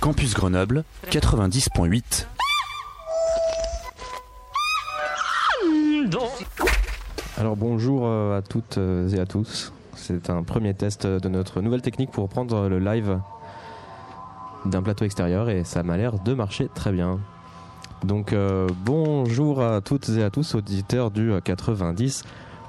[0.00, 2.26] Campus Grenoble 90.8
[7.36, 9.72] Alors bonjour euh, à toutes euh, et à tous.
[9.94, 13.20] C'est un premier test de notre nouvelle technique pour prendre le live
[14.64, 17.20] d'un plateau extérieur et ça m'a l'air de marcher très bien.
[18.04, 21.32] Donc euh, bonjour à toutes et à tous auditeurs du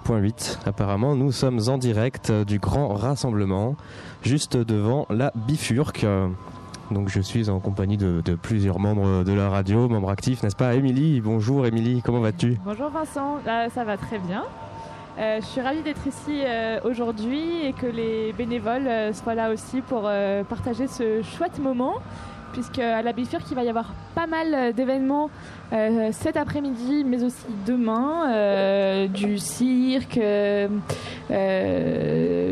[0.07, 0.59] 90.8.
[0.65, 3.75] Apparemment nous sommes en direct du grand rassemblement
[4.23, 6.05] juste devant la bifurque.
[6.91, 10.75] Donc je suis en compagnie de, plusieurs membres de la radio, membres actifs, n'est-ce pas?
[10.75, 12.57] Émilie Bonjour Émilie, comment vas-tu?
[12.63, 14.45] Bonjour Vincent, Là, ça va très bien.
[15.19, 19.51] Euh, je suis ravie d'être ici euh, aujourd'hui et que les bénévoles euh, soient là
[19.51, 21.95] aussi pour euh, partager ce chouette moment,
[22.57, 25.29] puisque à la Bifurque, il va y avoir pas mal euh, d'événements
[25.73, 30.19] euh, cet après-midi, mais aussi demain, euh, du cirque,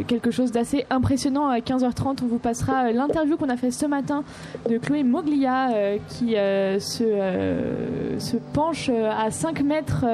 [0.08, 2.20] quelque chose d'assez impressionnant à 15h30.
[2.22, 4.24] On vous passera l'interview qu'on a fait ce matin
[4.70, 5.70] de Chloé Moglia,
[6.08, 10.06] qui se, penche à 5 mètres.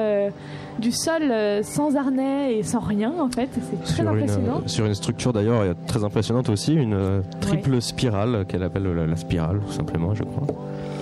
[0.82, 4.60] Euh, du sol euh, sans harnais et sans rien en fait, c'est très sur impressionnant.
[4.62, 8.84] une, sur une structure d'ailleurs euh, très impressionnante aussi, une euh, triple spirale qu'elle appelle
[8.84, 10.46] la, la spirale tout simplement je crois.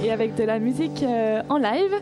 [0.05, 1.93] et avec de la musique euh, en live.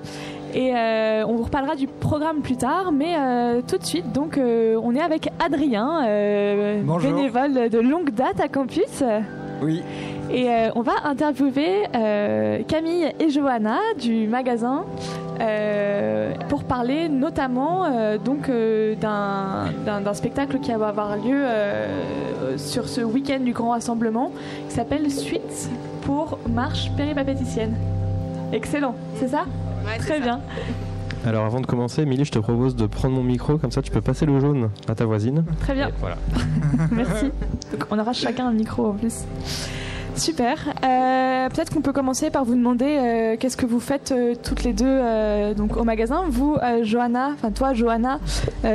[0.54, 4.38] Et euh, on vous reparlera du programme plus tard, mais euh, tout de suite, donc
[4.38, 9.04] euh, on est avec Adrien, euh, bénévole de longue date à Campus.
[9.62, 9.82] Oui,
[10.30, 14.84] Et euh, on va interviewer euh, Camille et Johanna du magasin
[15.40, 22.88] euh, pour parler notamment euh, donc euh, d'un spectacle qui va avoir lieu euh, sur
[22.88, 24.32] ce week-end du grand rassemblement
[24.68, 25.70] qui s'appelle Suite
[26.02, 27.74] pour marche péripapéticienne.
[28.52, 29.44] Excellent, c'est ça?
[29.98, 30.40] Très bien.
[31.26, 33.90] Alors avant de commencer, Émilie, je te propose de prendre mon micro, comme ça tu
[33.90, 35.44] peux passer le jaune à ta voisine.
[35.60, 35.88] Très bien.
[35.88, 36.16] Et voilà.
[36.92, 37.26] Merci.
[37.72, 39.24] Donc on aura chacun un micro en plus.
[40.18, 40.58] Super.
[40.84, 44.64] Euh, Peut-être qu'on peut commencer par vous demander euh, qu'est-ce que vous faites euh, toutes
[44.64, 45.00] les deux
[45.76, 46.24] au magasin.
[46.28, 48.18] Vous, Johanna, enfin toi, Johanna,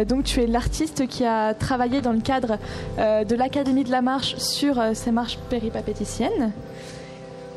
[0.07, 2.57] donc tu es l'artiste qui a travaillé dans le cadre
[2.97, 6.51] de l'Académie de la marche sur ces marches péripapéticiennes.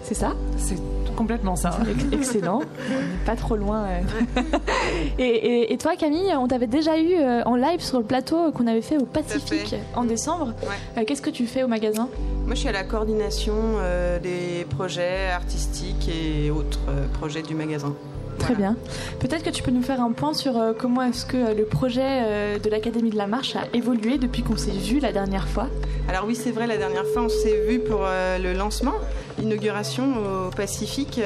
[0.07, 0.77] C'est ça c'est
[1.17, 1.79] complètement ça.
[1.91, 2.61] Ex- Excellent.
[2.61, 3.85] On n'est pas trop loin.
[3.87, 4.41] euh.
[5.19, 8.53] et, et- et toi, Camille, on t'avait déjà eu euh, en live sur le plateau
[8.53, 10.53] qu'on avait fait au Pacifique en décembre.
[10.63, 10.69] Ouais.
[11.01, 12.09] Euh, Qu'est-ce que tu fais au magasin?
[12.45, 17.55] Moi, je suis à la coordination euh, des projets artistiques et autres euh, projets du
[17.55, 17.95] magasin.
[18.39, 18.73] Très Voilà.
[18.73, 18.77] bien.
[19.21, 21.65] Peut-être que tu peux nous faire un point sur euh, comment est-ce que euh, le
[21.65, 25.49] projet euh, de l'Académie de la marche a évolué depuis qu'on s'est vu la dernière
[25.49, 25.69] fois?
[26.09, 28.93] Alors oui, c'est vrai, la dernière fois, on s'est vu pour le lancement,
[29.39, 30.15] l'inauguration
[30.47, 31.21] au Pacifique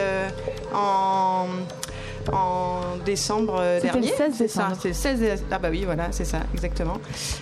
[0.75, 1.47] en,
[2.33, 4.17] en décembre euh, C'était le dernier.
[4.17, 4.79] 16 C'est ça, décembre.
[4.83, 6.99] c'est le 16 dé- Ah bah oui, voilà, c'est ça, exactement.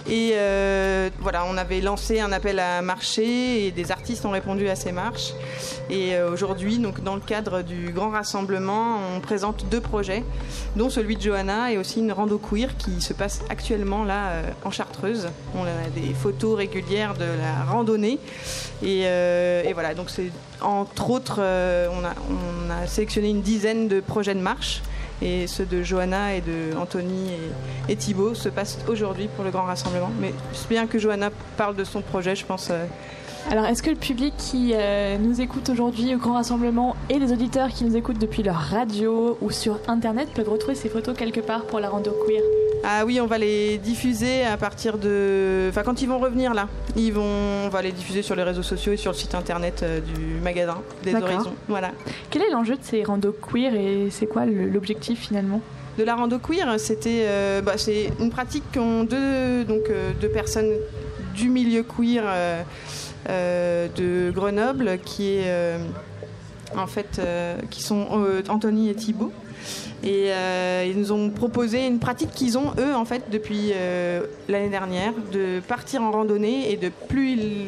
[0.09, 4.69] Et euh, voilà, on avait lancé un appel à marcher et des artistes ont répondu
[4.69, 5.33] à ces marches.
[5.91, 10.23] Et euh, aujourd'hui, donc dans le cadre du grand rassemblement, on présente deux projets,
[10.77, 14.43] dont celui de Johanna et aussi une rando queer qui se passe actuellement là euh,
[14.65, 15.29] en Chartreuse.
[15.55, 18.19] On a des photos régulières de la randonnée.
[18.83, 20.31] Et, euh, et voilà, donc c'est
[20.61, 24.83] entre autres, euh, on, a, on a sélectionné une dizaine de projets de marche.
[25.21, 27.33] Et ceux de Johanna et de Anthony
[27.89, 30.11] et, et Thibaut se passent aujourd'hui pour le grand rassemblement.
[30.21, 30.33] Mais
[30.71, 32.71] bien que Johanna parle de son projet, je pense.
[33.51, 37.33] Alors, est-ce que le public qui euh, nous écoute aujourd'hui au Grand Rassemblement et les
[37.33, 41.41] auditeurs qui nous écoutent depuis leur radio ou sur Internet peuvent retrouver ces photos quelque
[41.41, 42.43] part pour la rando queer?
[42.85, 45.67] Ah oui, on va les diffuser à partir de.
[45.71, 47.23] Enfin, quand ils vont revenir là, ils vont...
[47.65, 50.43] on va les diffuser sur les réseaux sociaux et sur le site internet euh, du
[50.43, 51.15] magasin des.
[51.15, 51.55] Horizons.
[51.69, 51.93] Voilà.
[52.31, 55.63] Quel est l'enjeu de ces randos queer et c'est quoi l'objectif finalement?
[55.97, 60.29] De la rando queer, c'était, euh, bah, c'est une pratique qu'ont deux, donc, euh, deux
[60.29, 60.71] personnes
[61.35, 62.25] du milieu queer
[63.27, 65.79] de Grenoble, qui est euh,
[66.77, 69.33] en fait, euh, qui sont euh, Anthony et Thibaut.
[70.05, 74.23] Et euh, ils nous ont proposé une pratique qu'ils ont eux en fait depuis euh,
[74.49, 77.67] l'année dernière, de partir en randonnée et de plus ils,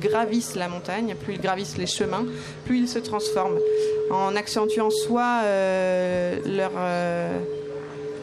[0.00, 2.24] gravissent la montagne, plus ils gravissent les chemins,
[2.64, 3.58] plus ils se transforment
[4.10, 7.38] en accentuant soit euh, leur euh,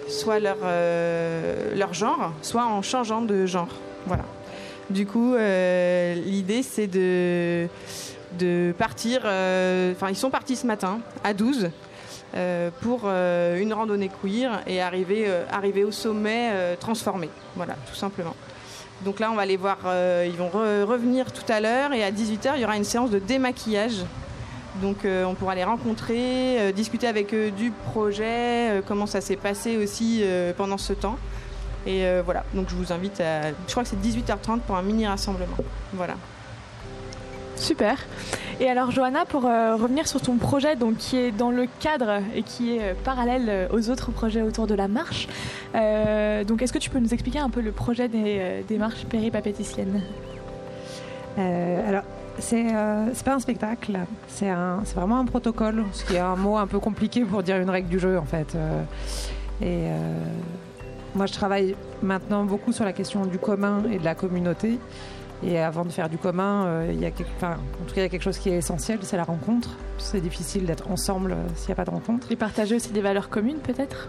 [0.10, 3.74] soit leur euh, leur genre, soit en changeant de genre.
[4.06, 4.26] Voilà.
[4.94, 7.68] Du coup, euh, l'idée c'est de
[8.78, 9.22] partir.
[9.26, 11.70] euh, Enfin, ils sont partis ce matin à 12
[12.36, 16.50] euh, pour une randonnée queer et arriver arriver au sommet
[16.80, 17.30] transformé.
[17.56, 18.36] Voilà, tout simplement.
[19.06, 19.78] Donc là, on va les voir.
[20.26, 23.10] ils vont re- revenir tout à l'heure et à 18h, il y aura une séance
[23.12, 24.04] de démaquillage.
[24.82, 30.24] Donc on pourra les rencontrer, discuter avec eux du projet, comment ça s'est passé aussi
[30.58, 31.18] pendant ce temps.
[31.86, 33.50] Et euh, voilà, donc je vous invite à...
[33.50, 35.58] Je crois que c'est 18h30 pour un mini rassemblement.
[35.94, 36.16] Voilà.
[37.62, 37.98] Super.
[38.60, 42.22] Et alors Johanna, pour euh, revenir sur ton projet, donc qui est dans le cadre
[42.36, 45.28] et qui est euh, parallèle euh, aux autres projets autour de la marche,
[45.74, 50.02] donc est-ce que tu peux nous expliquer un peu le projet des, des marches péripapéticiennes
[51.38, 52.04] Alors
[52.40, 52.66] c'est
[53.14, 54.52] c'est pas un spectacle, c'est
[54.96, 57.88] vraiment un protocole, ce qui est un mot un peu compliqué pour dire une règle
[57.90, 58.58] du jeu en fait.
[59.62, 59.88] et
[61.16, 64.80] moi je travaille maintenant beaucoup sur la question du commun et de la communauté.
[65.44, 68.04] Et avant de faire du commun, euh, il y a quelque, en tout cas, il
[68.04, 69.72] y a quelque chose qui est essentiel, c'est la rencontre.
[69.98, 72.32] C'est difficile d'être ensemble euh, s'il n'y a pas de rencontre.
[72.32, 74.08] Et partager aussi des valeurs communes, peut-être?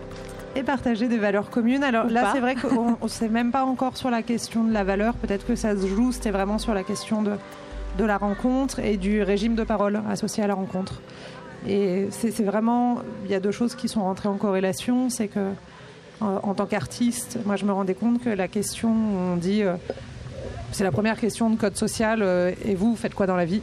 [0.56, 1.84] Et partager des valeurs communes.
[1.84, 4.84] Alors là, c'est vrai qu'on ne sait même pas encore sur la question de la
[4.84, 5.14] valeur.
[5.14, 7.32] Peut-être que ça se joue, c'était vraiment sur la question de,
[7.96, 11.00] de la rencontre et du régime de parole associé à la rencontre.
[11.66, 15.08] Et c'est vraiment, il y a deux choses qui sont rentrées en corrélation.
[15.08, 15.52] C'est que,
[16.22, 19.62] en, tant qu'artiste, moi, je me rendais compte que la question, on dit.
[19.62, 19.76] Euh,
[20.72, 22.20] c'est la première question de code social.
[22.22, 23.60] Euh, et vous, faites quoi dans la vie?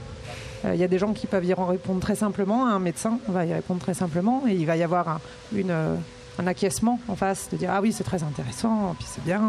[0.63, 2.67] Il euh, y a des gens qui peuvent y répondre très simplement.
[2.67, 4.43] Un médecin va y répondre très simplement.
[4.47, 5.21] Et il va y avoir un,
[5.55, 5.95] une, euh,
[6.37, 9.41] un acquiescement en face, de dire Ah oui, c'est très intéressant, puis c'est bien.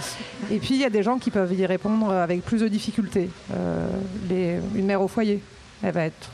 [0.50, 3.28] Et puis il y a des gens qui peuvent y répondre avec plus de difficultés.
[4.30, 5.42] une mère au foyer,
[5.82, 6.30] elle va être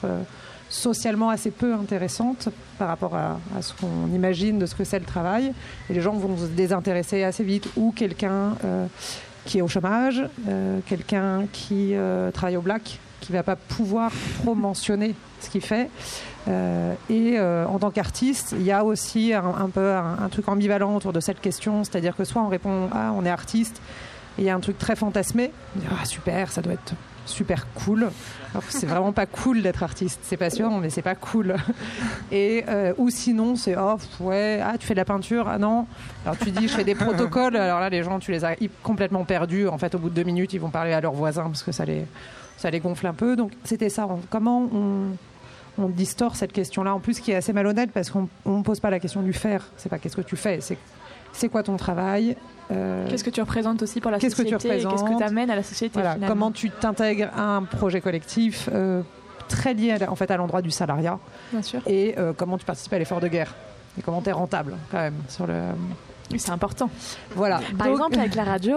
[0.71, 5.05] socialement assez peu intéressante par rapport à, ce qu'on imagine de ce que c'est le
[5.05, 5.53] travail.
[5.91, 7.69] Et les gens vont se désintéresser assez vite.
[7.77, 8.55] Ou quelqu'un
[9.45, 13.57] qui est au chômage, euh, quelqu'un qui euh, travaille au black, qui ne va pas
[13.57, 15.91] pouvoir trop mentionner ce qu'il fait.
[16.49, 21.13] Euh, et en tant qu'artiste, il y a aussi un, peu un, truc ambivalent autour
[21.13, 23.83] de cette question, c'est-à-dire que soit on répond ah on est artiste,
[24.39, 25.51] et il y a un truc très fantasmé,
[25.91, 26.95] ah super, ça doit être
[27.27, 28.11] super cool.
[28.69, 31.57] C'est vraiment pas cool d'être artiste, c'est passionnant, mais c'est pas cool.
[32.33, 35.87] Et euh, ou sinon, c'est oh ouais, ah tu fais de la peinture, ah non.
[36.25, 37.57] Alors tu dis je fais des protocoles.
[37.57, 39.69] Alors là, les gens, tu les as complètement perdus.
[39.69, 41.73] En fait, au bout de deux minutes, ils vont parler à leurs voisins parce que
[41.73, 42.07] ça les
[42.57, 43.37] ça les gonfle un peu.
[43.37, 44.09] Donc c'était ça.
[44.29, 45.17] Comment on
[45.79, 45.91] on
[46.35, 49.23] cette question-là, en plus qui est assez malhonnête parce qu'on ne pose pas la question
[49.23, 49.65] du faire.
[49.77, 50.77] C'est pas qu'est-ce que tu fais, c'est
[51.33, 52.37] c'est quoi ton travail
[52.71, 55.63] euh, Qu'est-ce que tu représentes aussi pour la société Qu'est-ce que tu amènes à la
[55.63, 59.03] société Comment tu t'intègres à un projet collectif euh,
[59.49, 61.19] très lié à, en fait à l'endroit du salariat
[61.53, 61.81] Bien sûr.
[61.87, 63.55] Et euh, comment tu participes à l'effort de guerre
[63.99, 65.55] Et comment tu es rentable quand même sur le
[66.37, 66.89] c'est important.
[67.35, 67.61] Voilà.
[67.77, 68.77] Par exemple, avec la radio,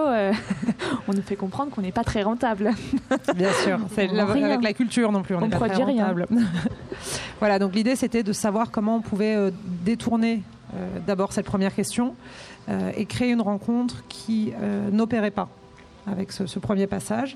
[1.07, 2.71] on nous fait comprendre qu'on n'est pas très rentable.
[3.35, 3.77] Bien sûr.
[3.93, 6.25] C'est avec la culture non plus, on n'est pas très rentable.
[7.37, 7.59] voilà.
[7.59, 9.51] Donc l'idée, c'était de savoir comment on pouvait
[9.85, 10.41] détourner
[11.05, 12.15] d'abord cette première question
[12.69, 15.49] euh, et créer une rencontre qui euh, n'opérait pas
[16.07, 17.35] avec ce, premier passage.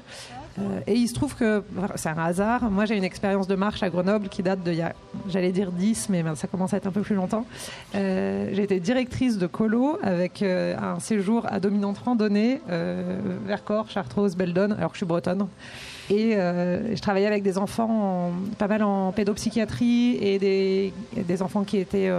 [0.57, 1.63] Euh, et il se trouve que,
[1.95, 4.73] c'est un hasard, moi j'ai une expérience de marche à Grenoble qui date de,
[5.27, 7.45] j'allais dire 10, mais ça commence à être un peu plus longtemps.
[7.93, 12.61] j'ai été directrice de colo avec un séjour à dominante randonnée,
[13.45, 15.47] Vercors, Chartreuse, Beldon, alors que je suis bretonne.
[16.09, 20.39] Et je travaillais avec des enfants pas mal en pédopsychiatrie et
[21.15, 22.11] des enfants qui étaient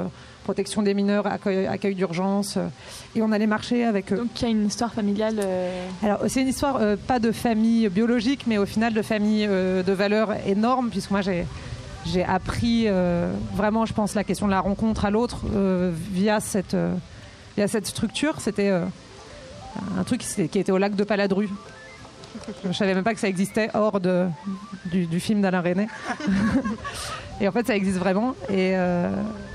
[0.49, 2.56] protection des mineurs, accueil, d'urgence.
[2.56, 2.69] Euh,
[3.15, 4.17] et on allait marcher avec eux.
[4.17, 7.33] Donc il y a une histoire familiale euh, Alors c'est une histoire euh, pas de
[7.33, 11.45] famille biologique, mais au final de famille de valeurs énormes, puisque moi j'ai
[12.06, 12.87] j'ai appris
[13.55, 15.45] vraiment, je pense, la question de la rencontre à l'autre
[16.11, 16.77] via, cette,
[17.56, 18.41] via cette structure.
[18.41, 21.51] C'était un truc qui, était au lac de Paladru.
[22.65, 24.27] Je savais même pas que ça existait hors de,
[24.87, 25.89] du, du film d'Alain René.
[27.43, 28.34] Et en fait, ça existe vraiment.
[28.49, 28.75] Et,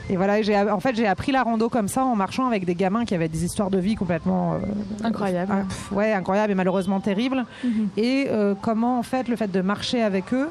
[0.09, 2.75] et voilà, j'ai, en fait, j'ai appris la rando comme ça en marchant avec des
[2.75, 4.57] gamins qui avaient des histoires de vie complètement euh,
[5.03, 5.65] incroyables.
[5.91, 7.45] ouais, incroyables et malheureusement terribles.
[7.63, 7.89] Mhm.
[7.97, 10.49] Et euh, comment, en fait, le fait de marcher avec eux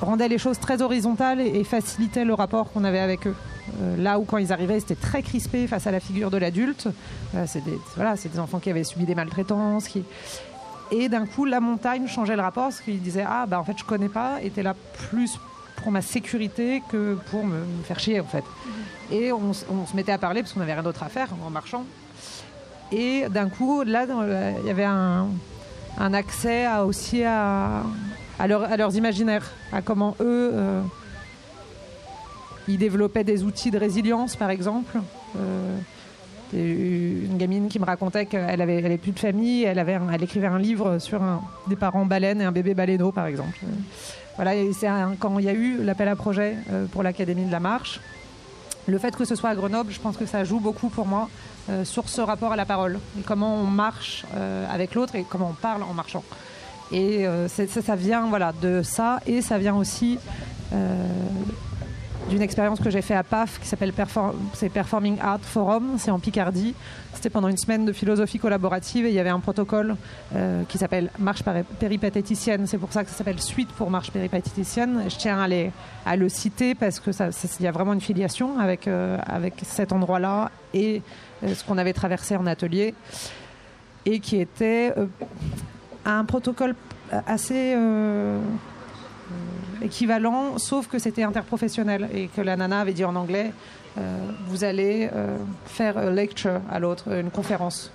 [0.00, 3.34] rendait les choses très horizontales et, facilitait le rapport qu'on avait avec eux.
[3.96, 6.88] là où quand ils arrivaient, c'était très crispé face à la figure de l'adulte.
[7.46, 10.04] c'est des, voilà, c'est des enfants qui avaient subi des maltraitances, qui
[10.90, 13.74] et d'un coup, la montagne changeait le rapport parce qu'ils disaient Ah, bah en fait,
[13.76, 14.74] je connais pas, était là
[15.10, 15.38] plus
[15.84, 18.42] pour ma sécurité que pour me, faire chier en fait.
[19.12, 21.84] Et on, se mettait à parler parce qu'on n'avait rien d'autre à faire en marchant.
[22.90, 24.06] Et d'un coup, là,
[24.62, 25.28] il y avait un,
[25.98, 27.82] accès à, aussi à,
[28.38, 30.80] à, leurs imaginaires, à comment eux, euh,
[32.66, 34.98] ils développaient des outils de résilience, par exemple.
[35.36, 35.78] Euh,
[36.54, 40.46] une gamine qui me racontait qu'elle avait, elle plus de famille, elle, avait elle écrivait
[40.46, 41.20] un livre sur
[41.68, 43.58] des parents baleines et un bébé baleineau, par exemple.
[44.36, 44.88] Voilà, c'est
[45.20, 48.00] quand il y a eu l'appel à projet euh, pour l'Académie de la marche,
[48.86, 51.28] le fait que ce soit à Grenoble, je pense que ça joue beaucoup pour moi
[51.70, 55.24] euh, sur ce rapport à la parole, et comment on marche euh, avec l'autre et
[55.28, 56.24] comment on parle en marchant.
[56.92, 60.18] Et ça, ça, vient voilà, de ça, et ça vient aussi
[62.28, 66.74] d'une expérience que j'ai fait à PAF qui s'appelle Performing Art Forum, c'est en Picardie.
[67.12, 69.96] C'était pendant une semaine de philosophie collaborative et il y avait un protocole
[70.34, 71.42] euh, qui s'appelle Marche
[71.78, 72.66] péripatéticienne.
[72.66, 75.04] C'est pour ça que ça s'appelle Suite pour Marche péripatéticienne.
[75.08, 75.38] Je tiens
[76.04, 77.14] à, le citer parce qu'il
[77.60, 81.02] y a vraiment une filiation avec, euh, avec cet endroit-là et
[81.46, 82.94] ce qu'on avait traversé en atelier
[84.06, 84.92] et qui était
[86.04, 86.74] un protocole
[87.26, 87.74] assez
[89.84, 93.52] équivalent, sauf que c'était interprofessionnel et que la nana avait dit en anglais
[93.96, 95.36] euh, vous allez euh,
[95.66, 97.92] faire un lecture à l'autre, une conférence.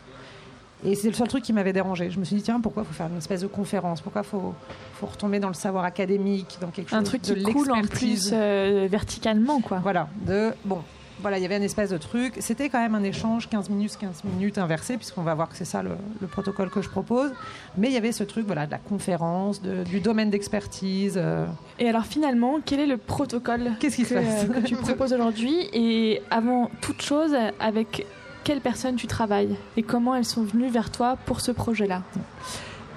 [0.85, 2.09] Et c'est le seul truc qui m'avait dérangé.
[2.09, 3.99] Je me suis dit, tiens, pourquoi faut faire une espèce de conférence?
[3.99, 4.53] Pourquoi faut,
[4.93, 8.29] faut retomber dans le savoir académique, dans quelque chose Un truc qui coule en plus
[8.31, 9.79] euh, verticalement, quoi.
[9.79, 10.07] Voilà.
[10.25, 10.81] De, bon,
[11.21, 12.33] voilà, il y avait une espèce de truc.
[12.39, 15.65] C'était quand même un échange 15 minutes, 15 minutes inversé, puisqu'on va voir que c'est
[15.65, 15.91] ça le,
[16.27, 17.31] protocole que je propose.
[17.77, 21.15] Mais il y avait ce truc voilà, de la conférence, du domaine d'expertise.
[21.17, 21.45] Euh.
[21.79, 25.69] Et alors finalement, quel est le protocole Qu'est-ce qui que, que tu proposes aujourd'hui?
[25.73, 28.05] Et avant toute chose, avec
[28.43, 29.55] quelles personnes tu travailles?
[29.77, 32.03] Et comment elles sont venues vers toi pour ce projet-là?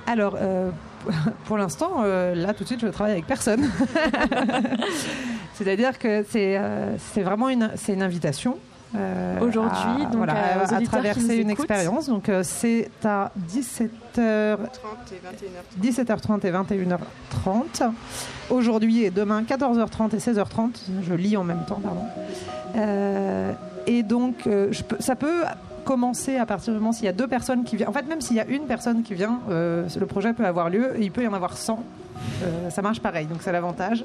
[0.07, 0.71] Alors, euh,
[1.45, 3.69] pour l'instant, euh, là tout de suite, je travaille avec personne.
[5.63, 8.59] C'est-à-dire que c'est euh, vraiment une, une invitation.
[8.95, 12.09] Euh, Aujourd'hui, à, traverser une expérience.
[12.09, 14.59] Donc c'est à 17h...
[15.81, 17.91] 17h30 et 21h30.
[18.51, 20.71] Aujourd'hui et demain 14h30 et 16h30.
[21.03, 22.05] Je lis en même temps, pardon.
[23.87, 25.43] et donc, je ça peut
[25.83, 27.89] commencer à partir du moment s'il y a deux personnes qui viennent.
[27.89, 30.71] En fait, même s'il y a une personne qui vient, euh, le projet peut avoir
[30.71, 31.83] lieu et il peut y en avoir 100.
[32.43, 34.05] Euh, ça marche pareil, donc c'est l'avantage.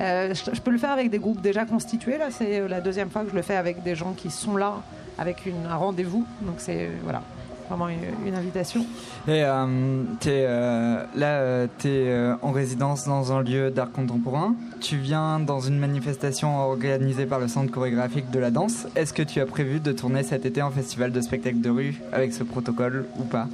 [0.00, 2.18] Euh, je, peux le faire avec des groupes déjà constitués.
[2.18, 4.74] Là, c'est la deuxième fois que je le fais avec des gens qui sont là,
[5.18, 6.26] avec un rendez-vous.
[6.42, 7.22] Donc c'est voilà
[7.68, 8.84] vraiment une, invitation.
[9.28, 14.54] Et euh, euh, là, euh, tu es euh, en résidence dans un lieu d'art contemporain.
[14.80, 18.86] Tu viens dans une manifestation organisée par le Centre chorégraphique de la danse.
[18.94, 22.00] Est-ce que tu as prévu de tourner cet été en festival de spectacle de rue
[22.12, 23.48] avec ce protocole ou pas?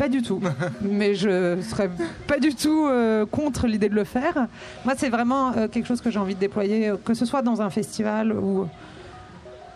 [0.00, 0.40] Pas du tout.
[0.80, 1.90] Mais je serais
[2.26, 2.88] pas du tout
[3.30, 4.46] contre l'idée de le faire.
[4.84, 7.70] Moi, c'est vraiment quelque chose que j'ai envie de déployer, que ce soit dans un
[7.70, 8.66] festival ou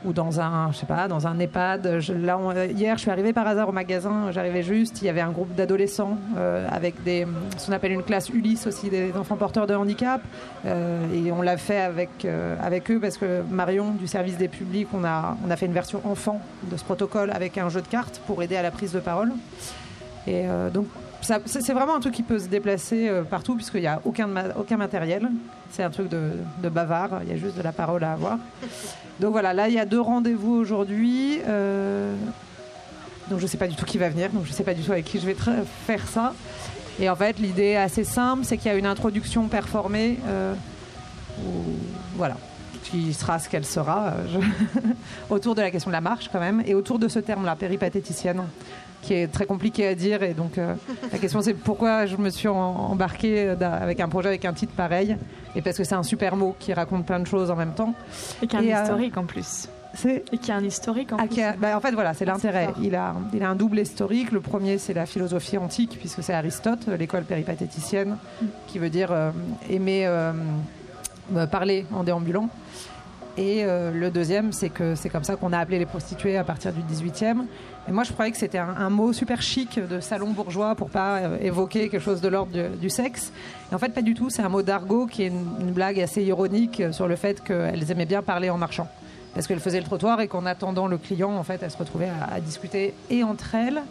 [0.04, 2.00] ou dans un, je sais pas, dans un EHPAD.
[2.22, 5.30] là, hier, je suis arrivée par hasard au magasin, j'arrivais juste, il y avait un
[5.30, 7.26] groupe d'adolescents euh, avec des,
[7.56, 10.20] ce qu'on appelle une classe Ulysse aussi, des enfants porteurs de handicap.
[10.66, 14.48] Euh, et on l'a fait avec, euh, avec eux parce que Marion, du service des
[14.48, 16.40] publics, on a, on a fait une version enfant
[16.70, 19.32] de ce protocole avec un jeu de cartes pour aider à la prise de parole.
[20.26, 20.86] Et donc,
[21.20, 24.26] c'est vraiment un truc qui peut se déplacer partout puisqu'il n'y a aucun,
[24.76, 25.28] matériel.
[25.70, 28.38] C'est un truc de, bavard, il y a juste de la parole à avoir.
[29.20, 31.38] Donc voilà, là il y a deux rendez-vous aujourd'hui.
[31.46, 32.14] Euh,
[33.28, 34.74] donc je ne sais pas du tout qui va venir, donc je ne sais pas
[34.74, 35.36] du tout avec qui je vais
[35.86, 36.34] faire ça.
[37.00, 40.18] Et en fait, l'idée est assez simple, c'est qu'il y a une introduction performée.
[40.28, 40.54] Euh,
[42.16, 42.36] voilà,
[42.84, 44.40] qui sera ce qu'elle sera, euh,
[45.30, 48.44] autour de la question de la marche quand même, et autour de ce terme-là, péripatéticienne,
[49.04, 50.22] qui est très compliqué à dire.
[50.22, 54.52] Et donc la question c'est pourquoi je me suis embarquée avec un projet avec un
[54.52, 55.16] titre pareil
[55.56, 57.94] et parce que c'est un super mot qui raconte plein de choses en même temps.
[58.42, 59.68] Et qui a un euh, historique en plus.
[60.32, 61.40] Et qui a un historique en ah, plus.
[61.58, 62.70] Bah, en fait, voilà, c'est l'intérêt.
[62.82, 64.32] Il a, il a un double historique.
[64.32, 68.46] Le premier, c'est la philosophie antique, puisque c'est Aristote, l'école péripatéticienne, mm.
[68.66, 69.30] qui veut dire euh,
[69.70, 70.32] aimer euh,
[71.46, 72.48] parler en déambulant.
[73.36, 76.72] Et le deuxième, c'est que c'est comme ça qu'on a appelé les prostituées à partir
[76.72, 77.46] du 18e.
[77.86, 81.18] Et moi, je croyais que c'était un, mot super chic de salon bourgeois pour pas
[81.18, 83.30] euh, évoquer quelque chose de l'ordre du, sexe.
[83.70, 84.30] Et en fait, pas du tout.
[84.30, 88.06] C'est un mot d'argot qui est une, blague assez ironique sur le fait qu'elles aimaient
[88.06, 88.88] bien parler en marchant.
[89.34, 92.10] Parce qu'elles faisaient le trottoir et qu'en attendant le client, en fait, elles se retrouvaient
[92.30, 93.82] à, discuter et entre elles.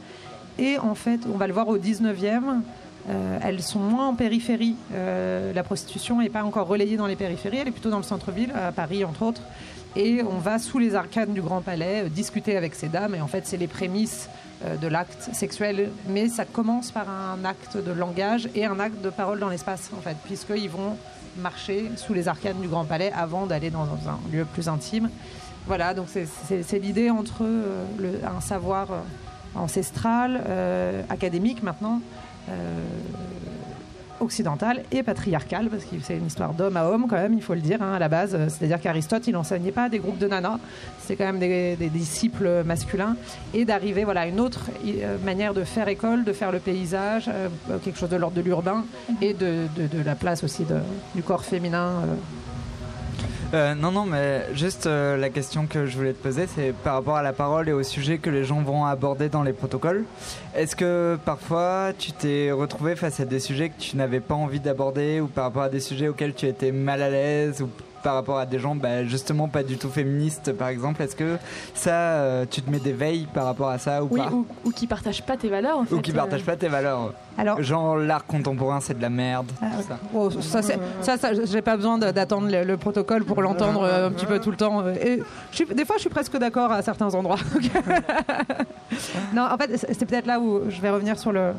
[0.58, 2.62] Et en fait, on va le voir au 19e,
[3.10, 4.76] euh, elles sont moins en périphérie.
[4.94, 8.04] Euh, la prostitution n'est pas encore relayée dans les périphéries, elle est plutôt dans le
[8.04, 9.42] centre-ville, à Paris entre autres
[9.96, 13.16] et on va sous les arcanes du Grand Palais euh, discuter avec ces dames.
[13.16, 14.30] Et en fait, c'est les prémices
[14.66, 19.02] euh, de l'acte sexuel, mais ça commence par un acte de langage et un acte
[19.02, 20.98] de parole dans l'espace, en fait, puisqu'ils vont
[21.38, 25.10] marcher sous les arcanes du Grand Palais avant d'aller dans un lieu plus intime.
[25.66, 28.90] Voilà, donc c'est l'idée entre euh, un savoir
[29.56, 30.42] ancestral,
[31.10, 32.02] académique maintenant,
[34.24, 37.54] occidentale et patriarcale, parce que c'est une histoire d'homme à homme quand même, il faut
[37.54, 38.38] le dire, hein, à la base.
[38.48, 40.60] C'est-à-dire qu'Aristote, il n'enseignait pas des groupes de nanas,
[41.00, 43.16] c'est quand même des, disciples masculins,
[43.54, 47.30] et d'arriver voilà, à une autre euh, manière de faire école, de faire le paysage,
[47.30, 47.50] euh,
[47.84, 48.86] quelque chose de l'ordre de l'urbain,
[49.22, 49.68] et de,
[50.06, 50.66] la place aussi
[51.16, 52.04] du corps féminin.
[52.04, 52.16] Euh,
[53.54, 56.96] euh, non, non, mais juste euh, la question que je voulais te poser, c'est par
[56.96, 60.06] rapport à la parole et au sujet que les gens vont aborder dans les protocoles.
[60.56, 64.60] Est-ce que parfois tu t'es retrouvé face à des sujets que tu n'avais pas envie
[64.60, 67.70] d'aborder ou par rapport à des sujets auxquels tu étais mal à l'aise ou
[68.04, 71.02] par rapport à des gens bah, justement pas du tout féministes, par exemple.
[71.02, 71.38] Est-ce que
[71.74, 74.72] ça, tu te mets des veilles par rapport à ça ou oui, pas ou, ou,
[74.72, 75.80] qui partagent pas tes valeurs.
[75.80, 77.14] En fait, ou qui partagent pas tes valeurs.
[77.38, 79.52] Alors, genre l'art contemporain, c'est de la merde.
[79.62, 80.62] Ah, ça, oh, ça,
[81.18, 84.88] ça, j'ai pas besoin d'attendre le, protocole pour l'entendre un petit peu tout le temps.
[84.90, 85.22] Et
[85.74, 87.40] des fois, je suis presque d'accord à certains endroits.
[89.34, 91.54] non, en fait, c'est peut-être là où je vais revenir sur le,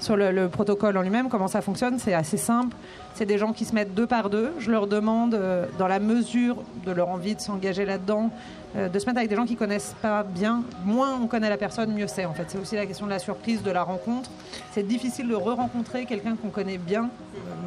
[0.00, 2.76] sur le, protocole en lui-même, comment ça fonctionne, c'est assez simple.
[3.14, 4.52] C'est des gens qui se mettent deux par deux.
[4.58, 8.30] Je leur demande, euh, dans la mesure de leur envie de s'engager là-dedans,
[8.76, 10.62] euh, de se mettre avec des gens qui connaissent pas bien.
[10.84, 12.44] Moins on connaît la personne, mieux c'est en fait.
[12.48, 14.30] C'est aussi la question de la surprise, de la rencontre.
[14.72, 17.10] C'est difficile de re-rencontrer quelqu'un qu'on connaît bien,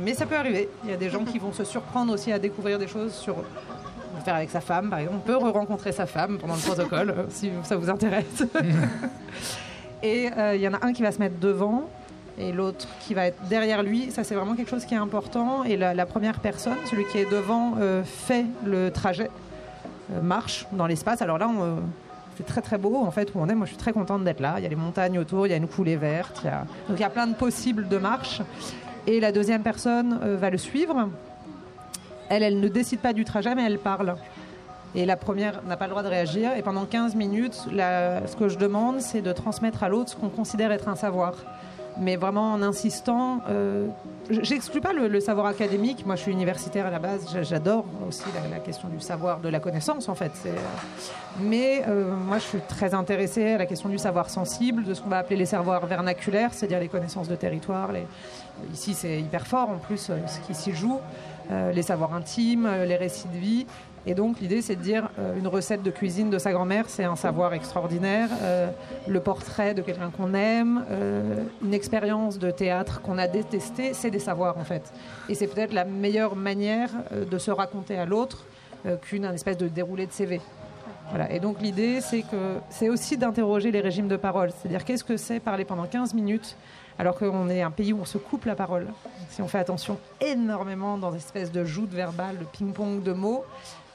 [0.02, 0.70] mais ça peut arriver.
[0.86, 3.36] Il y a des gens qui vont se surprendre aussi à découvrir des choses sur
[4.24, 5.18] faire avec sa femme, par exemple.
[5.18, 8.44] On peut re-rencontrer sa femme pendant le protocole, euh, si ça vous intéresse.
[10.04, 11.88] Et il y en a un qui va se mettre devant,
[12.38, 14.12] et l'autre qui va être derrière lui.
[14.12, 15.64] Ça, c'est vraiment quelque chose qui est important.
[15.64, 19.30] Et la, première personne, celui qui est devant, euh, fait le trajet,
[20.12, 21.22] euh, marche dans l'espace.
[21.22, 21.76] Alors là, euh,
[22.38, 23.56] c'est très très beau en fait où on est.
[23.56, 24.56] Moi, je suis très contente d'être là.
[24.58, 26.44] Il y a les montagnes autour, il y a une coulée verte.
[26.88, 28.42] Donc il y a plein de possibles de marche.
[29.08, 31.10] Et la deuxième personne va le suivre.
[32.30, 34.16] Elle, elle ne décide pas du trajet, mais elle parle.
[34.94, 36.56] Et la première n'a pas le droit de réagir.
[36.56, 40.30] Et pendant 15 minutes, ce que je demande, c'est de transmettre à l'autre ce qu'on
[40.30, 41.34] considère être un savoir
[42.00, 43.42] mais vraiment en insistant.
[43.50, 43.88] Euh,
[44.30, 46.06] J'exclus pas le, savoir académique.
[46.06, 47.28] Moi, je suis universitaire à la base.
[47.42, 50.32] J'adore aussi la, question du savoir, de la connaissance, en fait.
[51.40, 55.02] Mais euh, moi, je suis très intéressée à la question du savoir sensible, de ce
[55.02, 57.92] qu'on va appeler les savoirs vernaculaires, c'est-à-dire les connaissances de territoire.
[57.92, 58.06] Les...
[58.74, 61.00] Ici, c'est hyper fort, en plus, euh, ce qui s'y joue.
[61.52, 63.66] Euh, les savoirs intimes, les récits de vie.
[64.08, 67.04] Et donc l'idée c'est de dire euh, une recette de cuisine de sa grand-mère, c'est
[67.04, 68.30] un savoir extraordinaire.
[68.42, 68.70] Euh,
[69.08, 74.10] le portrait de quelqu'un qu'on aime, euh, une expérience de théâtre qu'on a détesté, c'est
[74.10, 74.92] des savoirs en fait.
[75.30, 78.46] Et c'est peut-être la meilleure manière de se raconter à l'autre
[79.04, 80.42] qu'une espèce de déroulé de CV.
[81.10, 81.32] Voilà.
[81.32, 85.18] Et donc l'idée c'est que c'est aussi d'interroger les régimes de parole, c'est-à-dire qu'est-ce que
[85.18, 86.58] c'est parler pendant 15 minutes
[86.98, 88.88] alors qu'on est un pays où on se coupe la parole?
[89.30, 93.44] Si on fait attention énormément dans des espèces de joutes verbales, de ping-pong de mots,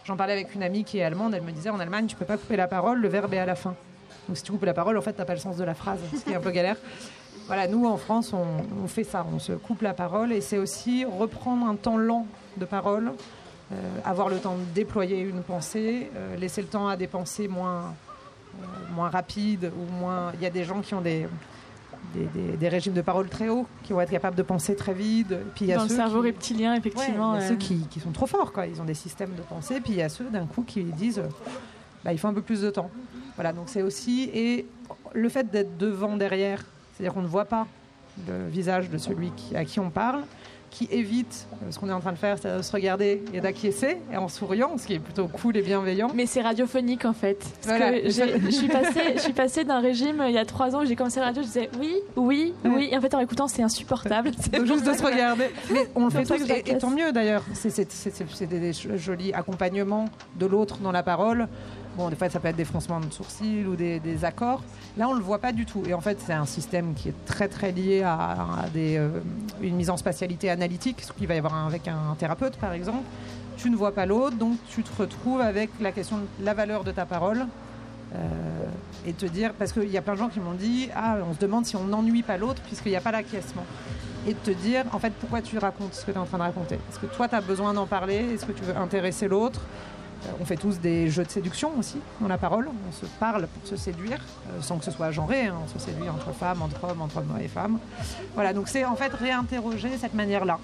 [0.07, 2.25] J'en parlais avec une amie qui est allemande, elle me disait en Allemagne, tu peux
[2.25, 3.75] pas couper la parole, le verbe est à la fin.
[4.29, 5.75] Donc si tu coupes la parole, en fait, tu n'as pas le sens de la
[5.75, 6.77] phrase, ce qui est un peu galère.
[7.49, 11.05] Voilà, nous en France, on, fait ça, on se coupe la parole et c'est aussi
[11.05, 13.13] reprendre un temps lent de parole,
[13.73, 17.49] euh, avoir le temps de déployer une pensée, euh, laisser le temps à des pensées
[17.49, 17.95] moins,
[18.63, 20.31] euh, moins rapides ou moins.
[20.35, 21.27] Il y a des gens qui ont des,
[22.15, 25.35] des, régimes de parole très hauts, qui vont être capables de penser très vite.
[25.55, 27.35] Puis il y a Dans le cerveau reptilien, effectivement.
[27.35, 28.67] il y a ceux qui, sont trop forts, quoi.
[28.67, 31.23] ils ont des systèmes de pensée, puis il y a ceux d'un coup qui disent
[32.05, 32.91] bah, il faut un peu plus de temps.
[33.35, 34.31] Voilà, donc c'est aussi.
[34.33, 34.67] Et
[35.13, 37.67] le fait d'être devant, derrière, c'est-à-dire qu'on ne voit pas
[38.27, 40.23] le visage de celui à qui on parle,
[40.77, 43.97] qui évite ce qu'on est en train de faire, c'est de se regarder et d'acquiescer
[44.13, 46.11] et en souriant, ce qui est plutôt cool et bienveillant.
[46.15, 47.47] Mais c'est radiophonique en fait.
[47.65, 50.95] je suis passée, je suis passée d'un régime il y a trois ans où j'ai
[50.95, 54.33] commencé la radio, je disais oui, oui, oui, et en fait en écoutant c'est insupportable.
[54.67, 55.47] juste de se regarder.
[55.73, 57.43] Mais on le fait tous et, tant mieux d'ailleurs.
[57.55, 60.07] C'est des jolis accompagnements
[60.39, 61.49] de l'autre dans la parole.
[61.97, 64.63] Bon, des fois, ça peut être des froncements de sourcils ou des, accords.
[64.99, 65.83] Là, on ne le voit pas du tout.
[65.89, 69.21] Et en fait, c'est un système qui est très, très lié à, euh,
[69.63, 73.05] une mise en spatialité analytique, ce qu'il va y avoir avec un thérapeute, par exemple.
[73.57, 76.85] Tu ne vois pas l'autre, donc tu te retrouves avec la question de la valeur
[76.85, 77.47] de ta parole.
[78.15, 78.19] Euh,
[79.07, 81.33] et te dire, parce qu'il y a plein de gens qui m'ont dit, ah, on
[81.33, 83.65] se demande si on n'ennuie pas l'autre puisqu'il n'y a pas l'acquiescement.
[84.27, 86.43] Et te dire, en fait, pourquoi tu racontes ce que tu es en train de
[86.43, 86.75] raconter?
[86.75, 88.35] Est-ce que toi, tu as besoin d'en parler?
[88.35, 89.61] Est-ce que tu veux intéresser l'autre?
[90.41, 92.69] On fait tous des jeux de séduction aussi dans la parole.
[92.69, 94.19] On se parle pour se séduire,
[94.51, 95.47] euh, sans que ce soit genré.
[95.47, 95.55] Hein.
[95.65, 97.79] On se séduit entre femmes, entre hommes, entre hommes et femmes.
[98.35, 100.59] Voilà, donc c'est en fait réinterroger cette manière-là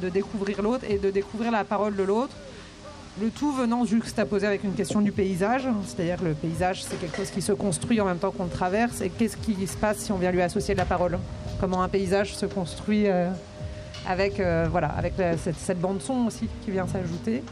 [0.00, 2.34] de, découvrir l'autre et de découvrir la parole de l'autre.
[3.20, 7.16] Le tout venant juxtaposer avec une question du paysage, c'est-à-dire que le paysage, c'est quelque
[7.16, 9.00] chose qui se construit en même temps qu'on le traverse.
[9.02, 11.18] Et qu'est-ce qui se passe si on vient lui associer de la parole?
[11.60, 13.30] Comment un paysage se construit euh,
[14.06, 14.42] avec,
[15.58, 17.42] cette bande son aussi qui vient s'ajouter.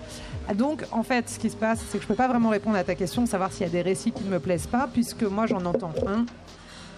[0.48, 2.76] Ah, donc, en fait, ce qui se passe, c'est que je peux pas vraiment répondre
[2.76, 5.22] à ta question, savoir s'il y a des récits qui ne me plaisent pas, puisque
[5.22, 6.26] moi, j'en entends un,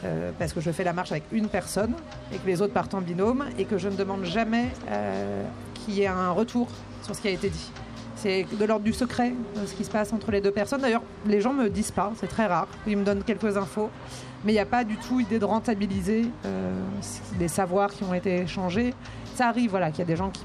[0.05, 1.95] euh, parce que je fais la marche avec une personne,
[2.33, 5.95] et que les autres partent en binôme, et que je ne demande jamais euh, qu'il
[5.95, 6.69] y ait un retour
[7.03, 7.71] sur ce qui a été dit.
[8.17, 10.81] C'est de l'ordre du secret, euh, ce qui se passe entre les deux personnes.
[10.81, 12.69] D'ailleurs, les gens me disent pas, c'est très rare.
[12.87, 13.91] Ils me donnent quelques infos,
[14.45, 16.27] mais il n'y a pas du tout idée de rentabiliser
[17.39, 18.95] les savoirs qui ont été échangés
[19.35, 20.43] ça arrive voilà, qu'il y a des gens qui.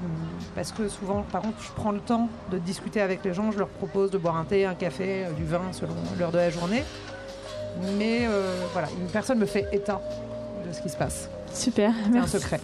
[0.54, 3.58] Parce que souvent, par contre, je prends le temps de discuter avec les gens, je
[3.58, 6.50] leur propose de boire un thé, un café, euh, du vin selon l'heure de la
[6.50, 6.82] journée.
[7.98, 10.00] Mais euh, voilà, une personne me fait état
[10.66, 11.28] de ce qui se passe.
[11.52, 12.60] Super, C'est un secret.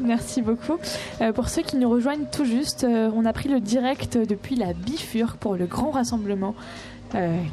[0.00, 0.78] Merci beaucoup.
[1.20, 4.56] Euh, pour ceux qui nous rejoignent tout juste, euh, on a pris le direct depuis
[4.56, 6.54] la Bifurque pour le grand rassemblement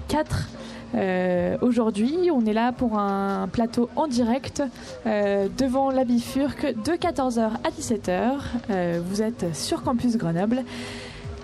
[0.08, 0.50] 4.
[0.96, 4.64] Euh, aujourd'hui, on est là pour un plateau en direct
[5.06, 9.02] devant la Bifurque de 14h à 17h.
[9.02, 10.64] vous êtes sur Campus Grenoble.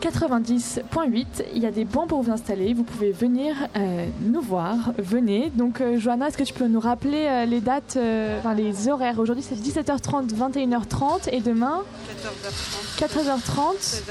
[0.04, 1.46] 90.8.
[1.56, 2.74] Il y a des bancs pour vous installer.
[2.74, 4.92] Vous pouvez venir euh, nous voir.
[4.98, 5.50] Venez.
[5.56, 7.98] Donc, euh, Johanna, est-ce que tu peux nous rappeler euh, les dates,
[8.40, 9.20] enfin les horaires?
[9.20, 11.84] Aujourd'hui, c'est 17h30, 21h30 et demain?
[13.00, 14.02] 14h30, 14h30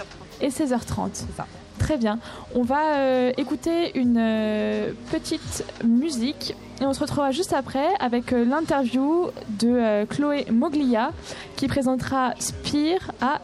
[0.40, 1.08] et 16h30.
[1.12, 1.46] C'est ça.
[1.82, 2.18] Très bien.
[2.54, 10.04] On va écouter une petite musique et on se retrouvera juste après avec l'interview de
[10.04, 11.10] Chloé Moglia
[11.56, 13.40] qui présentera Spire à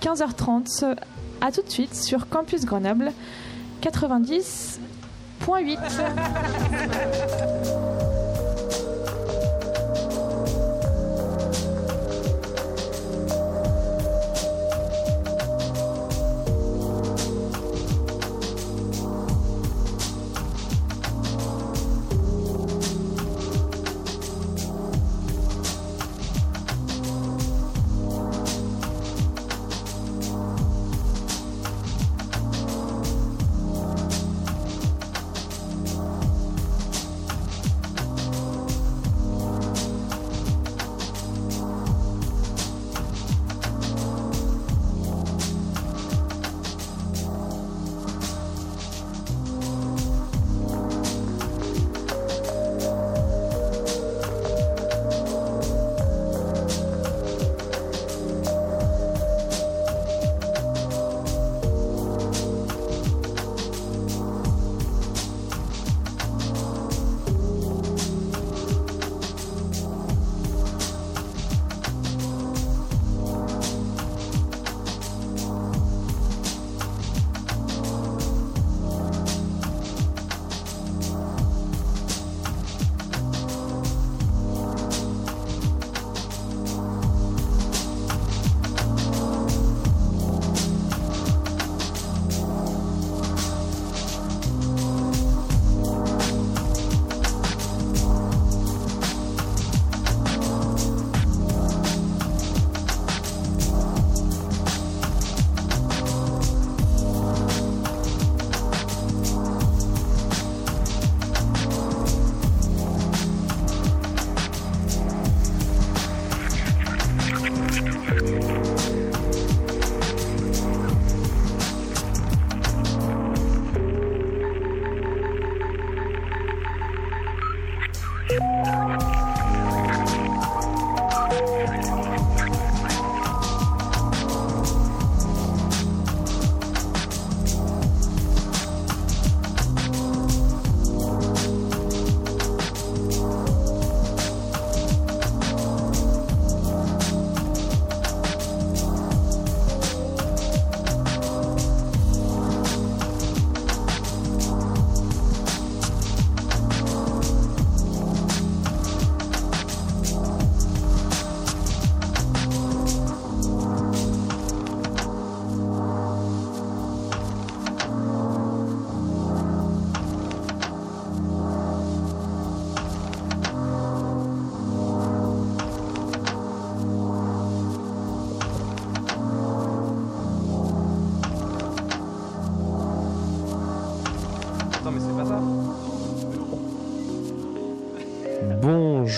[0.00, 0.94] 15h30
[1.40, 3.10] a tout de suite sur Campus Grenoble
[3.82, 5.78] 90.8.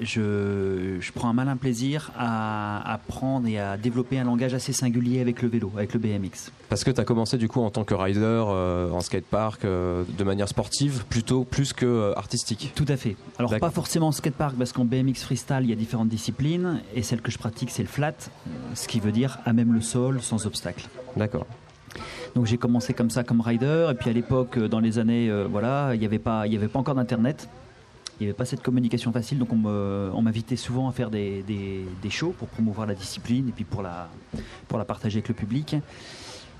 [0.00, 5.20] je, je prends un malin plaisir à apprendre et à développer un langage assez singulier
[5.20, 6.50] avec le vélo, avec le BMX.
[6.68, 10.04] Parce que tu as commencé du coup en tant que rider euh, en skatepark euh,
[10.18, 12.72] de manière sportive plutôt plus que euh, artistique.
[12.74, 13.16] Tout à fait.
[13.38, 17.02] Alors pas forcément en skatepark parce qu'en BMX freestyle il y a différentes disciplines et
[17.02, 18.14] celle que je pratique c'est le flat,
[18.74, 20.88] ce qui veut dire à même le sol sans obstacle.
[21.16, 21.46] D'accord.
[22.36, 25.92] Donc j'ai commencé comme ça comme rider et puis à l'époque dans les années voilà
[25.94, 27.48] il n'y avait pas y avait pas encore d'internet.
[28.18, 31.84] Il n'y avait pas cette communication facile, donc on m'invitait souvent à faire des, des,
[32.00, 34.08] des, shows pour promouvoir la discipline et puis pour la,
[34.68, 35.76] pour la partager avec le public.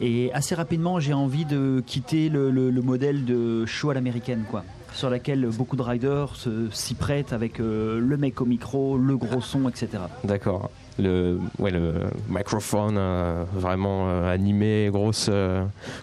[0.00, 5.08] Et assez rapidement, j'ai envie de quitter le, modèle de show à l'américaine, quoi, sur
[5.08, 6.34] laquelle beaucoup de riders
[6.72, 9.88] s'y prêtent avec euh, le mec au micro, le gros son, etc.
[10.24, 10.70] D'accord.
[10.98, 11.92] Le, ouais, le
[12.28, 15.30] microphone euh, vraiment euh, animé, grosse,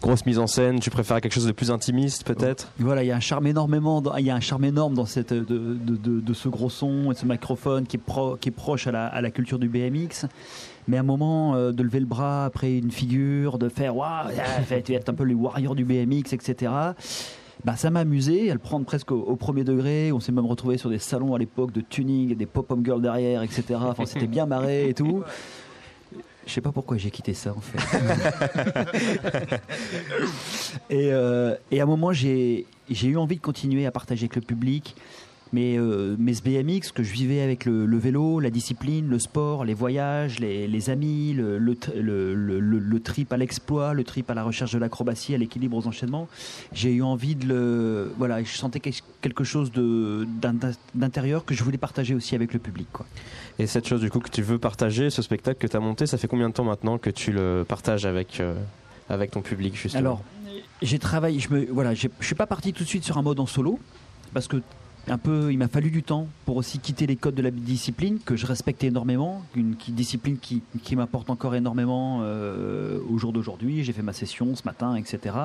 [0.02, 0.80] grosse mise en scène.
[0.80, 2.70] Tu préfères quelque chose de plus intimiste, peut-être?
[2.80, 5.34] Voilà, il y a un charme énormément, il y a un charme énorme dans cette
[5.34, 8.92] de, de, ce gros son et ce microphone qui est, pro, qui est proche à
[8.92, 10.26] la, à la culture du BMX
[10.88, 14.30] mais à un moment euh, de lever le bras après une figure, de faire waouh,
[14.84, 16.72] tu es un peu le warrior du BMX, etc.
[17.66, 20.12] Bah, ça m'a amusé à le prendre presque au, premier degré.
[20.12, 23.42] On s'est même retrouvé sur des salons à l'époque de tuning, des pop-up girls derrière,
[23.42, 23.64] etc.
[23.82, 25.24] Enfin, c'était bien marré et tout.
[26.46, 27.80] Je sais pas pourquoi j'ai quitté ça en fait.
[30.90, 34.42] et, euh, et, à un moment, j'ai eu envie de continuer à partager avec le
[34.42, 34.96] public
[35.54, 39.76] mais euh, mes BMX que je vivais avec le, vélo, la discipline, le sport, les
[39.76, 45.36] voyages, les, amis, le, le, trip à l'exploit, le trip à la recherche de l'acrobatie,
[45.36, 46.28] à l'équilibre aux enchaînements,
[46.74, 48.12] j'ai eu envie de le.
[48.18, 49.72] Voilà, je sentais quelque chose
[50.96, 52.88] d'intérieur que je voulais partager aussi avec le public.
[52.92, 53.06] Quoi.
[53.60, 56.08] Et cette chose du coup que tu veux partager, ce spectacle que tu as monté,
[56.08, 58.56] ça fait combien de temps maintenant que tu le partages avec, euh,
[59.08, 60.00] avec ton public justement?
[60.00, 60.24] Alors,
[60.82, 63.40] j'ai travaillé, je me, voilà, je suis pas parti tout de suite sur un mode
[63.40, 63.80] en solo
[64.34, 64.58] parce que
[65.08, 68.20] un peu, il m'a fallu du temps pour aussi quitter les codes de la discipline
[68.26, 70.62] que je respectais énormément, une discipline qui,
[70.96, 73.84] m'apporte encore énormément euh, au jour d'aujourd'hui.
[73.84, 75.36] J'ai fait ma session ce matin, etc.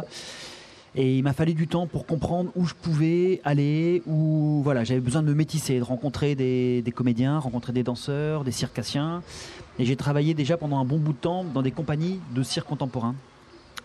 [0.95, 5.01] Et il m'a fallu du temps pour comprendre où je pouvais aller, où voilà, j'avais
[5.01, 9.23] besoin de me métisser, de rencontrer des, des comédiens, rencontrer des danseurs, des circassiens.
[9.79, 12.69] Et j'ai travaillé déjà pendant un bon bout de temps dans des compagnies de cirque
[12.69, 13.15] contemporain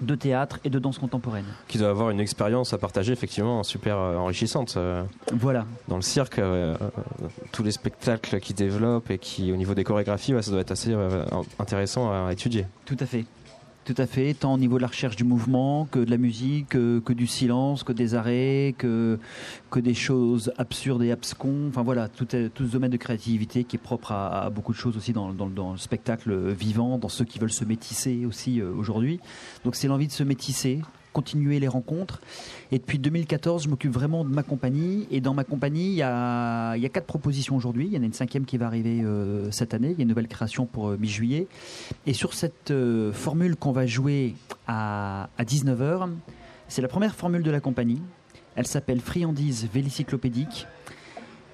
[0.06, 1.46] de théâtre et de danse contemporaine.
[1.68, 4.76] Qui doit avoir une expérience à partager effectivement super euh, enrichissante.
[4.78, 5.66] Euh, voilà.
[5.88, 6.76] Dans le cirque, euh,
[7.52, 10.96] tous les spectacles qui développent et qui, au niveau des chorégraphies, ça doit être assez
[11.60, 12.66] intéressant à étudier.
[12.86, 13.26] Tout à fait.
[13.86, 16.70] Tout à fait, tant au niveau de la recherche du mouvement que de la musique,
[16.70, 19.20] que, du silence, que des arrêts, que,
[19.76, 21.68] des choses absurdes et abscons.
[21.68, 25.12] Enfin voilà, tout, ce domaine de créativité qui est propre à, beaucoup de choses aussi
[25.12, 29.20] dans, dans, le spectacle vivant, dans ceux qui veulent se métisser aussi euh, aujourd'hui.
[29.66, 30.80] Donc c'est l'envie de se métisser,
[31.14, 32.22] continuer les rencontres.
[32.72, 35.08] Et depuis 2014, je m'occupe vraiment de ma compagnie.
[35.12, 37.88] Et dans ma compagnie, il y a, quatre propositions aujourd'hui.
[37.88, 39.92] Il y en a une cinquième qui va arriver euh, cette année.
[39.92, 41.48] Il y a une nouvelle création pour euh, mi-juillet.
[42.06, 44.36] Et sur cette euh, formule qu'on va jouer
[44.68, 46.10] à, à 19h,
[46.68, 48.02] c'est la première formule de la compagnie.
[48.56, 50.68] Elle s'appelle Friandise Vélicyclopédique.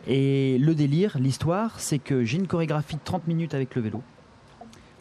[0.08, 4.02] Et le délire, l'histoire, c'est que j'ai une chorégraphie de 30 minutes avec le vélo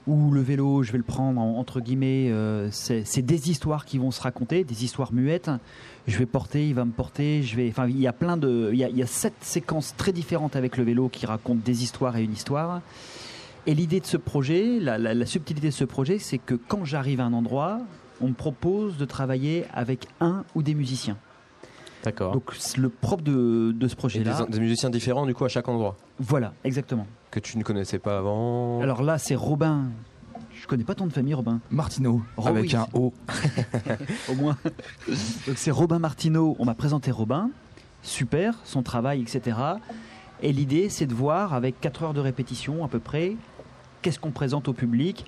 [0.08, 4.10] où le vélo, je vais le prendre entre guillemets, euh, c'est des histoires qui vont
[4.10, 5.50] se raconter, des histoires muettes.
[6.06, 7.42] Je vais porter, il va me porter.
[7.42, 10.56] Je vais, enfin, il y a plein de, il y a, sept séquences très différentes
[10.56, 12.80] avec le vélo qui racontent des histoires et une histoire.
[13.66, 17.24] Et l'idée de ce projet, la, subtilité de ce projet, c'est que quand j'arrive à
[17.24, 17.80] un endroit,
[18.22, 21.18] on me propose de travailler avec un ou des musiciens.
[22.02, 22.32] D'accord.
[22.32, 24.46] Donc le propre de, ce projet-là.
[24.46, 25.96] Des, des, musiciens différents du coup à chaque endroit.
[26.18, 29.90] Voilà, exactement que tu ne connaissais pas avant Alors là, c'est Robin.
[30.60, 31.60] Je connais pas ton de famille, Robin.
[31.70, 33.12] Martineau, avec un O.
[34.28, 34.56] Au moins.
[35.46, 36.56] Donc c'est Robin Martineau.
[36.58, 37.50] On m'a présenté Robin.
[38.02, 39.56] Super, son travail, etc.
[40.42, 43.36] Et l'idée, c'est de voir, avec 4 heures de répétition à peu près,
[44.02, 45.26] qu'est-ce qu'on présente au public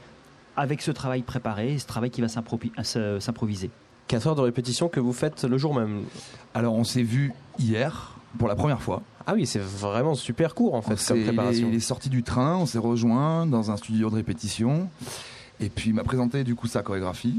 [0.56, 3.70] avec ce travail préparé, ce travail qui va s'improviser.
[4.08, 6.02] 4 heures de répétition que vous faites le jour même
[6.54, 9.02] Alors, on s'est vu hier pour la première fois.
[9.26, 11.68] Ah oui, c'est vraiment super court en fait comme préparation.
[11.68, 14.88] Il est, sorti du train, on s'est rejoint dans un studio de répétition.
[15.62, 17.36] Et puis il m'a présenté du coup sa chorégraphie.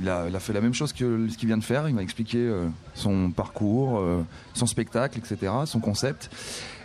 [0.00, 1.88] Il a, fait la même chose que ce qu'il vient de faire.
[1.88, 4.22] Il m'a expliqué euh, son parcours, euh,
[4.54, 6.30] son spectacle, etc., son concept.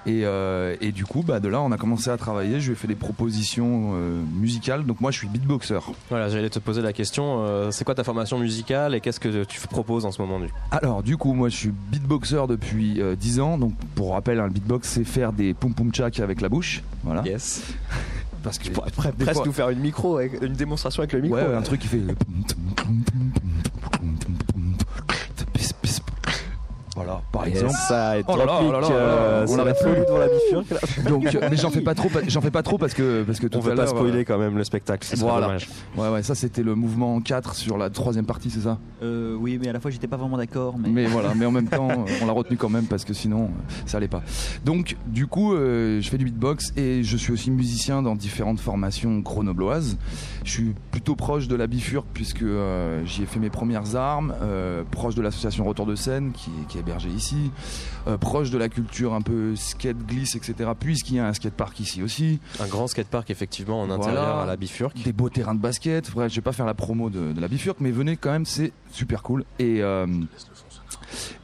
[0.07, 2.59] Euh, et, du coup, bah, de là, on a commencé à travailler.
[2.59, 4.85] Je lui ai fait des propositions euh, musicales.
[4.85, 5.79] Donc moi, je suis beatboxer.
[6.09, 7.43] Voilà, j'allais te poser la question.
[7.45, 10.39] Euh, c'est quoi ta formation musicale et qu'est-ce que tu proposes en ce moment
[10.71, 13.57] Alors, du coup, moi, je suis beatboxer depuis 10 ans.
[13.57, 16.83] Donc, pour rappel, hein, le beatbox, c'est faire des pum pum chak avec la bouche.
[17.03, 17.23] Voilà.
[17.23, 17.63] Yes.
[18.43, 21.37] Parce que tu pourrais presque nous faire une micro, une démonstration avec le micro.
[21.37, 22.01] Ouais, un truc qui fait.
[27.31, 27.73] Par exemple.
[27.87, 30.05] Ça est Oh là là, oh là là, euh, on arrête la folie plus.
[30.05, 31.07] devant la bifurque.
[31.09, 33.47] Donc, euh, mais j'en fais pas trop, j'en fais pas trop parce que parce que
[33.47, 35.47] tout On veut pas spoiler euh, quand même le spectacle, c'est Voilà.
[35.47, 35.67] dommage.
[35.97, 38.77] Ouais, ouais, ça c'était le mouvement 4 sur la troisième partie, c'est ça?
[39.01, 40.75] Euh, oui, mais à la fois, j'étais pas vraiment d'accord.
[40.77, 40.89] Mais...
[40.89, 41.87] Mais voilà, mais en même temps,
[42.21, 44.21] on l'a retenu quand même parce que sinon, euh, ça allait pas.
[44.65, 48.59] Donc, du coup, euh, je fais du beatbox et je suis aussi musicien dans différentes
[48.59, 49.97] formations grenobloises.
[50.43, 54.33] Je suis plutôt proche de la bifurque puisque euh, j'y ai fait mes premières armes,
[54.41, 57.51] euh, proche de l'association Retour de scène qui, est- qui est hébergée ici,
[58.07, 60.71] euh, proche de la culture un peu skate, glisse, etc.
[60.77, 62.39] Puisqu'il y a un skatepark ici aussi.
[62.59, 64.03] Un grand skatepark effectivement en Voilà.
[64.03, 65.01] intérieur à la bifurque.
[65.03, 66.11] Des beaux terrains de basket.
[66.11, 68.45] Bref, je vais pas faire la promo de, de la bifurque, mais venez quand même,
[68.45, 69.45] c'est super cool.
[69.59, 69.81] Et,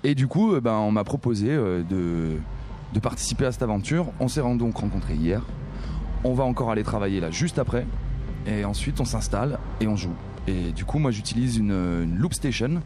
[0.03, 1.83] et du coup, euh, ben, on m'a proposé de,
[2.93, 4.07] de participer à cette aventure.
[4.19, 5.41] On s'est donc rencontrés hier.
[6.25, 7.85] On va encore aller travailler là juste après.
[8.47, 10.13] Et ensuite, on s'installe et on joue.
[10.47, 12.81] Et du coup, moi, j'utilise une, une loop station,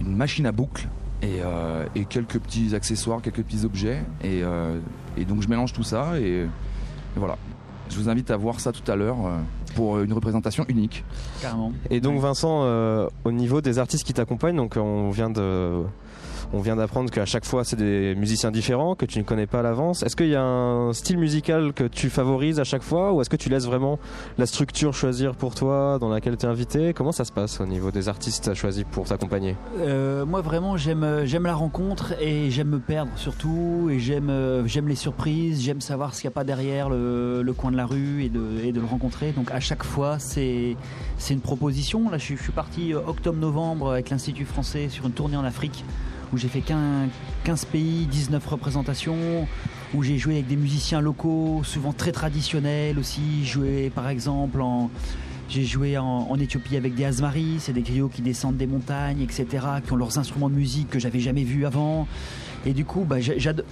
[0.00, 0.88] une machine à boucle.
[1.22, 4.02] Et, euh, et quelques petits accessoires, quelques petits objets.
[4.24, 4.80] Et, euh,
[5.16, 6.48] et donc je mélange tout ça et, et
[7.14, 7.36] voilà.
[7.90, 9.38] Je vous invite à voir ça tout à l'heure euh,
[9.76, 11.04] pour une représentation unique.
[11.40, 11.72] Carrément.
[11.90, 15.82] Et donc Vincent, euh, au niveau des artistes qui t'accompagnent, donc on vient de,
[16.52, 19.60] on vient d'apprendre qu'à chaque fois c'est des musiciens différents que tu ne connais pas
[19.60, 20.02] à l'avance.
[20.02, 23.30] Est-ce qu'il y a un style musical que tu favorises à chaque fois, ou est-ce
[23.30, 23.98] que tu laisses vraiment
[24.38, 26.92] la structure choisir pour toi, dans laquelle tu es invité?
[26.92, 29.56] Comment ça se passe au niveau des artistes choisis pour t'accompagner?
[29.80, 33.88] Euh, moi vraiment j'aime euh, j'aime la rencontre et j'aime me perdre surtout.
[33.90, 35.62] Et j'aime euh, les surprises.
[35.62, 38.80] J'aime savoir ce qu'il n'y a pas derrière le, coin de la rue et de,
[38.80, 39.32] le rencontrer.
[39.32, 40.76] Donc à chaque fois c'est
[41.18, 42.10] c'est une proposition.
[42.10, 45.84] Là je suis, parti octobre-novembre avec l'Institut français sur une tournée en Afrique
[46.32, 47.08] où j'ai fait 15,
[47.44, 49.46] 15 pays 19 représentations
[49.94, 54.62] où j'ai joué avec des musiciens locaux souvent très traditionnels aussi joué par exemple
[55.52, 59.46] j'ai joué en, Éthiopie avec des Asmaris, c'est des griots qui descendent des montagnes, etc.,
[59.84, 62.08] qui ont leurs instruments de musique que j'avais jamais vus avant.
[62.64, 63.16] Et du coup, bah,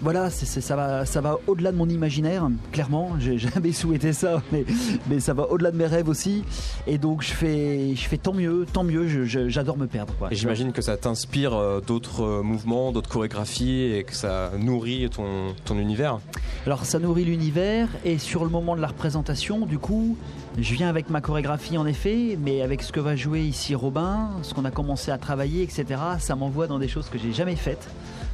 [0.03, 3.13] voilà, ça va, ça va au-delà de mon imaginaire, clairement.
[3.19, 4.65] J'ai jamais souhaité ça, mais,
[5.09, 6.45] mais ça va au-delà de mes rêves aussi.
[6.87, 9.07] Et donc, je fais, je fais tant mieux, tant mieux.
[9.27, 10.15] J'adore me perdre.
[10.19, 10.33] quoi.
[10.33, 15.09] Et j'imagine que ça t'inspire euh, d'autres euh, mouvements, d'autres chorégraphies, et que ça nourrit
[15.11, 16.19] ton, ton univers.
[16.67, 20.17] Alors ça nourrit l'univers et sur le moment de la représentation, du coup,
[20.59, 24.31] je viens avec ma chorégraphie en effet, mais avec ce que va jouer ici Robin,
[24.43, 25.85] ce qu'on a commencé à travailler, etc.
[26.19, 27.89] Ça m'envoie dans des choses que j'ai jamais faites.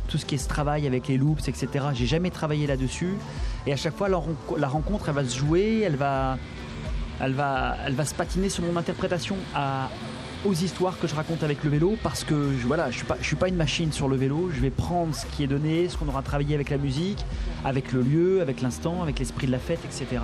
[0.09, 1.87] Tout ce qui est ce travail avec les loops, etc.
[1.95, 3.15] J'ai jamais travaillé là-dessus.
[3.67, 6.39] Et à chaque fois, la, renco- la rencontre, elle va se jouer, elle va,
[7.21, 9.37] elle va, se patiner sur mon interprétation
[10.45, 13.57] aux histoires que je raconte avec le vélo parce que je, suis suis pas une
[13.57, 14.51] machine sur le vélo.
[14.55, 17.25] Je vais prendre ce qui est donné, ce qu'on aura travaillé avec la musique,
[17.65, 20.23] avec le lieu, avec l'instant, avec l'esprit de la fête, etc.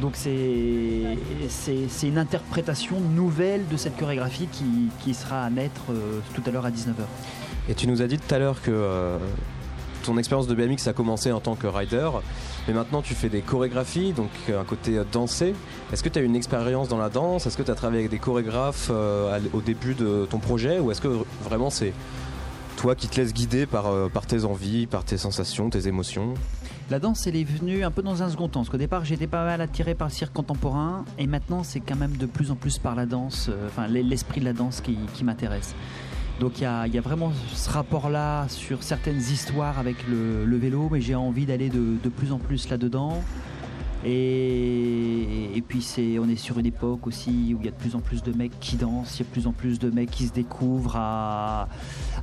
[0.00, 4.48] Donc c'est une interprétation nouvelle de cette chorégraphie
[5.02, 7.04] qui, sera à naître euh, tout à l'heure à 19h.
[7.68, 9.18] Et tu nous as dit tout à l'heure que euh,
[10.04, 12.10] ton expérience de BMX a commencé en tant que rider,
[12.66, 15.54] mais maintenant tu fais des chorégraphies, donc euh, un côté euh, dansé.
[15.92, 17.46] Est-ce que tu as une expérience dans la danse?
[17.46, 20.78] Est-ce que tu as travaillé avec des chorégraphes au début de ton projet?
[20.80, 21.92] Ou est-ce que vraiment c'est
[22.76, 26.34] toi qui te laisses guider par, par tes envies, par tes sensations, tes émotions?
[26.90, 28.60] La danse, elle est venue un peu dans un second temps.
[28.60, 31.04] Parce qu'au départ, j'étais pas mal attiré par le cirque contemporain.
[31.18, 34.02] Et maintenant, c'est quand même de plus en plus par la danse, euh, enfin l'e-
[34.02, 35.76] l'esprit de la danse qui, m'intéresse.
[36.40, 41.14] Donc il y a, vraiment ce rapport-là sur certaines histoires avec le, vélo, mais j'ai
[41.14, 43.22] envie d'aller de plus en plus là-dedans.
[44.04, 47.94] Et, puis c'est, on est sur une époque aussi où il y a de plus
[47.94, 50.10] en plus de mecs qui dansent, il y a de plus en plus de mecs
[50.10, 51.68] qui se découvrent à,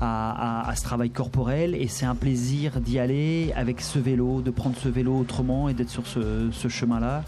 [0.02, 4.90] ce travail corporel et c'est un plaisir d'y aller avec ce vélo, de prendre ce
[4.90, 7.24] vélo autrement et d'être sur ce, chemin-là.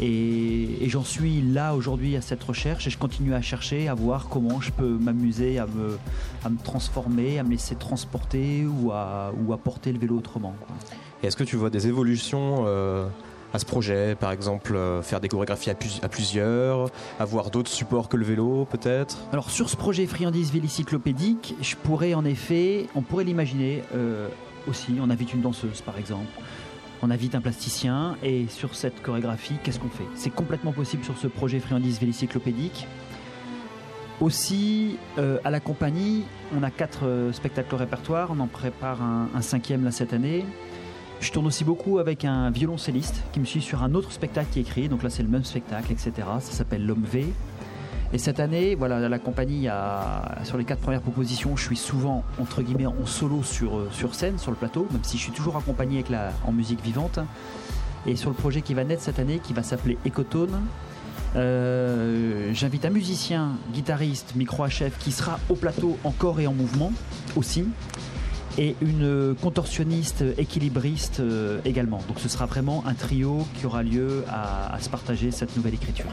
[0.00, 4.28] Et, j'en suis là aujourd'hui à cette recherche et je continue à chercher, à voir
[4.28, 5.96] comment je peux m'amuser à me,
[6.64, 10.54] transformer, à me laisser transporter ou à, porter le vélo autrement.
[11.22, 13.06] est-ce que tu vois des évolutions euh,
[13.54, 17.70] à ce projet Par exemple, euh, faire des chorégraphies à, plus- à plusieurs, avoir d'autres
[17.70, 19.16] supports que le vélo peut-être?
[19.32, 24.28] Alors sur ce projet friandise vélicyclopédique, je pourrais en effet, on pourrait l'imaginer euh,
[24.66, 26.26] aussi, on invite une danseuse par exemple,
[27.00, 28.16] on invite un plasticien.
[28.24, 30.06] Et sur cette chorégraphie, qu'est-ce qu'on fait?
[30.16, 32.88] C'est complètement possible sur ce projet friandise vélicyclopédique.
[34.20, 36.22] Aussi, euh, à la compagnie,
[36.56, 40.44] on a quatre spectacles au répertoire, on en prépare un, un cinquième là cette année.
[41.20, 44.58] Je tourne aussi beaucoup avec un violoncelliste qui me suit sur un autre spectacle qui
[44.58, 46.12] est écrit, donc là c'est le même spectacle, etc.
[46.40, 47.26] Ça s'appelle L'Homme V.
[48.12, 52.22] Et cette année, voilà, la compagnie a, sur les quatre premières propositions, je suis souvent
[52.40, 55.56] entre guillemets en solo sur, euh, scène, sur le plateau, même si je suis toujours
[55.56, 56.04] accompagné
[56.46, 57.18] en musique vivante.
[58.06, 60.60] Et sur le projet qui va naître cette année, qui va s'appeler Ecotone,
[61.36, 66.46] euh, j'invite un musicien, guitariste, micro à chef qui sera au plateau en corps et
[66.46, 66.92] en mouvement
[67.34, 67.66] aussi.
[68.58, 71.22] Et une contorsionniste équilibriste
[71.64, 72.00] également.
[72.08, 76.06] Donc ce sera vraiment un trio qui aura lieu à se partager cette nouvelle écriture.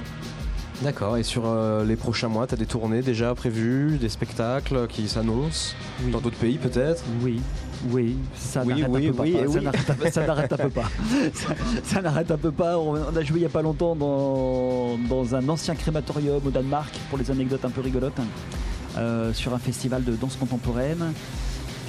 [0.81, 4.87] D'accord, et sur euh, les prochains mois, tu as des tournées déjà prévues, des spectacles
[4.87, 5.75] qui s'annoncent
[6.11, 7.03] Dans d'autres pays peut-être?
[7.21, 7.39] Oui,
[7.91, 10.09] oui, ça n'arrête un peu pas.
[10.11, 10.89] Ça n'arrête un peu pas.
[11.83, 12.79] Ça, n'arrête un peu pas.
[12.79, 16.93] On, a joué il n'y a pas longtemps dans, dans, un ancien crématorium au Danemark,
[17.09, 18.19] pour les anecdotes un peu rigolotes,
[18.97, 21.13] euh, sur un festival de danse contemporaine.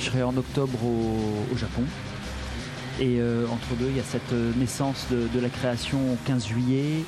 [0.02, 1.82] Je serai en octobre au, Japon.
[3.00, 6.46] Et euh, entre deux, il y a cette naissance de, de la création au 15
[6.46, 7.04] juillet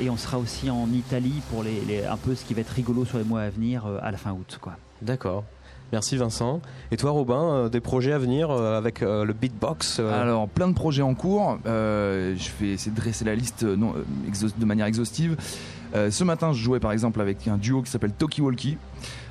[0.00, 3.04] et on sera aussi en Italie pour les, un peu ce qui va être rigolo
[3.04, 4.58] sur les mois à venir euh, à la fin août.
[4.60, 4.74] Quoi.
[5.02, 5.44] D'accord.
[5.92, 6.60] Merci Vincent.
[6.90, 10.74] Et toi Robin, euh, des projets à venir euh, avec le beatbox Alors plein de
[10.74, 11.58] projets en cours.
[11.64, 15.36] je vais essayer de dresser la liste non, de manière exhaustive.
[15.94, 18.76] ce matin, je jouais par exemple avec un duo qui s'appelle Toki Walkie.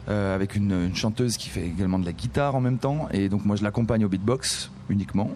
[0.07, 3.45] Avec une, une, chanteuse qui fait également de la guitare en même temps et donc
[3.45, 5.31] moi je l'accompagne au beatbox uniquement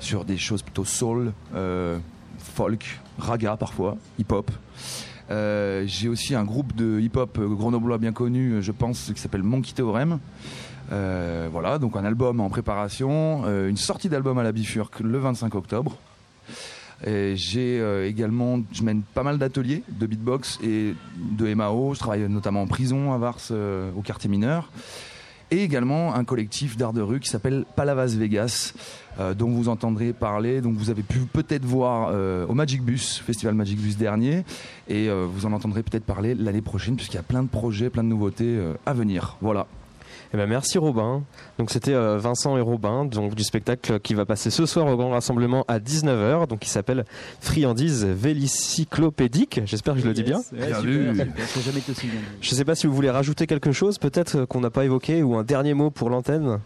[0.00, 1.32] sur des choses plutôt soul
[2.38, 4.50] folk, raga parfois, hip-hop.
[5.30, 9.72] Euh, j'ai aussi un groupe de hip-hop grenoblois bien connu, je pense, qui s'appelle Monkey
[9.72, 10.18] Theorem.
[10.90, 15.18] Euh, voilà, donc un album en préparation, euh, une sortie d'album à la Bifurque le
[15.18, 15.98] 25 octobre.
[17.04, 21.94] J'ai également, je mène pas mal d'ateliers de beatbox et de MAO.
[21.94, 23.38] Je travaille notamment en prison à Vars,
[23.96, 24.70] au quartier mineur
[25.50, 28.74] et également un collectif d'art de rue qui s'appelle Palavas Vegas,
[29.18, 33.18] euh, dont vous entendrez parler, donc vous avez pu peut-être voir euh, au Magic Bus,
[33.18, 34.44] Festival Magic Bus dernier,
[34.88, 37.90] et euh, vous en entendrez peut-être parler l'année prochaine, puisqu'il y a plein de projets,
[37.90, 39.36] plein de nouveautés à venir.
[39.40, 39.66] Voilà.
[40.32, 41.22] Eh ben merci Robin.
[41.58, 44.96] Donc c'était euh, Vincent et Robin donc du spectacle qui va passer ce soir au
[44.96, 47.04] grand rassemblement à 19h donc qui s'appelle
[47.40, 49.60] Friandise vélicyclopédique.
[49.64, 50.42] J'espère que je le dis bien.
[50.52, 51.12] bien vu.
[52.40, 55.22] Je sais pas si vous voulez rajouter quelque chose peut-être euh, qu'on n'a pas évoqué
[55.22, 56.58] ou un dernier mot pour l'antenne.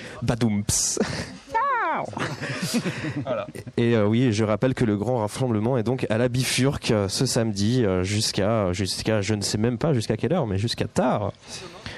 [0.22, 0.98] Badoumps.
[3.76, 7.08] Et euh, oui, je rappelle que le grand rassemblement est donc à la Bifurque euh,
[7.08, 10.86] ce samedi euh, jusqu'à jusqu'à je ne sais même pas jusqu'à quelle heure, mais jusqu'à
[10.86, 11.32] tard.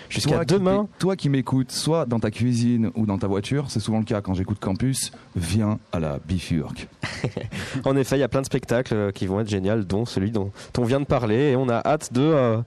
[0.09, 0.89] Jusqu'à demain.
[0.99, 4.23] toi qui m'écoutes, soit dans ta cuisine ou dans ta voiture, c'est souvent le cas
[4.23, 6.89] quand j'écoute Campus, viens à la Bifurque.
[7.85, 10.51] en effet, il y a plein de spectacles qui vont être géniaux, dont celui dont
[10.79, 12.59] on vient de parler, et on a hâte de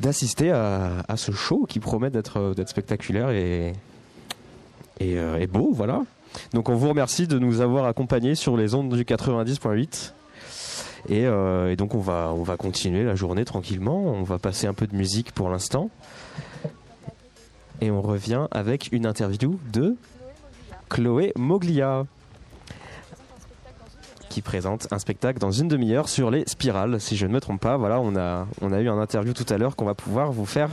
[0.00, 3.72] d'assister à, ce show qui promet d'être d'être spectaculaire et,
[5.00, 6.02] et, et beau, voilà.
[6.52, 10.12] Donc on vous remercie de nous avoir accompagnés sur les ondes du 90.8.
[11.10, 13.98] Euh, et, donc on va, on va continuer la journée tranquillement.
[13.98, 15.90] On va passer un peu de musique pour l'instant.
[17.80, 19.96] Et on revient avec une interview de
[20.88, 22.04] Chloé Moglia
[24.28, 27.60] qui présente un spectacle dans une demi-heure sur les spirales, si je ne me trompe
[27.60, 27.76] pas.
[27.76, 30.46] Voilà, on a, on a eu un interview tout à l'heure qu'on va pouvoir vous
[30.46, 30.70] faire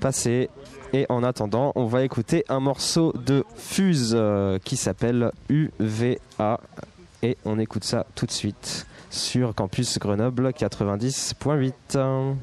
[0.00, 0.48] passer.
[0.94, 6.60] Et en attendant, on va écouter un morceau de Fuse euh, qui s'appelle UVA.
[7.24, 12.36] Et on écoute ça tout de suite sur Campus Grenoble 90.8.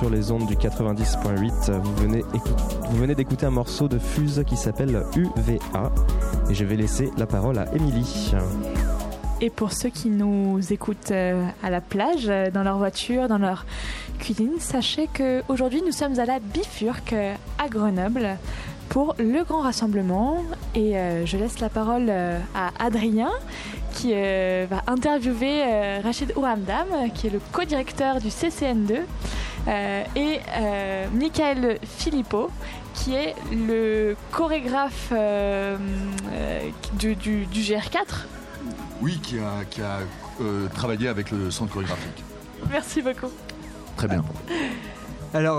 [0.00, 1.72] sur les ondes du 90.8.
[1.72, 2.24] Vous venez,
[2.88, 5.92] vous venez d'écouter un morceau de Fuse qui s'appelle UVA.
[6.48, 8.32] Et je vais laisser la parole à Émilie.
[9.42, 13.36] Et pour ceux qui nous écoutent euh, à la plage, euh, dans leur voiture, dans
[13.36, 13.66] leur
[14.18, 17.14] cuisine, sachez qu'aujourd'hui nous sommes à la Bifurque
[17.58, 18.38] à Grenoble
[18.88, 20.42] pour le grand rassemblement.
[20.74, 23.28] Et euh, je laisse la parole à Adrien
[23.94, 29.04] qui euh, va interviewer euh, Rachid Ouramdam, qui est le co-directeur du CCN2, euh,
[29.68, 30.40] et
[31.12, 32.50] Michael Philippot,
[32.94, 35.12] qui est le chorégraphe
[36.98, 38.04] du, GR4.
[39.02, 39.98] Oui, qui a, qui a
[40.74, 42.24] travaillé avec le centre chorégraphique.
[42.70, 43.30] Merci beaucoup.
[43.96, 44.24] Très bien.
[45.32, 45.58] Alors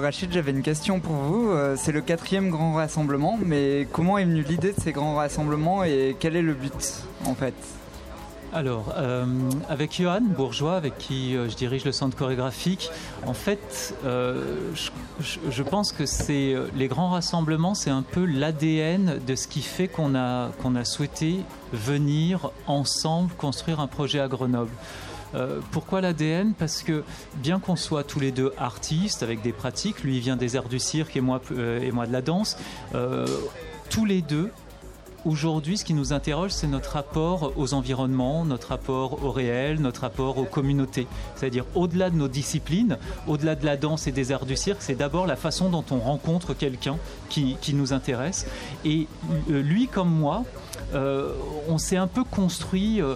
[0.00, 1.52] Rachid, j'avais une question pour vous.
[1.76, 6.16] c'est le quatrième grand rassemblement, mais comment est venue l'idée de ces grands rassemblements et
[6.18, 7.54] quel est le but en fait?
[8.52, 9.24] Alors, euh,
[9.68, 12.90] avec Johan Bourgeois, avec qui euh, je dirige le centre chorégraphique,
[13.24, 14.72] en fait, euh,
[15.20, 19.86] je, pense que c'est les grands rassemblements, c'est un peu l'ADN de ce qui fait
[19.86, 21.40] qu'on a, qu'on a souhaité
[21.72, 24.72] venir ensemble construire un projet à Grenoble.
[25.70, 27.04] pourquoi l'ADN Parce que
[27.36, 30.68] bien qu'on soit tous les deux artistes avec des pratiques, lui il vient des arts
[30.68, 32.56] du cirque et moi, et moi de la danse,
[33.90, 34.50] tous les deux,
[35.26, 40.00] Aujourd'hui, ce qui nous interroge, c'est notre rapport aux environnements, notre rapport au réel, notre
[40.00, 41.06] rapport aux communautés.
[41.36, 42.96] C'est-à-dire, au-delà de nos disciplines,
[43.28, 45.98] au-delà de la danse et des arts du cirque, c'est d'abord la façon dont on
[45.98, 46.96] rencontre quelqu'un
[47.28, 48.46] qui, nous intéresse.
[48.86, 49.06] Et
[49.50, 50.44] euh, lui, comme moi,
[50.94, 51.34] euh,
[51.68, 53.14] on s'est un peu construit euh,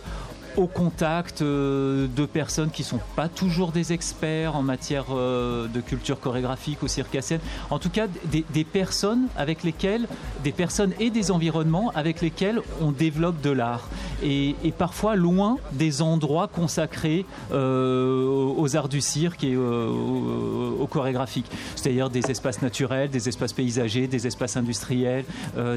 [0.57, 5.81] au contact euh, de personnes qui sont pas toujours des experts en matière euh, de
[5.81, 7.41] culture chorégraphique ou circassienne.
[7.71, 10.07] En tout cas, des, personnes avec lesquelles,
[10.43, 13.89] des personnes et des environnements avec lesquels on développe de l'art.
[14.23, 18.27] Et, parfois loin des endroits consacrés euh,
[18.57, 21.47] aux arts du cirque et au, chorégraphique.
[21.77, 25.25] C'est-à-dire des espaces naturels, des espaces paysagers, des espaces industriels,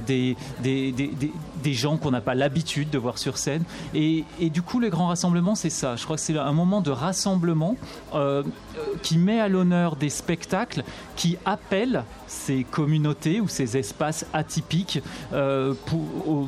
[0.05, 3.63] des, des, gens qu'on n'a pas l'habitude de voir sur scène.
[3.93, 5.95] Et, et du les grands rassemblements, c'est ça.
[5.95, 7.75] Je crois que c'est un moment de rassemblement
[8.13, 8.43] euh,
[9.01, 10.83] qui met à l'honneur des spectacles
[11.15, 15.01] qui appellent ces communautés ou ces espaces atypiques
[15.33, 16.47] euh, pour,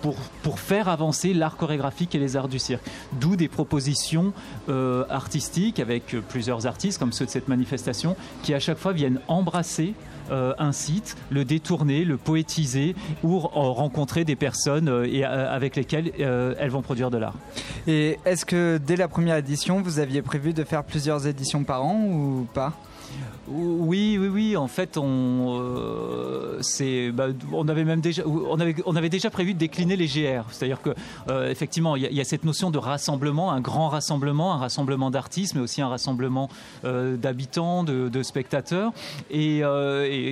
[0.00, 2.84] pour, pour, faire avancer l'art chorégraphique et les arts du cirque.
[3.12, 4.32] D'où des propositions
[4.68, 9.20] euh, artistiques avec plusieurs artistes, comme ceux de cette manifestation, qui à chaque fois viennent
[9.28, 9.94] embrasser
[10.30, 15.76] euh, un site, le détourner, le poétiser ou rencontrer des personnes euh, et, euh, avec
[15.76, 17.34] lesquelles elles vont produire de l'art.
[17.86, 21.84] Et est-ce que dès la première édition, vous aviez prévu de faire plusieurs éditions par
[21.84, 22.74] an ou pas?
[23.48, 24.56] Oui, oui, oui.
[24.56, 26.60] En fait, on, euh,
[27.12, 27.28] bah,
[27.68, 28.60] avait même déjà, on
[28.96, 30.44] avait, déjà prévu de décliner les GR.
[30.50, 30.90] C'est-à-dire que,
[31.28, 35.54] euh, effectivement, il y, a cette notion de rassemblement, un grand rassemblement, un rassemblement d'artistes,
[35.54, 36.48] mais aussi un rassemblement
[36.84, 38.92] euh, d'habitants, de, spectateurs.
[39.30, 39.62] Et,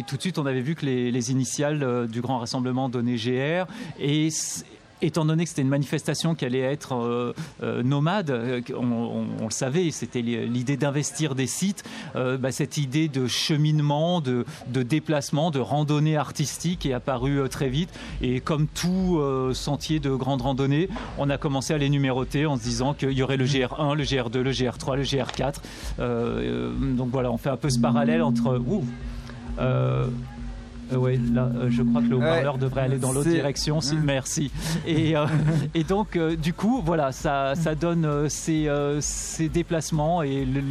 [0.06, 3.66] tout de suite, on avait vu que les, les initiales du grand rassemblement donnaient GR.
[5.02, 7.32] Étant donné que c'était une manifestation qui allait être euh,
[7.62, 11.84] euh, nomade, euh, on, le savait, c'était l'idée d'investir des sites,
[12.14, 17.88] bah, cette idée de cheminement, de, déplacement, de randonnée artistique est apparue très vite.
[18.20, 19.20] Et comme tout
[19.54, 20.88] sentier de grande randonnée,
[21.18, 24.04] on a commencé à les numéroter en se disant qu'il y aurait le GR1, le
[24.04, 26.96] GR2, le GR3, le GR4.
[26.96, 28.60] donc voilà, on fait un peu ce parallèle entre...
[30.92, 33.80] Euh, oui, là, euh, je crois que le haut-parleur devrait aller dans l'autre direction.
[34.02, 34.50] Merci.
[34.86, 35.26] Et, euh,
[35.74, 38.68] et donc, du coup, voilà, ça, ça donne ces,
[39.00, 40.62] ces déplacements et le,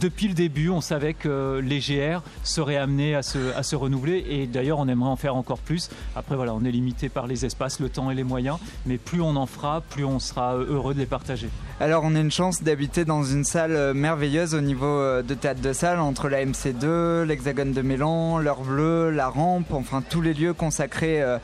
[0.00, 4.78] depuis le début, on savait que les GR seraient amenés à se, renouveler et d'ailleurs,
[4.78, 5.90] on aimerait en faire encore plus.
[6.16, 9.20] Après, voilà, on est limité par les espaces, le temps et les moyens, mais plus
[9.20, 11.48] on en fera, plus on sera heureux de les partager.
[11.80, 15.34] Alors, on a une chance d'habiter dans une salle euh, merveilleuse au niveau euh, de
[15.34, 20.20] théâtre de salle entre la MC2, l'Hexagone de Mélan, l'Heure Bleue, la Rampe, enfin tous
[20.20, 21.38] les lieux consacrés euh,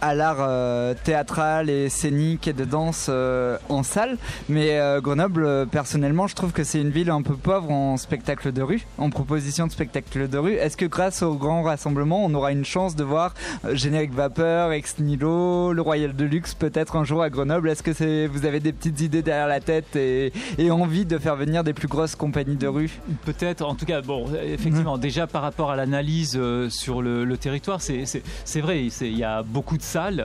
[0.00, 4.18] à l'art euh, théâtral et scénique et de danse euh, en salle.
[4.48, 8.52] Mais euh, Grenoble, personnellement, je trouve que c'est une ville un peu pauvre en spectacle
[8.52, 10.54] de rue, en proposition de spectacle de rue.
[10.54, 13.34] Est-ce que grâce au grand rassemblement, on aura une chance de voir
[13.72, 17.68] Générique Vapeur, Ex Nilo, le Royal de Luxe peut-être un jour à Grenoble?
[17.68, 20.32] Est-ce que c'est, vous avez des petites idées derrière la tête et,
[20.70, 22.90] envie de faire venir des plus grosses compagnies de rue?
[23.24, 26.38] Peut-être, en tout cas, bon, effectivement, déjà par rapport à l'analyse
[26.68, 29.82] sur le, territoire, c'est, vrai, il y a beaucoup de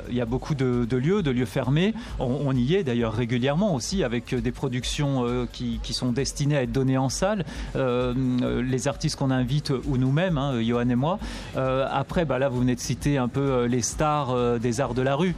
[0.09, 1.93] il y a beaucoup de, lieux, de lieux fermés.
[2.19, 6.97] On, y est d'ailleurs régulièrement aussi avec des productions qui, sont destinées à être données
[6.97, 7.45] en salle.
[7.75, 11.19] les artistes qu'on invite ou nous-mêmes, hein, Johan et moi.
[11.55, 15.15] après, bah, là, vous venez de citer un peu les stars des arts de la
[15.15, 15.35] rue.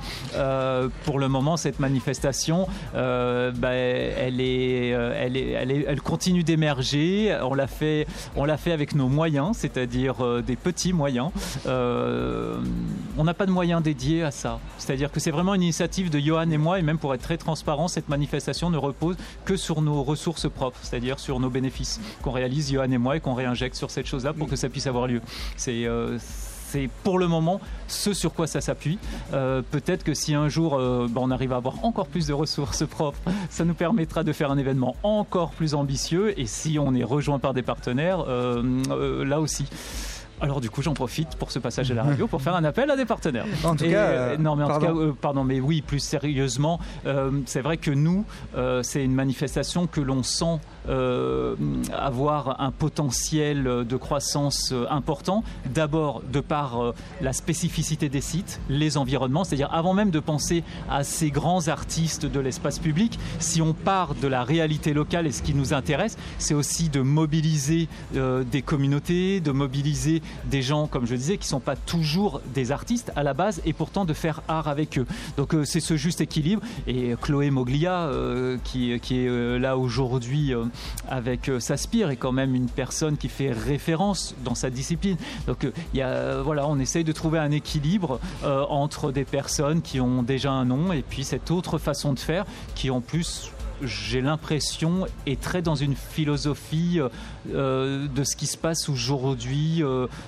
[1.05, 4.41] pour le moment, cette manifestation, bah, elle,
[6.03, 7.37] continue d'émerger.
[7.41, 11.31] On l'a fait, on l'a fait avec nos moyens, c'est-à-dire des petits moyens.
[11.65, 12.59] Euh,
[13.17, 14.59] on n'a pas de moyens dédiés à ça.
[14.77, 17.37] C'est-à-dire que c'est vraiment une initiative de Johan et moi, et même pour être très
[17.37, 22.31] transparent, cette manifestation ne repose que sur nos ressources propres, c'est-à-dire sur nos bénéfices qu'on
[22.31, 25.07] réalise Johan et moi et qu'on réinjecte sur cette chose-là pour que ça puisse avoir
[25.07, 25.21] lieu.
[25.55, 28.97] C'est euh, c'est pour le moment ce sur quoi ça s'appuie.
[29.33, 32.87] Euh, peut-être que si un jour bah, on arrive à avoir encore plus de ressources
[32.87, 36.39] propres, ça nous permettra de faire un événement encore plus ambitieux.
[36.39, 39.65] Et si on est rejoint par des partenaires, là aussi.
[40.41, 42.89] Alors du coup, j'en profite pour ce passage à la radio pour faire un appel
[42.89, 43.45] à des partenaires.
[43.63, 44.87] En tout cas, euh, non, mais en pardon.
[44.87, 48.25] tout cas, euh, pardon, mais oui, plus sérieusement, euh, c'est vrai que nous,
[48.81, 50.59] c'est une manifestation que l'on sent
[50.89, 51.55] euh,
[51.93, 55.43] avoir un potentiel de croissance euh, important.
[55.71, 60.63] D'abord, de par euh, la spécificité des sites, les environnements, c'est-à-dire avant même de penser
[60.89, 65.31] à ces grands artistes de l'espace public, si on part de la réalité locale et
[65.31, 71.05] ce qui nous intéresse, c'est aussi de mobiliser des communautés, de mobiliser des gens, comme
[71.05, 74.13] je disais, qui ne sont pas toujours des artistes à la base et pourtant de
[74.13, 75.05] faire art avec eux.
[75.37, 76.61] Donc c'est ce juste équilibre.
[76.87, 78.09] Et Chloé Moglia,
[78.63, 80.53] qui, qui, est là aujourd'hui
[81.09, 85.17] avec euh, Saspire est quand même une personne qui fait référence dans sa discipline.
[85.47, 89.25] Donc euh, il y a, voilà, on essaye de trouver un équilibre euh, entre des
[89.25, 92.45] personnes qui ont déjà un nom et puis cette autre façon de faire
[92.75, 93.51] qui en plus
[93.83, 96.99] j'ai l'impression, est très dans une philosophie
[97.47, 99.81] de ce qui se passe aujourd'hui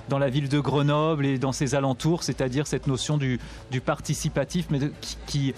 [0.08, 3.38] dans la ville de Grenoble et dans ses alentours, c'est-à-dire cette notion du
[3.80, 4.80] participatif, mais
[5.28, 5.54] qui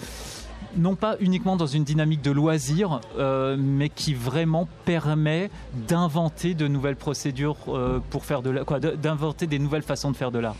[0.75, 5.49] non pas uniquement dans une dynamique de loisir, euh, mais qui vraiment permet
[5.87, 10.31] d'inventer de nouvelles procédures euh, pour faire de quoi, d'inventer des nouvelles façons de faire
[10.31, 10.55] de l'art.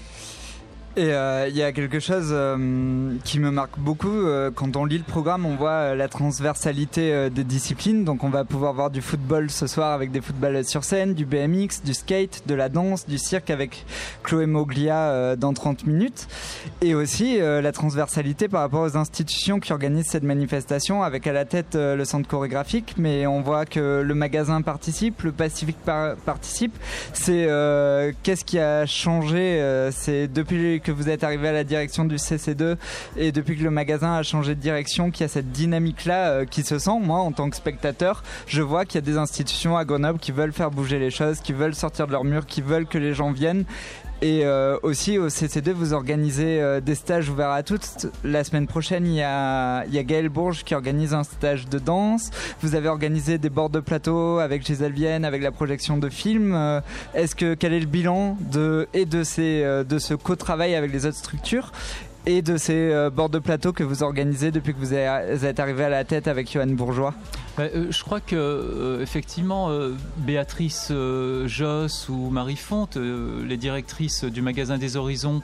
[0.97, 4.09] Et euh, il y a quelque chose euh, qui me marque beaucoup.
[4.09, 8.03] Euh, quand on lit le programme, on voit la transversalité des disciplines.
[8.03, 11.23] Donc on va pouvoir voir du football ce soir avec des footballs sur scène, du
[11.23, 13.85] BMX, du skate, de la danse, du cirque avec
[14.23, 16.27] Chloé Moglia dans 30 minutes.
[16.81, 21.45] Et aussi la transversalité par rapport aux institutions qui organisent cette manifestation avec à la
[21.45, 22.95] tête le centre chorégraphique.
[22.97, 25.77] Mais on voit que le magasin participe, le Pacifique
[26.25, 26.75] participe.
[27.13, 27.47] C'est
[28.23, 32.77] qu'est-ce qui a changé C'est depuis que vous êtes arrivé à la direction du CC2
[33.17, 36.45] et depuis que le magasin a changé de direction, qu'il y a cette dynamique-là euh,
[36.45, 39.75] qui se sent, moi en tant que spectateur, je vois qu'il y a des institutions
[39.75, 42.61] à Grenoble qui veulent faire bouger les choses, qui veulent sortir de leur mur, qui
[42.61, 43.65] veulent que les gens viennent.
[44.23, 48.07] Et euh, aussi au CC2, vous organisez euh, des stages ouverts à toutes.
[48.23, 51.67] La semaine prochaine, il y a, il y a Gaël Bourges qui organise un stage
[51.67, 52.31] de danse.
[52.61, 56.55] Vous avez organisé des bords de plateau avec Gisèle Vienne, avec la projection de films.
[56.55, 56.81] Euh,
[57.13, 61.05] est-ce que quel est le bilan de et de ces de ce co-travail avec les
[61.05, 61.71] autres structures
[62.25, 65.89] et de ces bords de plateau que vous organisez depuis que vous êtes arrivé à
[65.89, 67.13] la tête avec Johan Bourgeois?
[67.59, 70.91] Euh, je crois que euh, effectivement euh, Béatrice
[71.45, 75.41] Joss ou Marie Fonte, les directrices du magasin des Horizons,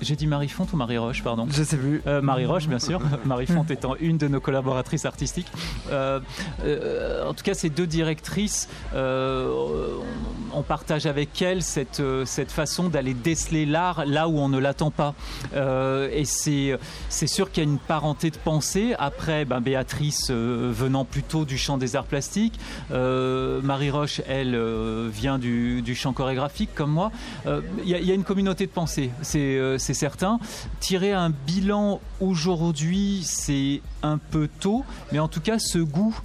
[0.00, 2.02] j'ai dit Marie Fonte ou Marie Roche, pardon Je sais plus.
[2.22, 3.00] Marie Roche, bien sûr.
[3.24, 5.50] Marie Fonte étant une de nos collaboratrices artistiques.
[5.90, 13.66] en tout cas, ces deux directrices, on partage avec elles cette, cette façon d'aller déceler
[13.66, 15.14] l'art là où on ne l'attend pas.
[15.54, 18.94] et c'est sûr qu'il y a une parenté de pensée.
[18.98, 22.58] Après, ben, Béatrice veut venant plutôt du champ des arts plastiques.
[22.90, 27.10] Euh, Marie Roche, elle, euh, vient du, champ chorégraphique comme moi.
[27.46, 30.38] Il euh, y, a une communauté de pensée, c'est certain.
[30.80, 36.18] Tirer un bilan aujourd'hui, c'est un peu tôt, mais en tout cas, ce goût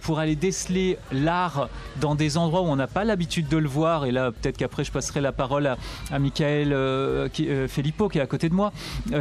[0.00, 1.68] pour aller déceler l'art
[2.00, 4.06] dans des endroits où on n'a pas l'habitude de le voir.
[4.06, 5.76] Et là, peut-être qu'après, je passerai la parole à,
[6.10, 8.72] à Michael qui, Filippo, qui est à côté de moi,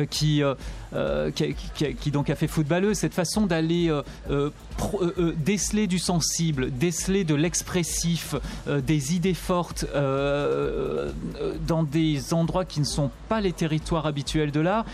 [0.10, 0.44] qui,
[2.00, 2.98] qui, donc a fait footballeuse.
[2.98, 3.90] Cette façon d'aller
[4.30, 4.52] euh,
[4.94, 8.36] euh, déceler du sensible, déceler de l'expressif,
[8.68, 9.86] euh, des idées fortes
[11.68, 14.86] dans des endroits qui ne sont pas les territoires habituels de l'art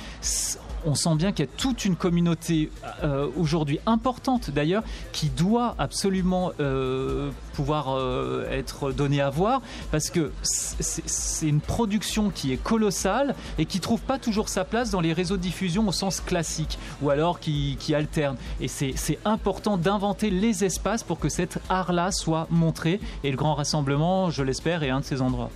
[0.85, 2.71] on sent bien qu'il y a toute une communauté
[3.03, 9.61] euh, aujourd'hui importante d'ailleurs qui doit absolument euh, pouvoir euh, être donnée à voir
[9.91, 14.89] parce que c'est une production qui est colossale et qui trouve pas toujours sa place
[14.91, 18.37] dans les réseaux de diffusion au sens classique ou alors qui, qui alterne.
[18.61, 23.55] Et c'est important d'inventer les espaces pour que cet art-là soit montré et le grand
[23.55, 25.49] rassemblement, je l'espère, est un de ces endroits.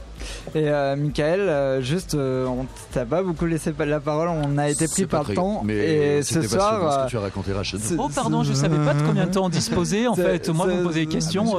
[0.55, 4.69] Et euh, Michael, euh, juste, euh, on t'a pas beaucoup laissé la parole, on a
[4.69, 5.61] été pris par le temps.
[5.63, 7.01] Mais et ce soir.
[7.01, 7.79] Ce que tu as raconté, Rachid.
[7.97, 10.07] Oh, pardon, je savais pas de combien de temps on disposait.
[10.07, 11.57] En fait, moi, vous me posez des questions.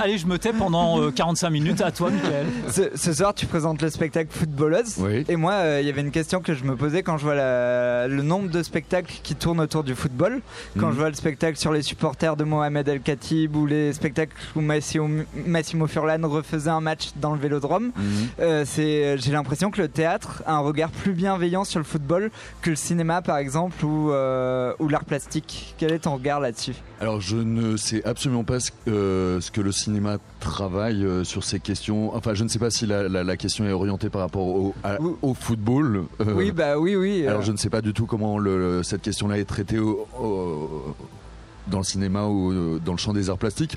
[0.00, 1.80] allez, je me tais pendant 45 minutes.
[1.80, 2.46] À toi, Michael.
[2.94, 4.96] Ce, soir, tu présentes le spectacle Footballeuse.
[4.98, 5.24] Oui.
[5.28, 8.22] Et moi, il y avait une question que je me posais quand je vois le
[8.22, 10.40] nombre de spectacles qui tournent autour du football.
[10.78, 10.92] Quand mhm.
[10.92, 14.60] je vois le spectacle sur les supporters de Mohamed El Khatib ou les spectacles où
[14.60, 15.08] Massimo,
[15.46, 17.92] Massimo Furlan refaisait un match dans le vélodrome.
[17.96, 18.28] Mhm.
[18.38, 22.30] Euh, c'est, j'ai l'impression que le théâtre a un regard plus bienveillant sur le football
[22.62, 25.74] que le cinéma, par exemple, ou, euh, ou l'art plastique.
[25.78, 26.74] Quel est ton regard là-dessus?
[27.00, 31.60] Alors, je ne sais absolument pas ce, euh, ce que le cinéma travaille sur ces
[31.60, 32.14] questions.
[32.14, 34.74] Enfin, je ne sais pas si la, la, question est orientée par rapport au,
[35.22, 36.04] au football.
[36.34, 37.26] oui, bah oui, oui.
[37.26, 41.84] Alors, je ne sais pas du tout comment le, cette question-là est traitée dans le
[41.84, 43.76] cinéma ou dans le champ des arts plastiques.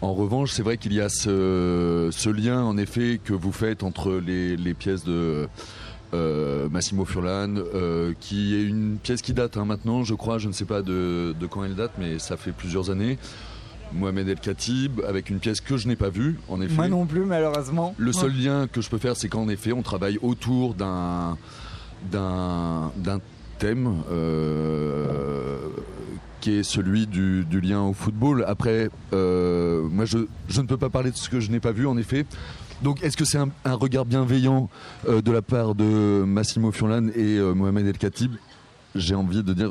[0.00, 4.12] En revanche, c'est vrai qu'il y a ce, lien, en effet, que vous faites entre
[4.14, 5.48] les, pièces de
[6.12, 10.48] euh, Massimo Furlan, euh, qui est une pièce qui date hein, maintenant, je crois, je
[10.48, 13.18] ne sais pas de, quand elle date, mais ça fait plusieurs années.
[13.92, 16.74] Mohamed El Khatib, avec une pièce que je n'ai pas vue, en effet.
[16.74, 17.94] Moi non plus, malheureusement.
[17.96, 21.38] Le seul lien que je peux faire, c'est qu'en effet, on travaille autour d'un
[22.10, 22.90] d'un
[23.58, 25.58] thème euh,
[26.44, 28.44] qui est celui du, lien au football.
[28.46, 31.72] Après, euh, moi, je, je, ne peux pas parler de ce que je n'ai pas
[31.72, 32.26] vu, en effet.
[32.82, 34.68] Donc, est-ce que c'est un, regard bienveillant
[35.08, 38.32] euh, de la part de Massimo Furlan et euh, Mohamed El Khatib?
[38.94, 39.70] J'ai envie de dire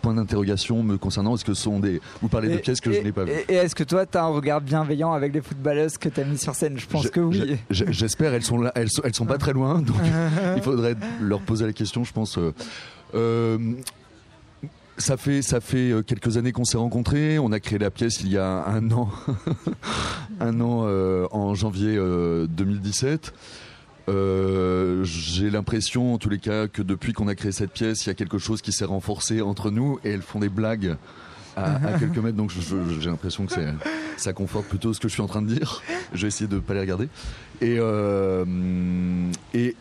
[0.00, 2.00] point d'interrogation me concernant Est-ce que ce sont des.
[2.22, 3.32] Vous parlez de pièces que je n'ai pas vues?
[3.50, 6.24] Et, est-ce que toi, tu as un regard bienveillant avec les footballeuses que tu as
[6.24, 6.78] mis sur scène?
[6.78, 7.58] Je pense que oui.
[7.68, 9.98] J'espère, elles sont là, elles sont, elles sont pas très loin, donc
[10.56, 12.38] il faudrait leur poser la question, je pense.
[13.14, 13.58] Euh,
[15.00, 17.38] ça fait, ça fait euh, quelques années qu'on s'est rencontrés.
[17.38, 19.10] On a créé la pièce il y a un an,
[20.40, 23.32] un an euh, en janvier 2017.
[24.08, 28.08] Euh, j'ai l'impression, en tous les cas, que depuis qu'on a créé cette pièce, il
[28.08, 30.96] y a quelque chose qui s'est renforcé entre nous et elles font des blagues
[31.56, 32.36] à, quelques mètres.
[32.36, 33.54] Donc j'ai l'impression que
[34.16, 35.82] ça conforte plutôt ce que je suis en train de dire.
[36.12, 37.08] Je vais essayer de ne pas les regarder.
[37.60, 37.78] Et,
[39.54, 39.76] et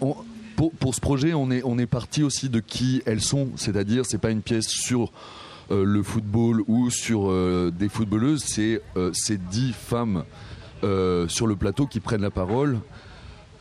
[0.00, 0.16] on,
[0.56, 4.18] pour, ce projet, on est, on est parti aussi de qui elles sont, c'est-à-dire c'est
[4.18, 5.12] pas une pièce sur
[5.70, 10.24] euh, le football ou sur euh, des footballeuses, c'est euh, ces dix femmes
[11.28, 12.80] sur le plateau qui prennent la parole.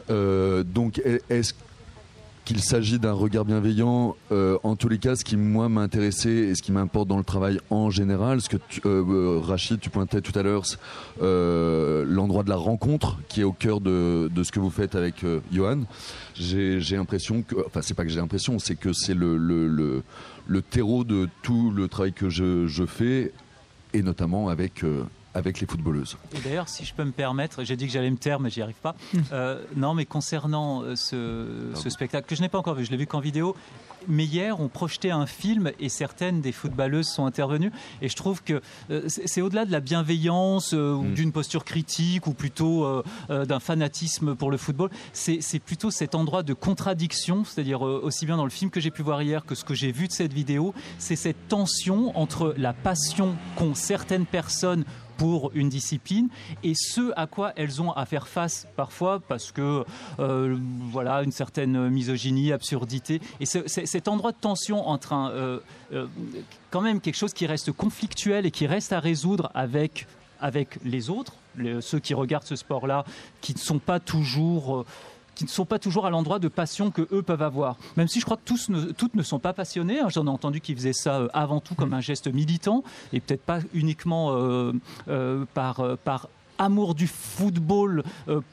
[0.10, 1.54] donc est-ce
[2.52, 4.18] qu'il s'agit d'un regard bienveillant.
[4.34, 7.18] Euh, en tous les cas, ce qui moi m'a intéressé et ce qui m'importe dans
[7.18, 10.64] le travail en général, ce que tu, euh, euh, Rachid, tu pointais tout à l'heure,
[11.22, 15.84] l'endroit de la rencontre qui est au cœur de, ce que vous faites avec Johan.
[16.36, 20.04] J'ai l'impression que, enfin, c'est pas que j'ai l'impression, c'est que c'est le,
[20.70, 23.32] terreau de tout le travail que je fais
[23.94, 24.84] et notamment avec
[25.34, 26.18] avec les footballeuses.
[26.36, 28.62] Et d'ailleurs, si je peux me permettre, j'ai dit que j'allais me taire, mais j'y
[28.62, 28.96] arrive pas.
[29.32, 32.98] Euh, non, mais concernant euh, ce, spectacle que je n'ai pas encore vu, je l'ai
[32.98, 33.56] vu qu'en vidéo.
[34.08, 37.72] Mais hier, on projetait un film et certaines des footballeuses sont intervenues.
[38.02, 41.14] Et je trouve que euh, c'est au-delà de la bienveillance ou mm.
[41.14, 44.90] d'une posture critique ou plutôt d'un fanatisme pour le football.
[45.14, 49.04] C'est plutôt cet endroit de contradiction, c'est-à-dire aussi bien dans le film que j'ai pu
[49.04, 50.74] voir hier que ce que j'ai vu de cette vidéo.
[50.98, 54.84] C'est cette tension entre la passion qu'ont certaines personnes
[55.22, 56.30] pour une discipline
[56.64, 59.86] et ce à quoi elles ont à faire face parfois parce que
[60.20, 60.58] euh,
[60.92, 65.60] voilà une certaine misogynie, absurdité et cet endroit de tension entre un euh,
[65.94, 66.08] euh,
[66.72, 70.08] quand même quelque chose qui reste conflictuel et qui reste à résoudre avec
[70.40, 71.36] avec les autres,
[71.82, 73.06] ceux qui regardent ce sport-là,
[73.42, 74.88] qui ne sont pas toujours
[75.42, 77.78] qui ne sont pas toujours à l'endroit de passion que eux peuvent avoir.
[77.98, 80.00] Même si je crois que tous ne, toutes ne sont pas passionnées.
[80.00, 80.10] Hein.
[80.10, 83.42] J'en ai entendu qui faisaient ça euh, avant tout comme un geste militant et peut-être
[83.42, 84.72] pas uniquement euh,
[85.08, 86.30] euh, par, par
[86.60, 88.04] amour du football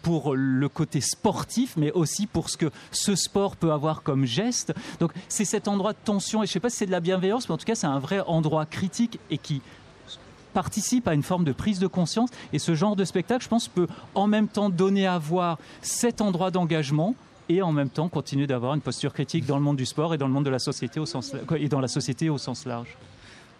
[0.01, 4.72] pour le côté sportif, mais aussi pour ce que ce sport peut avoir comme geste.
[4.99, 7.01] Donc c'est cet endroit de tension, et je ne sais pas si c'est de la
[7.01, 9.61] bienveillance, mais en tout cas c'est un vrai endroit critique et qui
[10.53, 12.30] participe à une forme de prise de conscience.
[12.53, 16.20] Et ce genre de spectacle, je pense, peut en même temps donner à voir cet
[16.20, 17.14] endroit d'engagement
[17.49, 20.18] et en même temps continuer d'avoir une posture critique dans le monde du sport et
[20.18, 22.96] dans le monde de la société au sens, et dans la société au sens large.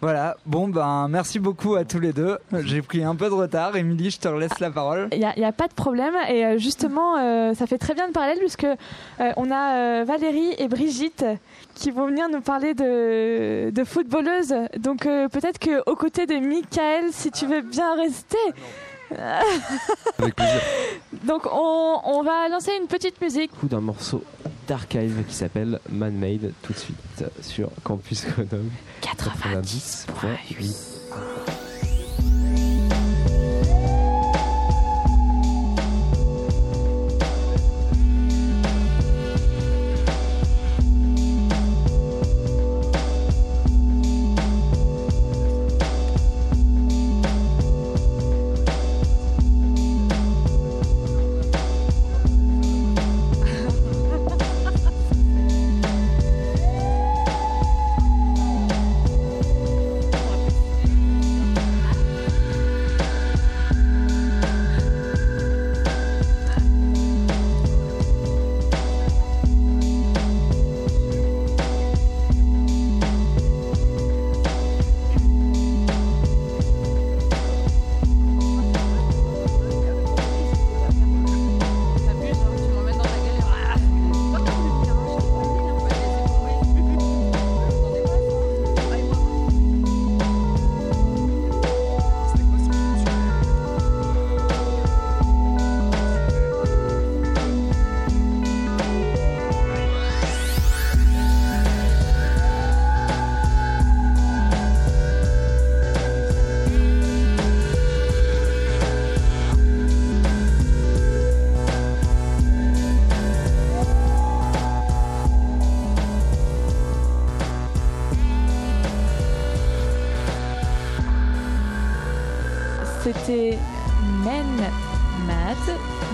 [0.01, 2.37] Voilà, bon ben merci beaucoup à tous les deux.
[2.63, 3.75] J'ai pris un peu de retard.
[3.75, 5.09] Émilie, je te laisse la parole.
[5.11, 6.13] Il n'y a, pas de problème.
[6.29, 10.55] Et euh, justement, euh, ça fait très bien de parler puisque euh, on a Valérie
[10.57, 11.25] et Brigitte
[11.75, 14.55] qui vont venir nous parler de, de footballeuses.
[14.77, 18.37] Donc peut-être qu'aux côtés de Michael, si tu veux bien rester.
[20.19, 20.61] Avec plaisir.
[21.23, 23.51] Donc on, on, va lancer une petite musique.
[23.59, 24.23] Coup d'un morceau
[24.67, 28.69] d'archive qui s'appelle Man Made tout de suite sur Campus Grenoble
[29.01, 31.58] 90.8.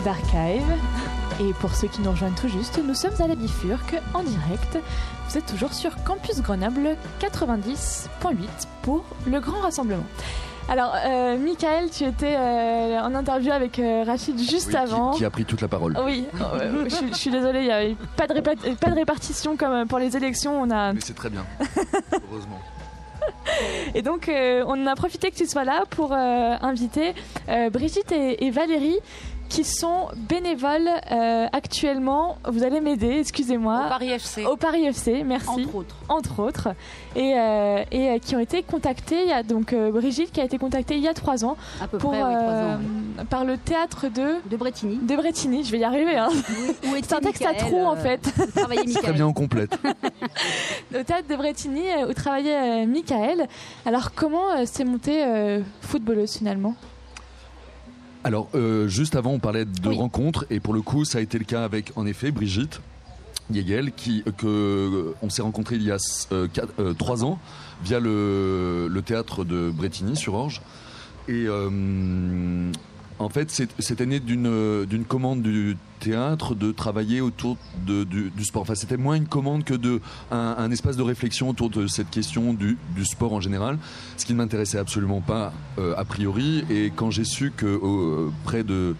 [0.05, 0.61] d'Archive.
[1.41, 4.77] Et pour ceux qui nous rejoignent tout juste, nous sommes à la Bifurque en direct.
[5.27, 8.07] Vous êtes toujours sur Campus Grenoble 90.8
[8.83, 10.05] pour le grand rassemblement.
[10.69, 15.11] Alors, euh, Michael, tu étais euh, en interview avec euh, Rachid juste avant.
[15.11, 15.97] Qui, a pris toute la parole.
[16.05, 19.87] Oui, euh, je, je, suis désolée, il n'y avait pas de, pas de répartition comme
[19.87, 20.61] pour les élections.
[20.61, 20.93] On a...
[20.93, 21.45] Mais c'est très bien,
[22.31, 22.61] heureusement.
[23.95, 27.13] Et donc, euh, on a profité que tu sois là pour euh, inviter
[27.49, 28.99] euh, Brigitte et, et, Valérie
[29.49, 30.89] qui sont bénévoles
[31.51, 32.37] actuellement.
[32.47, 33.85] Vous allez m'aider, excusez-moi.
[33.85, 34.45] Au Paris FC.
[34.45, 35.49] Au Paris FC, merci.
[35.49, 35.95] Entre autres.
[36.09, 36.67] Entre autres.
[37.15, 37.35] Et,
[37.91, 39.23] et qui ont été contactés.
[39.23, 41.57] Il y a donc Brigitte qui a été contactée il y a trois ans.
[41.81, 42.79] À peu pour, près, oui, trois ans.
[42.79, 43.25] Oui.
[43.29, 44.35] Par le théâtre de.
[44.49, 44.97] De Bretigny.
[44.97, 46.17] De Bretigny, je vais y arriver.
[46.17, 46.29] Hein.
[46.85, 48.21] Oui, C'est un texte à trous en fait.
[49.01, 49.77] Très bien, on complète.
[50.93, 53.47] au théâtre de Bretigny où travaillait Michael.
[53.85, 56.75] Alors, comment s'est montée euh, footballeuse finalement?
[58.25, 59.95] Alors, euh, juste avant, on parlait de oui.
[59.95, 62.81] rencontres, et pour le coup, ça a été le cas avec, en effet, Brigitte
[63.51, 65.97] Yegel, qui, que, on s'est rencontrés il y a
[66.31, 67.37] euh, quatre, trois ans
[67.83, 70.63] via le, le, théâtre de Bretigny sur Orge.
[71.27, 71.45] Et
[73.17, 73.49] en fait,
[73.79, 77.57] c'était né d'une commande du théâtre de travailler autour
[77.87, 78.63] de, du, sport.
[78.63, 80.01] Enfin, c'était moins une commande que de,
[80.31, 83.77] un, espace de réflexion autour de cette question du, sport en général,
[84.17, 86.65] ce qui ne m'intéressait absolument pas euh, a priori.
[86.69, 88.95] Et quand j'ai su que euh, près de,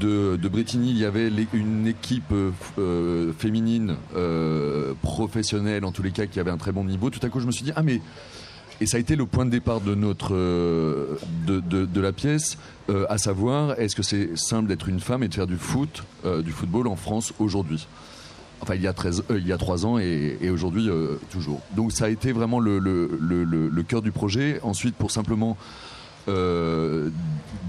[0.00, 2.32] de, Bretigny, il y avait une équipe
[2.78, 3.96] euh, féminine
[5.02, 7.46] professionnelle, en tous les cas, qui avait un très bon niveau, tout à coup, je
[7.46, 8.00] me suis dit, ah mais
[8.80, 12.56] et ça a été le point de départ de notre euh, de, de, la pièce,
[12.90, 16.04] euh, à savoir est-ce que c'est simple d'être une femme et de faire du foot,
[16.24, 17.86] euh, du football en France aujourd'hui?
[18.60, 20.90] Enfin, il y a 13, il y a trois ans et, et aujourd'hui
[21.30, 21.62] toujours.
[21.76, 24.60] Donc ça a été vraiment le, le, le, le, cœur du projet.
[24.62, 25.56] Ensuite, pour simplement
[26.28, 27.08] euh,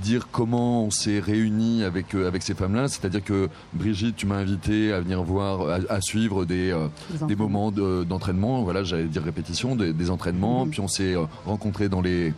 [0.03, 4.35] dire comment on s'est réunis avec euh, avec ces femmes-là, c'est-à-dire que Brigitte, tu m'as
[4.35, 6.87] invité à venir voir, à, à suivre des euh,
[7.27, 10.69] des moments d'entraînement, de, voilà, j'allais dire répétition, des, des entraînements, mmh.
[10.69, 11.15] puis on s'est
[11.45, 12.33] rencontrés dans les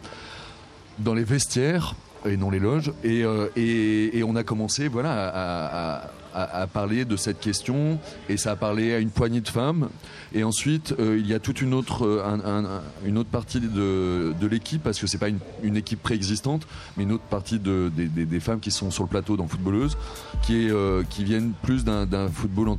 [1.00, 1.96] dans les vestiaires
[2.26, 2.92] et non les loges.
[3.04, 8.00] Et, euh, et, et, on a commencé voilà à, à, parler de cette question.
[8.30, 9.90] Et ça a parlé à une poignée de femmes.
[10.34, 14.48] Et ensuite euh, il y a toute une autre un, une autre partie de, de
[14.48, 16.68] l'équipe parce que c'est pas une, une, équipe préexistante
[16.98, 19.96] mais une autre partie de, des, des, femmes qui sont sur le plateau dans footballeuse
[20.42, 22.78] qui est euh, qui viennent plus d'un football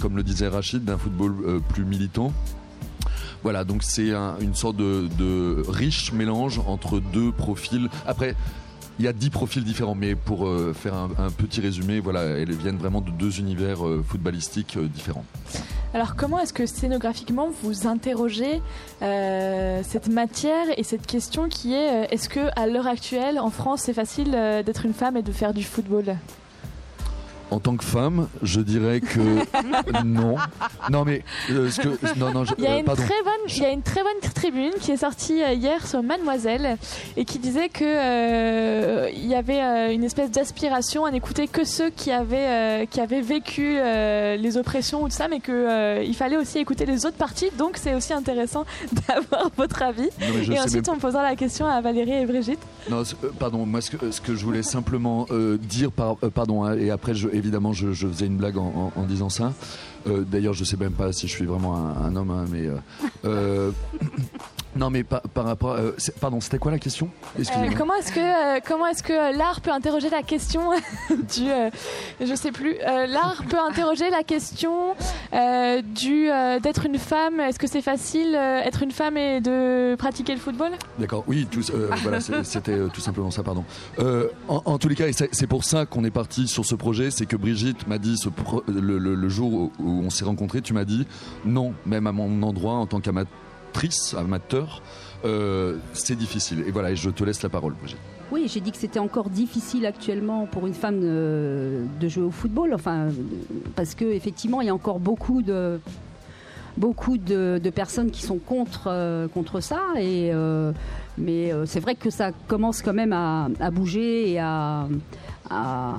[0.00, 2.32] comme le disait Rachid d'un football euh, plus militant
[3.46, 7.88] voilà, donc c'est un, une sorte de, riche mélange entre deux profils.
[8.04, 8.34] Après,
[8.98, 12.50] il y a dix profils différents, mais pour euh, faire un, petit résumé, voilà, elles
[12.50, 15.24] viennent vraiment de deux univers euh, footballistiques euh, différents.
[15.94, 18.60] Alors comment est-ce que scénographiquement vous interrogez
[19.00, 23.94] cette matière et cette question qui est est-ce que à l'heure actuelle en France c'est
[23.94, 24.32] facile
[24.66, 26.16] d'être une femme et de faire du football?
[27.50, 29.20] En tant que femme, je dirais que
[30.04, 30.36] non.
[30.90, 32.44] Non, mais euh, ce que non non.
[32.44, 34.72] Je, il y a euh, une très bonne, il y a une très bonne tribune
[34.80, 36.76] qui est sortie euh, hier sur Mademoiselle
[37.16, 41.90] et qui disait que euh, il y avait une espèce d'aspiration à n'écouter que ceux
[41.90, 46.58] qui avaient qui avaient vécu les oppressions ou tout ça, mais que il fallait aussi
[46.58, 47.50] écouter les autres parties.
[47.58, 48.64] Donc c'est aussi intéressant
[49.08, 50.08] d'avoir votre avis.
[50.20, 50.96] Non, et ensuite, même...
[50.96, 52.60] on posera la question à Valérie et Brigitte.
[52.90, 53.02] Non,
[53.38, 53.66] pardon.
[53.66, 55.26] Moi, ce que, ce que je voulais simplement
[55.60, 59.52] dire, par, pardon, hein, et après je évidemment, je, faisais une blague en, disant ça.
[60.06, 62.68] Euh, D'ailleurs, je sais même pas si je suis vraiment un, homme, hein, mais.
[64.76, 65.72] Euh, euh, non, mais par, par rapport.
[65.72, 67.08] Euh, pardon, c'était quoi la question?
[67.38, 67.42] Euh,
[67.76, 70.70] Comment est-ce que comment est-ce que l'art peut interroger la question
[71.10, 71.48] du
[72.20, 74.94] je sais plus l'art peut interroger la question
[75.32, 76.28] du
[76.62, 77.40] d'être une femme.
[77.40, 80.72] Est-ce que c'est facile être une femme et de pratiquer le football?
[80.98, 81.24] D'accord.
[81.26, 81.62] Oui, tout,
[82.02, 83.42] voilà, c'était tout simplement ça.
[83.42, 83.64] Pardon.
[84.48, 87.26] En, en, tous les cas, c'est pour ça qu'on est parti sur ce projet, c'est
[87.26, 90.60] que Brigitte m'a dit ce pro, le, le, le, jour où, où on s'est rencontrés,
[90.60, 91.06] tu m'as dit
[91.44, 93.32] non, même à mon endroit en tant qu'amateur
[94.16, 94.82] amateur,
[95.24, 96.64] euh, c'est difficile.
[96.66, 97.98] Et voilà, et je te laisse la parole, Brigitte.
[98.32, 102.74] Oui, j'ai dit que c'était encore difficile actuellement pour une femme de, jouer au football,
[102.74, 103.08] enfin,
[103.76, 105.78] parce que effectivement, il y a encore beaucoup de
[106.76, 110.72] beaucoup de, personnes qui sont contre euh, contre ça et euh,
[111.16, 114.86] mais c'est vrai que ça commence quand même à, à bouger et à,
[115.50, 115.94] à,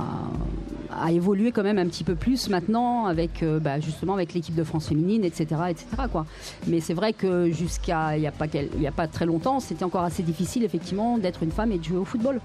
[0.91, 4.55] à, évoluer quand même un petit peu plus maintenant avec euh, bah, justement avec l'équipe
[4.55, 5.85] de France féminine, etc., etc.
[6.11, 6.25] Quoi.
[6.67, 9.59] Mais c'est vrai que jusqu'à il n'y a pas il y a pas très longtemps,
[9.59, 12.39] c'était encore assez difficile effectivement d'être une femme et de jouer au football.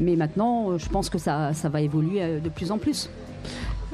[0.00, 3.10] Mais maintenant, je pense que ça, ça va évoluer euh, de plus en plus.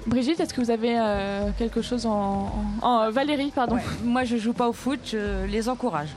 [0.07, 3.75] Brigitte, est-ce que vous avez euh, quelque chose en, en, en, Valérie, pardon?
[3.75, 3.83] Ouais.
[4.05, 6.11] Moi, je joue pas au foot, je les encourage.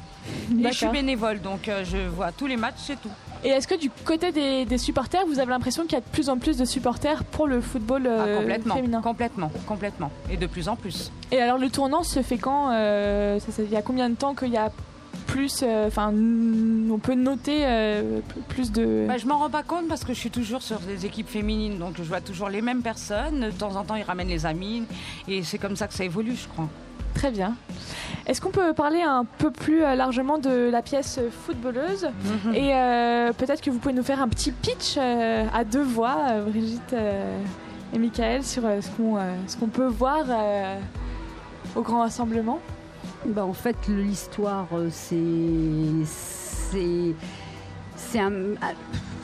[0.60, 3.10] Et je suis bénévole, donc euh, je vois tous les matchs, c'est tout.
[3.44, 6.30] Et est-ce que du côté des, supporters, vous avez l'impression qu'il y a de plus
[6.30, 10.12] en plus de supporters pour le football euh, ah, complètement, féminin Complètement, complètement.
[10.30, 11.12] Et de plus en plus.
[11.32, 14.50] Et alors le tournant se fait quand euh, Il y a combien de temps qu'il
[14.50, 14.72] y a
[15.28, 17.66] plus, euh, enfin, on peut noter
[18.50, 19.06] plus de.
[19.08, 21.78] Bah, je m'en rends pas compte parce que je suis toujours sur des équipes féminines,
[21.78, 23.42] donc je vois toujours les mêmes personnes.
[23.42, 24.84] De temps en temps, ils ramènent les amis,
[25.28, 26.68] et c'est comme ça que ça évolue, je crois.
[27.14, 27.56] Très bien.
[28.26, 32.10] Est-ce qu'on peut parler un peu plus euh, largement de la pièce footballeuse?
[32.46, 32.54] Mhm.
[32.54, 36.40] Et euh, peut-être que vous pouvez nous faire un petit pitch euh, à deux voix,
[36.48, 36.96] Brigitte
[37.94, 40.26] et Michael, sur ce qu'on peut voir
[41.76, 42.60] au grand rassemblement?
[43.26, 45.16] Bah, En fait, l'histoire, c'est.
[47.96, 48.32] C'est un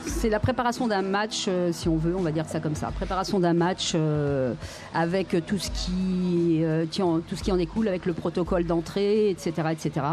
[0.06, 2.90] c'est la préparation d'un match, euh, si on veut, on va dire ça comme ça.
[2.90, 4.54] Préparation d'un match euh,
[4.94, 9.52] avec tout ce qui, euh, tout ce qui en découle, avec le protocole d'entrée, etc.,
[9.72, 10.06] etc.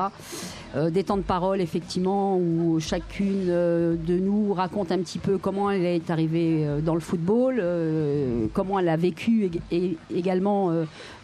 [0.89, 5.86] des temps de parole, effectivement, où chacune de nous raconte un petit peu comment elle
[5.86, 7.64] est arrivée dans le football,
[8.54, 10.74] comment elle a vécu et, également,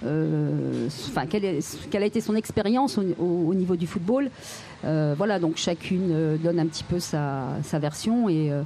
[0.04, 1.60] enfin, quelle,
[1.90, 4.30] quelle, a été son expérience au, niveau du football.
[4.86, 8.62] Euh, voilà, donc chacune euh, donne un petit peu sa, version et, euh,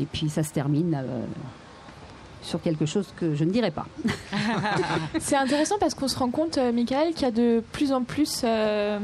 [0.00, 0.98] et puis ça se termine
[2.42, 3.86] sur quelque chose que je ne dirais pas.
[5.18, 8.42] C'est intéressant parce qu'on se rend compte, Michael, qu'il y a de plus en plus
[8.42, 8.98] de,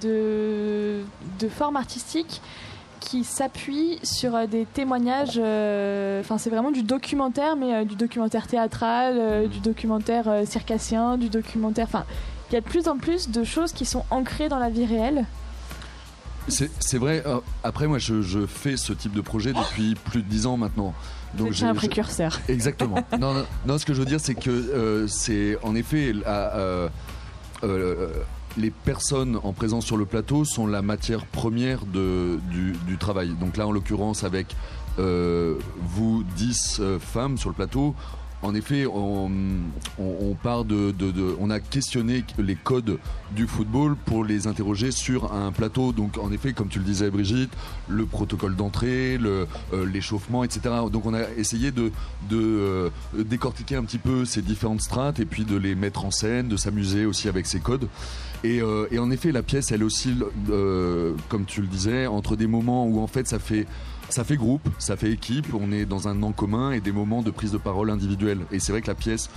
[0.00, 2.40] de, formes artistiques
[3.00, 5.38] qui s'appuient sur des témoignages.
[5.38, 11.86] Enfin, c'est vraiment du documentaire, mais du documentaire théâtral, du documentaire circassien, du documentaire.
[11.86, 12.04] Enfin,
[12.50, 14.86] il y a de plus en plus de choses qui sont ancrées dans la vie
[14.86, 15.26] réelle.
[16.50, 17.22] C'est vrai.
[17.26, 20.94] Euh, après, moi, je, fais ce type de projet depuis plus de dix ans maintenant.
[21.34, 22.40] Donc j'ai un précurseur.
[22.48, 22.96] Exactement.
[23.20, 26.88] non, non, ce que je veux dire, c'est que euh, c'est en effet euh,
[28.56, 33.34] les personnes en présence sur le plateau sont la matière première de, du, du travail.
[33.40, 34.56] Donc là, en l'occurrence, avec
[34.98, 37.94] vous 10 femmes sur le plateau,
[38.42, 39.30] en effet, on,
[40.42, 40.94] part de,
[41.38, 42.98] on a questionné les codes
[43.36, 45.92] du football pour les interroger sur un plateau.
[45.92, 47.52] Donc, en effet, comme tu le disais, Brigitte,
[47.88, 49.46] le protocole d'entrée, euh,
[49.84, 50.74] l'échauffement, etc.
[50.90, 51.92] Donc, on a essayé de,
[52.32, 56.48] euh, décortiquer un petit peu ces différentes strates et puis de les mettre en scène,
[56.48, 57.88] de s'amuser aussi avec ces codes.
[58.42, 60.24] Et, euh, et, en effet, la pièce, elle oscille,
[61.28, 63.66] comme tu le disais, entre des moments où en fait ça fait
[64.10, 67.22] ça fait groupe, ça fait équipe, on est dans un nom commun et des moments
[67.22, 68.40] de prise de parole individuelle.
[68.52, 69.30] Et c'est vrai que la pièce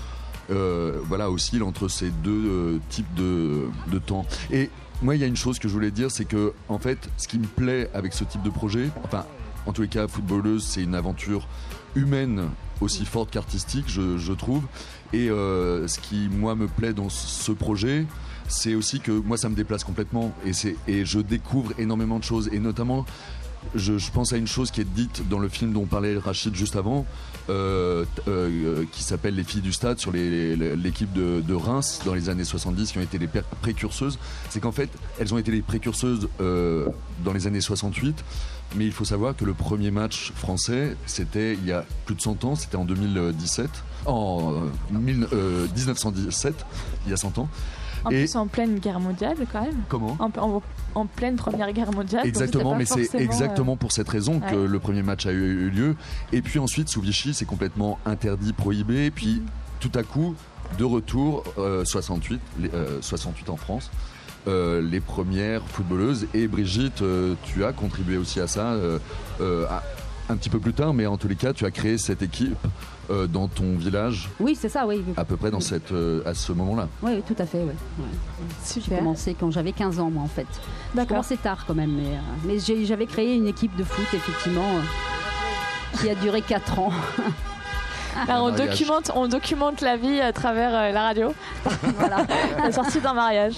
[0.49, 4.25] euh, voilà, oscille entre ces deux euh, types de, de, temps.
[4.51, 4.69] Et
[5.01, 7.27] moi, il y a une chose que je voulais dire, c'est que, en fait, ce
[7.27, 9.25] qui me plaît avec ce type de projet, enfin,
[9.65, 11.47] en tous les cas, footballeuse, c'est une aventure
[11.95, 12.49] humaine
[12.81, 14.63] aussi forte qu'artistique, je, je, trouve.
[15.13, 18.05] Et euh, ce qui, moi, me plaît dans ce projet,
[18.49, 20.51] c'est aussi que moi, ça me déplace complètement et,
[20.87, 22.49] et je découvre énormément de choses.
[22.51, 23.05] Et notamment,
[23.75, 26.75] je, pense à une chose qui est dite dans le film dont parlait Rachid juste
[26.75, 27.05] avant,
[27.49, 32.43] euh, euh, qui s'appelle Les filles du stade, sur l'équipe de, Reims dans les années
[32.43, 33.29] 70, qui ont été les
[33.61, 34.19] précurseuses.
[34.49, 34.89] C'est qu'en fait,
[35.19, 36.87] elles ont été les précurseuses euh,
[37.23, 38.23] dans les années 68,
[38.75, 42.21] mais il faut savoir que le premier match français, c'était il y a plus de
[42.21, 43.69] 100 ans, c'était en 2017,
[44.05, 44.53] en
[44.91, 46.65] 1917,
[47.05, 47.49] il y a 100 ans.
[48.05, 49.83] En plus, en pleine guerre mondiale, quand même.
[49.87, 50.17] Comment?
[50.19, 50.61] En,
[51.05, 52.25] pleine première guerre mondiale.
[52.25, 55.95] Exactement, mais c'est exactement euh, pour cette raison que le premier match a eu, lieu.
[56.31, 59.05] Et puis ensuite, sous Vichy, c'est complètement interdit, prohibé.
[59.05, 59.41] Et puis,
[59.79, 60.35] tout à coup,
[60.77, 62.41] de retour, 68,
[62.73, 63.91] euh, 68 euh, en France.
[64.47, 67.03] les premières footballeuses et Brigitte,
[67.43, 68.75] tu as contribué aussi à ça
[70.29, 72.57] un petit peu plus tard, mais en tous les cas, tu as créé cette équipe
[73.09, 75.03] euh, dans ton village Oui, c'est ça, oui.
[75.17, 77.73] À peu près dans cette, euh, à ce moment-là oui, tout à fait, oui.
[78.73, 80.47] J'ai commencé quand j'avais 15 ans, moi, en fait.
[80.93, 81.01] D'accord.
[81.03, 84.75] J'ai commencé tard quand même, mais, euh, mais j'avais créé une équipe de foot, effectivement,
[85.99, 86.91] qui a duré 4 ans.
[88.29, 91.33] on, documente, on documente la vie à travers euh, la radio.
[91.97, 92.25] voilà,
[92.57, 93.55] la sortie d'un mariage.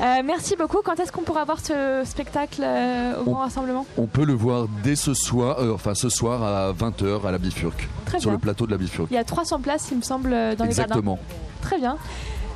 [0.00, 0.78] Euh, merci beaucoup.
[0.84, 3.86] Quand est-ce qu'on pourra voir ce spectacle euh, au Grand Rassemblement?
[3.96, 7.88] On peut le voir dès ce soir, enfin ce soir à 20h à la Bifurque,
[8.18, 9.08] sur le plateau de la Bifurque.
[9.10, 10.68] Il y a 300 places, il me semble, dans les gradins.
[10.68, 11.18] Exactement.
[11.60, 11.96] Très bien.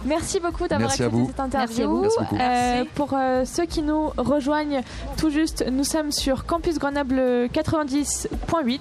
[0.06, 2.04] Merci beaucoup d'avoir accepté cette interview.
[2.32, 4.82] Euh, pour euh, ceux qui nous rejoignent
[5.16, 8.80] tout juste, nous sommes sur Campus Grenoble 90.8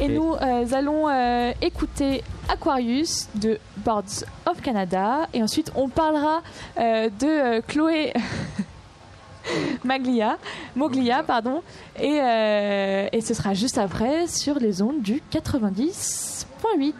[0.00, 1.08] et, nous euh, allons
[1.60, 6.42] écouter Aquarius de Boards of Canada et ensuite on parlera
[6.76, 8.12] de Chloé
[9.84, 10.38] Maglia,
[10.74, 11.62] Moglia, pardon,
[12.00, 12.16] et,
[13.12, 16.94] et ce sera juste après sur les ondes du 90.8.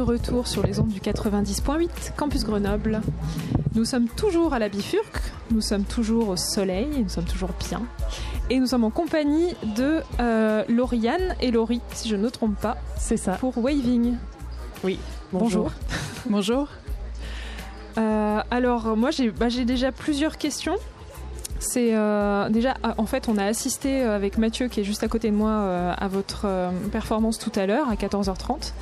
[0.00, 3.02] de retour sur les ondes du 90.8 Campus Grenoble.
[3.74, 5.20] Nous sommes toujours à la bifurque,
[5.50, 7.82] nous sommes toujours au soleil, nous sommes toujours bien.
[8.48, 12.58] Et nous sommes en compagnie de euh, Lauriane et Laurie, si je ne me trompe
[12.58, 12.78] pas.
[12.96, 13.32] C'est ça.
[13.32, 14.14] Pour Waving.
[14.84, 14.98] Oui.
[15.32, 15.70] Bonjour.
[16.28, 16.68] Bonjour.
[17.98, 20.76] Euh, alors, moi, bah, j'ai déjà plusieurs questions.
[21.58, 25.28] C'est euh, déjà, en fait, on a assisté avec Mathieu, qui est juste à côté
[25.28, 26.46] de moi, à votre
[26.92, 28.72] performance tout à l'heure, à 14h30.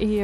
[0.00, 0.22] Et,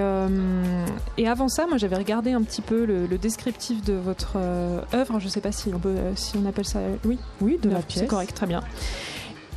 [1.19, 5.19] et, avant ça, moi j'avais regardé un petit peu le, descriptif de votre œuvre.
[5.19, 6.81] Je ne sais pas si on, peut, si on appelle ça.
[7.05, 8.01] Oui, oui de la pièce.
[8.01, 8.61] C'est correct, très bien.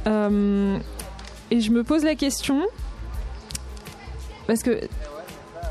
[0.05, 2.61] et je me pose la question.
[4.47, 4.81] Parce que.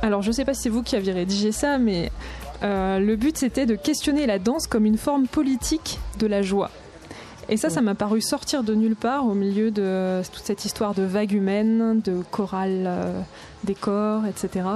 [0.01, 2.11] Alors je ne sais pas si c'est vous qui aviez rédigé ça, mais
[2.63, 6.71] le but c'était de questionner la danse comme une forme politique de la joie.
[7.49, 10.93] Et ça, ça m'a paru sortir de nulle part au milieu de toute cette histoire
[10.95, 13.21] de vagues humaines, de chorales euh,
[13.65, 14.67] des corps, etc.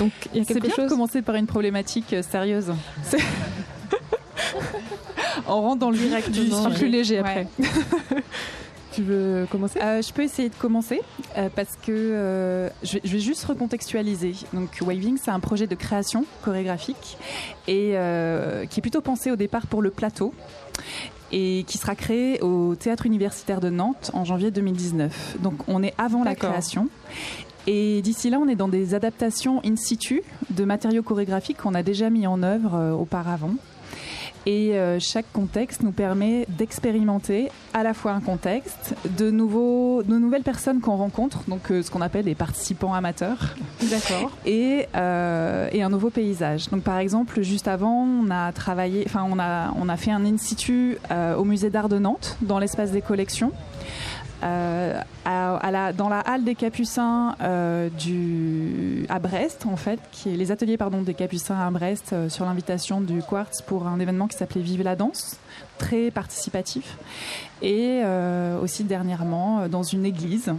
[0.00, 0.86] Donc il y a quelque chose.
[0.86, 2.72] de commencer par une problématique euh, sérieuse.
[5.46, 7.46] On rentre dans le direct du sera plus léger après.
[8.92, 9.78] tu veux commencer?
[9.80, 11.00] Euh, Je peux essayer de commencer
[11.54, 14.34] parce que je, vais, juste recontextualiser.
[14.52, 17.16] Donc, Waving, c'est un projet de création chorégraphique
[17.68, 17.94] et
[18.70, 20.34] qui est plutôt pensé au départ pour le plateau
[21.32, 25.38] et qui sera créé au Théâtre universitaire de Nantes en janvier 2019.
[25.40, 26.88] Donc on est avant la création.
[27.66, 31.82] Et d'ici là, on est dans des adaptations in situ de matériaux chorégraphiques qu'on a
[31.82, 33.54] déjà mis en œuvre euh, auparavant.
[34.46, 40.16] Et euh, chaque contexte nous permet d'expérimenter à la fois un contexte, de, nouveaux, de
[40.16, 43.56] nouvelles personnes qu'on rencontre, donc euh, ce qu'on appelle des participants amateurs.
[43.90, 44.30] D'accord.
[44.46, 46.70] Et, euh, et, un nouveau paysage.
[46.70, 50.24] Donc par exemple, juste avant, on a travaillé, enfin on a, on a fait un
[50.24, 50.98] in situ
[51.36, 53.50] au musée d'art de Nantes, dans l'espace des collections.
[54.42, 60.32] Euh, à, la, dans la halle des Capucins euh, du, à Brest, en fait, qui
[60.32, 63.98] est les ateliers pardon, des Capucins à Brest euh, sur l'invitation du Quartz pour un
[63.98, 65.38] événement qui s'appelait Vive la danse,
[65.78, 66.98] très participatif.
[67.62, 68.02] Et
[68.62, 70.52] aussi dernièrement dans une église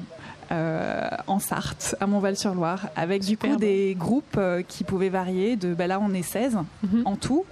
[0.50, 6.00] en Sarthe, à Montval-sur-Loire, avec du coup des groupes qui pouvaient varier de, ben là
[6.02, 7.04] on est 16 mhm.
[7.06, 7.46] en tout,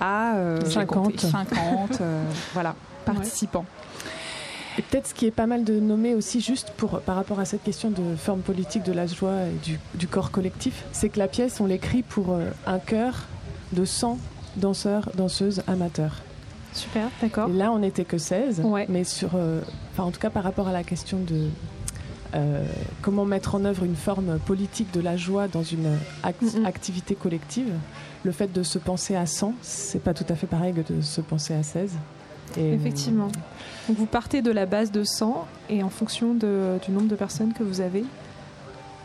[0.00, 0.32] à
[0.64, 2.00] 50, 50
[2.54, 2.74] voilà,
[3.04, 3.66] participants.
[4.78, 7.44] Et peut-être ce qui est pas mal de nommer aussi, juste pour, par rapport à
[7.44, 11.28] cette question de forme politique de la joie et du, corps collectif, c'est que la
[11.28, 13.26] pièce, on l'écrit pour euh, un chœur
[13.72, 14.18] de 100
[14.56, 16.22] danseurs, danseuses amateurs.
[16.74, 17.48] Super, d'accord.
[17.48, 19.62] Là, on n'était que 16, mais sur, euh,
[19.96, 21.48] en tout cas par rapport à la question de
[22.34, 22.66] euh,
[23.00, 25.96] comment mettre en œuvre une forme politique de la joie dans une
[26.66, 27.72] activité collective,
[28.24, 31.00] le fait de se penser à 100, c'est pas tout à fait pareil que de
[31.00, 31.92] se penser à 16.
[32.58, 33.28] Effectivement.
[33.88, 37.14] Donc vous partez de la base de 100 et en fonction de, du nombre de
[37.14, 38.04] personnes que vous avez,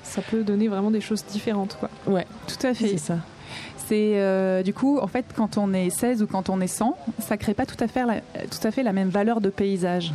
[0.04, 1.78] ça peut donner vraiment des choses différentes.
[1.80, 1.90] Quoi.
[2.08, 2.90] Ouais, tout à fait.
[2.90, 3.18] C'est ça.
[3.88, 6.98] C'est euh, du coup, en fait, quand on est 16 ou quand on est 100,
[7.20, 10.14] ça crée pas tout à fait la, tout à fait la même valeur de paysage.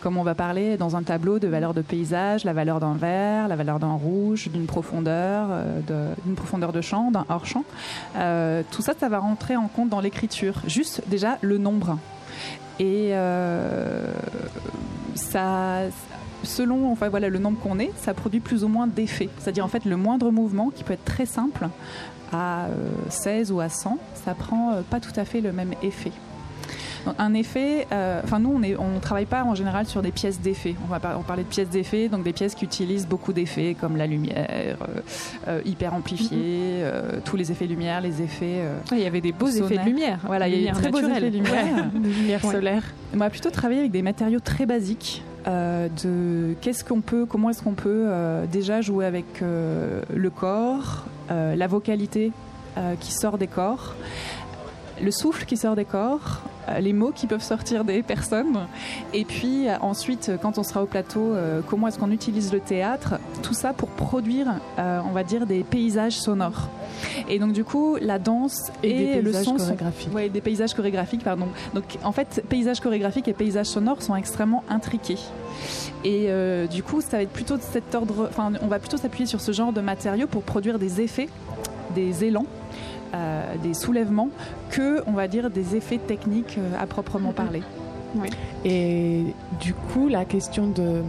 [0.00, 3.46] Comme on va parler dans un tableau de valeur de paysage, la valeur d'un vert,
[3.46, 7.64] la valeur d'un rouge, d'une profondeur, euh, d'une profondeur de champ, d'un hors champ.
[8.16, 10.54] Euh, tout ça, ça va rentrer en compte dans l'écriture.
[10.66, 11.98] Juste déjà le nombre.
[12.78, 14.12] Et euh,
[15.14, 15.82] ça,
[16.42, 19.28] selon enfin, voilà, le nombre qu'on est, ça produit plus ou moins d'effets.
[19.38, 21.68] C'est-à-dire en fait le moindre mouvement qui peut être très simple
[22.32, 22.68] à
[23.08, 26.12] 16 euh, ou à 100, ça prend euh, pas tout à fait le même effet
[27.18, 30.40] un effet, euh, enfin nous on ne on travaille pas en général sur des pièces
[30.40, 30.74] d'effet.
[30.84, 34.06] On va parler de pièces d'effet, donc des pièces qui utilisent beaucoup d'effets comme la
[34.06, 35.00] lumière, euh,
[35.48, 37.20] euh, hyper amplifiée, mhm.
[37.24, 38.60] tous les effets lumière, les effets.
[38.92, 40.18] il y avait des beaux effets de lumière.
[40.24, 42.84] Voilà, il y a des très beaux effets de lumière, de lumière solaire.
[43.14, 45.22] On va plutôt travailler avec des matériaux très basiques.
[45.46, 48.10] de qu'est-ce qu'on peut, comment est-ce qu'on peut
[48.50, 52.32] déjà jouer avec le corps, la vocalité
[53.00, 53.94] qui sort des corps,
[55.02, 58.66] le souffle qui sort des corps, euh, les mots qui peuvent sortir des personnes.
[59.12, 62.60] Et puis euh, ensuite, quand on sera au plateau, euh, comment est-ce qu'on utilise le
[62.60, 63.14] théâtre?
[63.42, 64.46] Tout ça pour produire,
[64.78, 66.68] on va dire, des paysages sonores.
[67.28, 70.12] Et donc du coup, la danse et, le son chorégraphiques.
[70.12, 71.48] Sont, des paysages chorégraphiques, pardon.
[71.74, 75.18] Donc en fait, paysages chorégraphiques et paysages sonores sont extrêmement intriqués.
[76.04, 76.28] Et
[76.70, 78.28] du coup, ça va être plutôt de cet ordre.
[78.28, 81.28] Enfin, on va plutôt s'appuyer sur ce genre de matériaux pour produire des effets,
[81.94, 82.46] des élans
[83.14, 84.30] euh, des soulèvements
[84.70, 87.34] que, on va dire, des effets techniques euh, à proprement mhm.
[87.34, 87.62] parler.
[88.64, 89.24] Et
[89.60, 91.02] du coup, la question de,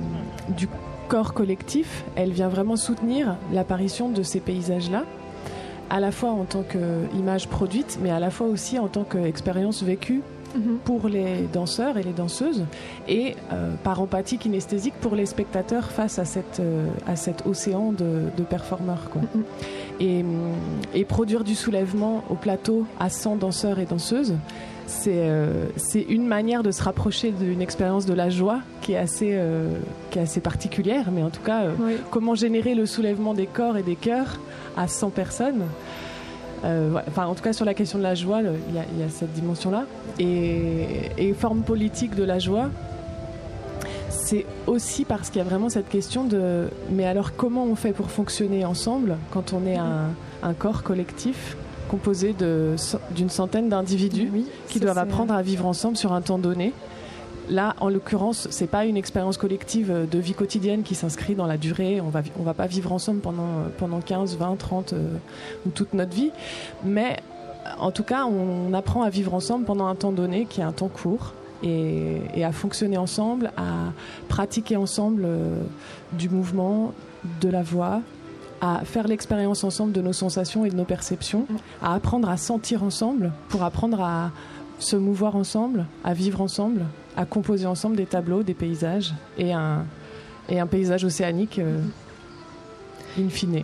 [0.49, 0.67] du
[1.07, 5.03] corps collectif, elle vient vraiment soutenir l'apparition de ces paysages-là,
[5.89, 9.84] à la fois en tant qu'image produite, mais à la fois aussi en tant qu'expérience
[9.84, 10.21] vécue
[10.55, 10.77] mhm.
[10.85, 12.63] pour les danseurs et les danseuses
[13.09, 13.35] et
[13.84, 16.61] par empathie kinesthésique pour les spectateurs face à, cette,
[17.05, 19.09] à cet océan de, de performeurs.
[19.09, 19.21] Quoi.
[19.35, 19.43] Mhm.
[19.99, 20.24] Et,
[20.94, 24.36] et, produire du soulèvement au plateau à 100 danseurs et danseuses,
[25.07, 29.32] euh, c'est une manière de se rapprocher d'une expérience de la joie qui est assez,
[29.34, 29.70] euh,
[30.11, 31.74] qui est assez particulière, mais en tout cas, euh,
[32.11, 34.40] comment générer le soulèvement des corps et des cœurs
[34.78, 35.64] à 100 personnes
[37.07, 39.84] enfin, en tout cas, sur la question de la joie, il y, a cette dimension-là.
[40.18, 42.70] Et, et, forme politique de la joie,
[44.23, 47.91] c'est aussi parce qu'il y a vraiment cette question de mais alors comment on fait
[47.91, 51.57] pour fonctionner ensemble quand on est un, un corps collectif
[51.89, 54.31] composé d'une centaine d'individus
[54.69, 56.73] qui doivent apprendre à vivre ensemble sur un temps donné?
[57.49, 61.57] Là, en l'occurrence, c'est pas une expérience collective de vie quotidienne qui s'inscrit dans la
[61.57, 61.99] durée.
[61.99, 64.95] On va, on va pas vivre ensemble pendant, pendant 15, 20, 30
[65.65, 66.31] ou toute notre vie.
[66.85, 67.17] Mais
[67.77, 70.71] en tout cas, on apprend à vivre ensemble pendant un temps donné qui est un
[70.71, 71.33] temps court.
[71.64, 73.94] Et, à fonctionner ensemble, à
[74.27, 75.61] pratiquer ensemble euh,
[76.11, 76.94] du mouvement,
[77.40, 78.02] de la voix,
[78.60, 81.48] à faire l'expérience ensemble de nos sensations et de nos perceptions,
[81.81, 84.31] à apprendre à sentir ensemble pour apprendre à
[84.80, 86.84] se mouvoir ensemble, à vivre ensemble,
[87.15, 89.85] à composer ensemble des tableaux, des paysages et un,
[90.49, 91.80] et un paysage océanique euh,
[93.18, 93.64] in fine.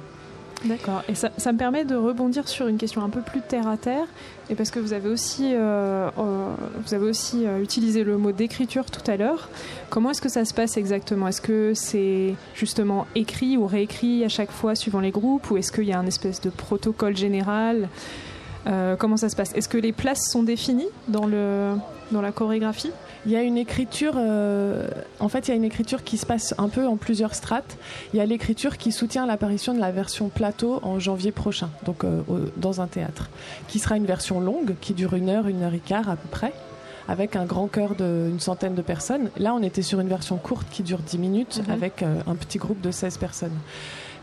[0.66, 1.04] D'accord.
[1.08, 4.06] Et ça, me permet de rebondir sur une question un peu plus terre à terre,
[4.50, 6.54] et parce que vous avez aussi, euh, euh,
[6.86, 9.50] vous avez aussi euh, utilisé le mot d'écriture tout à l'heure.
[9.90, 11.30] Comment est-ce que ça se passe exactement?
[11.30, 15.72] Est-ce que c'est justement écrit ou réécrit à chaque fois suivant les groupes, ou est-ce
[15.72, 17.88] qu'il y a un espèce de protocole général?
[19.00, 19.52] Comment ça se passe?
[19.56, 21.74] Est-ce que les places sont définies dans, le,
[22.12, 22.92] dans la chorégraphie?
[23.26, 24.88] Il y a une écriture, euh,
[25.20, 27.78] en fait, il y a une écriture qui se passe un peu en plusieurs strates.
[28.14, 32.04] Il y a l'écriture qui soutient l'apparition de la version plateau en janvier prochain, donc
[32.04, 32.22] euh,
[32.56, 33.30] dans un théâtre,
[33.68, 36.30] qui sera une version longue, qui dure une heure, une heure et quart à peu
[36.30, 36.54] près,
[37.10, 39.30] avec un grand chœur d'une centaine de personnes.
[39.38, 41.74] Là, on était sur une version courte qui dure 10 minutes, mhm.
[41.74, 43.58] avec euh, un petit groupe de 16 personnes.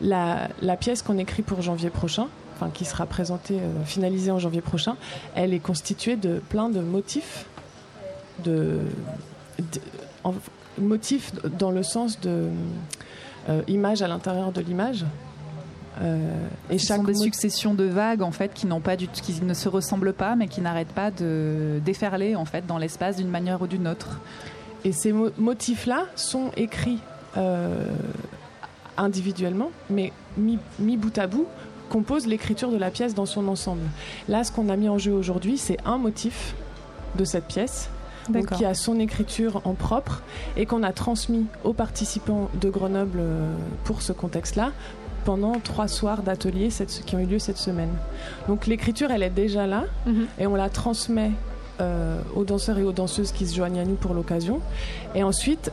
[0.01, 4.63] La, la pièce qu'on écrit pour janvier prochain, enfin qui sera présentée, finalisée en janvier
[4.63, 4.97] prochain,
[5.35, 7.47] elle est constituée de plein de motifs
[8.45, 8.81] de,
[10.79, 12.49] motif dans le sens de
[13.49, 15.05] euh, image à l'intérieur de l'image.
[16.03, 19.09] Euh, et Ce chaque sont des successions de vagues en fait qui n'ont pas du
[19.09, 23.17] qui ne se ressemblent pas, mais qui n'arrêtent pas de déferler en fait dans l'espace
[23.17, 24.21] d'une manière ou d'une autre.
[24.85, 26.99] Et ces motifs-là sont écrits
[27.37, 27.87] euh,
[28.97, 31.47] individuellement, mais mis, mis bout à bout,
[31.89, 33.83] composent l'écriture de la pièce dans son ensemble.
[34.29, 36.55] Là, ce qu'on a mis en jeu aujourd'hui, c'est un motif
[37.17, 37.89] de cette pièce
[38.57, 40.23] qui a son écriture en propre
[40.57, 43.55] et qu'on a transmis aux participants de Grenoble euh,
[43.85, 44.73] pour ce contexte-là
[45.25, 46.69] pendant trois soirs d'ateliers
[47.05, 47.91] qui ont eu lieu cette semaine.
[48.47, 50.27] Donc l'écriture, elle est déjà là mhm.
[50.39, 51.33] et on la transmet
[51.79, 54.61] euh, aux danseurs et aux danseuses qui se joignent à nous pour l'occasion.
[55.15, 55.71] Et ensuite,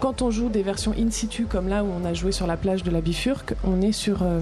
[0.00, 2.56] quand on joue des versions in situ, comme là où on a joué sur la
[2.56, 4.38] plage de la Bifurque, on est sur, euh,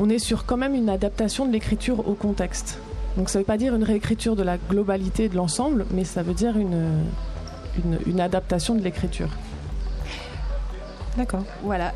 [0.00, 2.80] on est sur quand même une adaptation de l'écriture au contexte.
[3.18, 6.22] Donc ça ne veut pas dire une réécriture de la globalité de l'ensemble, mais ça
[6.22, 7.04] veut dire une,
[8.06, 9.28] une, adaptation de l'écriture.
[11.16, 11.42] D'accord.
[11.64, 11.92] Voilà.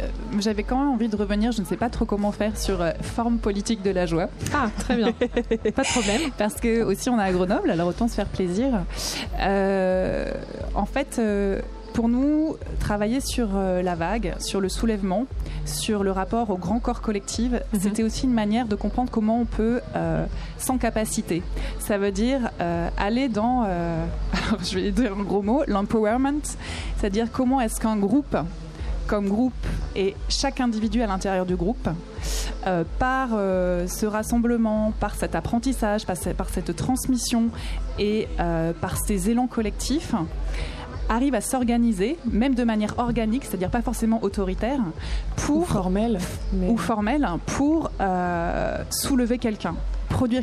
[0.00, 0.06] Euh,
[0.40, 2.92] j'avais quand même envie de revenir, je ne sais pas trop comment faire, sur euh,
[3.02, 4.30] forme politique de la joie.
[4.54, 5.12] Ah, très bien.
[5.12, 6.22] pas de problème.
[6.38, 8.84] Parce que aussi on est à Grenoble, alors autant se faire plaisir.
[9.40, 10.32] Euh,
[10.74, 11.20] en fait,
[11.94, 15.26] pour nous, travailler sur euh, la vague, sur le soulèvement,
[15.64, 17.80] sur le rapport au grand corps collectif, mhm.
[17.80, 20.26] c'était aussi une manière de comprendre comment on peut, euh,
[20.58, 21.42] sans capacité,
[21.78, 23.66] ça veut dire euh, aller dans,
[24.62, 26.42] je vais dire un gros mot, l'empowerment,
[26.96, 28.36] c'est-à-dire comment est-ce qu'un groupe
[29.06, 29.52] comme groupe
[29.94, 31.90] et chaque individu à l'intérieur du groupe,
[32.98, 37.50] par ce rassemblement, par cet apprentissage, par, cette transmission
[37.98, 38.28] et
[38.80, 40.14] par ces élans collectifs,
[41.08, 44.80] arrive à s'organiser, même de manière organique, c'est-à-dire pas forcément autoritaire,
[45.36, 46.18] pour ou formelle,
[46.68, 49.74] ou formelle pour euh, soulever quelqu'un.
[50.08, 50.42] Produire,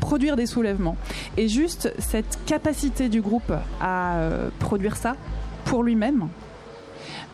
[0.00, 0.96] produire des soulèvements.
[1.36, 5.16] Et juste cette capacité du groupe à euh, produire ça
[5.64, 6.28] pour lui-même,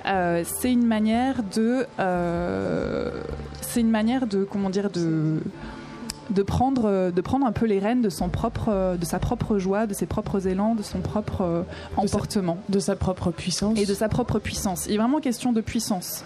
[0.07, 1.87] euh, c'est une manière de,
[3.61, 5.41] c'est une manière de, comment dire, de
[6.31, 9.87] de prendre, de prendre un peu les rênes de, son propre, de sa propre joie,
[9.87, 11.63] de ses propres élans, de son propre euh,
[11.97, 12.59] emportement.
[12.69, 13.79] De sa, propre puissance.
[13.79, 14.87] Et de sa propre puissance.
[14.87, 16.25] Il est vraiment question de puissance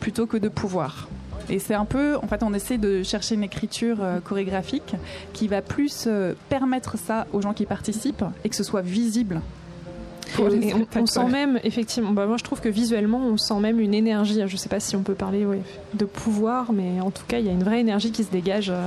[0.00, 1.08] plutôt que de pouvoir.
[1.48, 4.94] Et c'est un peu, en fait, on essaie de chercher une écriture euh, chorégraphique
[5.32, 9.40] qui va plus euh, permettre ça aux gens qui participent et que ce soit visible
[10.38, 14.40] on, sent même, effectivement, bah moi je trouve que visuellement, on sent même une énergie.
[14.46, 15.46] Je ne sais pas si on peut parler
[15.94, 18.70] de pouvoir, mais en tout cas, il y a une vraie énergie qui se dégage.
[18.70, 18.86] Euh,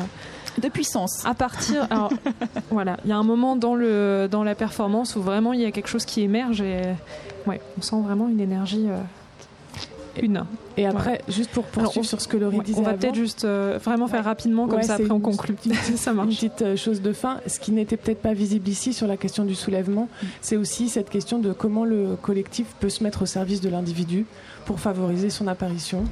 [0.58, 1.26] de puissance.
[1.26, 2.14] À partir, alors,
[2.72, 5.66] voilà, il y a un moment dans le dans la performance où vraiment il y
[5.66, 6.82] a quelque chose qui émerge et
[7.46, 8.86] ouais, on sent vraiment une énergie.
[8.88, 9.02] Euh,
[10.22, 10.46] une.
[10.78, 13.80] Et après, juste pour poursuivre sur ce que Laurie disait, on va peut-être juste euh,
[13.84, 14.96] vraiment faire rapidement comme ça.
[14.96, 15.56] Après, on conclut.
[15.96, 16.28] ça marche.
[16.28, 17.40] Une petite euh, chose de fin.
[17.48, 20.26] Ce qui n'était peut-être pas visible ici sur la question du soulèvement, mm.
[20.42, 24.26] c'est aussi cette question de comment le collectif peut se mettre au service de l'individu
[24.66, 26.04] pour favoriser son apparition.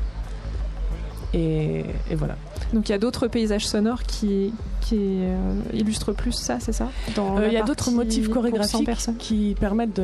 [1.34, 1.84] Et
[2.15, 2.35] voilà.
[2.73, 6.89] Donc il y a d'autres paysages sonores qui, qui euh, illustrent plus ça, c'est ça?
[7.18, 8.89] Euh, Il y a d'autres motifs chorégraphiques
[9.19, 9.99] qui permettent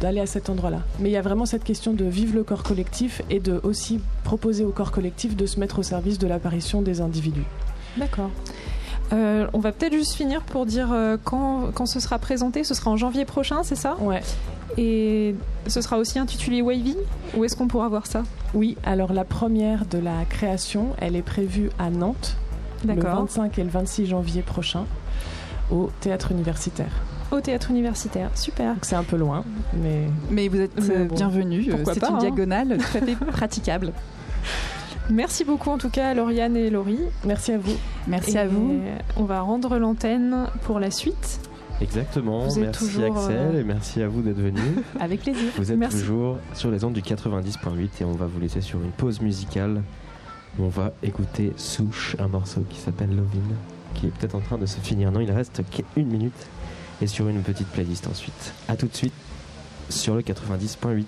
[0.00, 0.82] d'aller à cet endroit-là.
[1.00, 4.00] Mais il y a vraiment cette question de vivre le corps collectif et de aussi
[4.24, 7.44] proposer au corps collectif de se mettre au service de l'apparition des individus.
[7.96, 8.30] D'accord.
[9.12, 10.94] Euh, on va peut-être juste finir pour dire
[11.24, 12.64] quand, quand, ce sera présenté.
[12.64, 13.96] Ce sera en janvier prochain, c'est ça?
[14.00, 14.20] Ouais.
[14.76, 15.34] Et
[15.66, 16.96] ce sera aussi intitulé Wavy?
[17.36, 18.22] Où est-ce qu'on pourra voir ça?
[18.54, 22.36] Oui, alors la première de la création, elle est prévue à Nantes
[22.86, 24.84] le 25 et le 26 janvier prochain
[25.70, 26.92] au théâtre universitaire.
[27.30, 28.76] Au théâtre universitaire, super.
[28.82, 29.44] C'est un peu loin,
[29.74, 30.06] mais.
[30.30, 31.70] Mais vous êtes euh, bienvenue.
[31.84, 32.18] C'est une hein.
[32.18, 33.92] diagonale tout à fait praticable.
[35.10, 37.00] Merci beaucoup en tout cas à Lauriane et Laurie.
[37.24, 37.76] Merci à vous.
[38.06, 38.80] Merci à vous.
[39.16, 41.40] On va rendre l'antenne pour la suite.
[41.80, 42.46] Exactement.
[42.56, 44.60] merci Axel euh, et merci à vous d'être venu.
[45.00, 45.52] Avec plaisir.
[45.56, 48.90] Vous êtes toujours sur les ondes du 90.8 et on va vous laisser sur une
[48.90, 49.82] pause musicale
[50.58, 53.54] où on va écouter Souche, un morceau qui s'appelle Lovin,
[53.94, 55.12] qui est peut-être en train de se finir.
[55.12, 56.46] Non, il reste qu'une minute
[57.00, 58.52] et sur une petite playlist ensuite.
[58.66, 59.14] A tout de suite
[59.88, 61.04] sur le 90.8.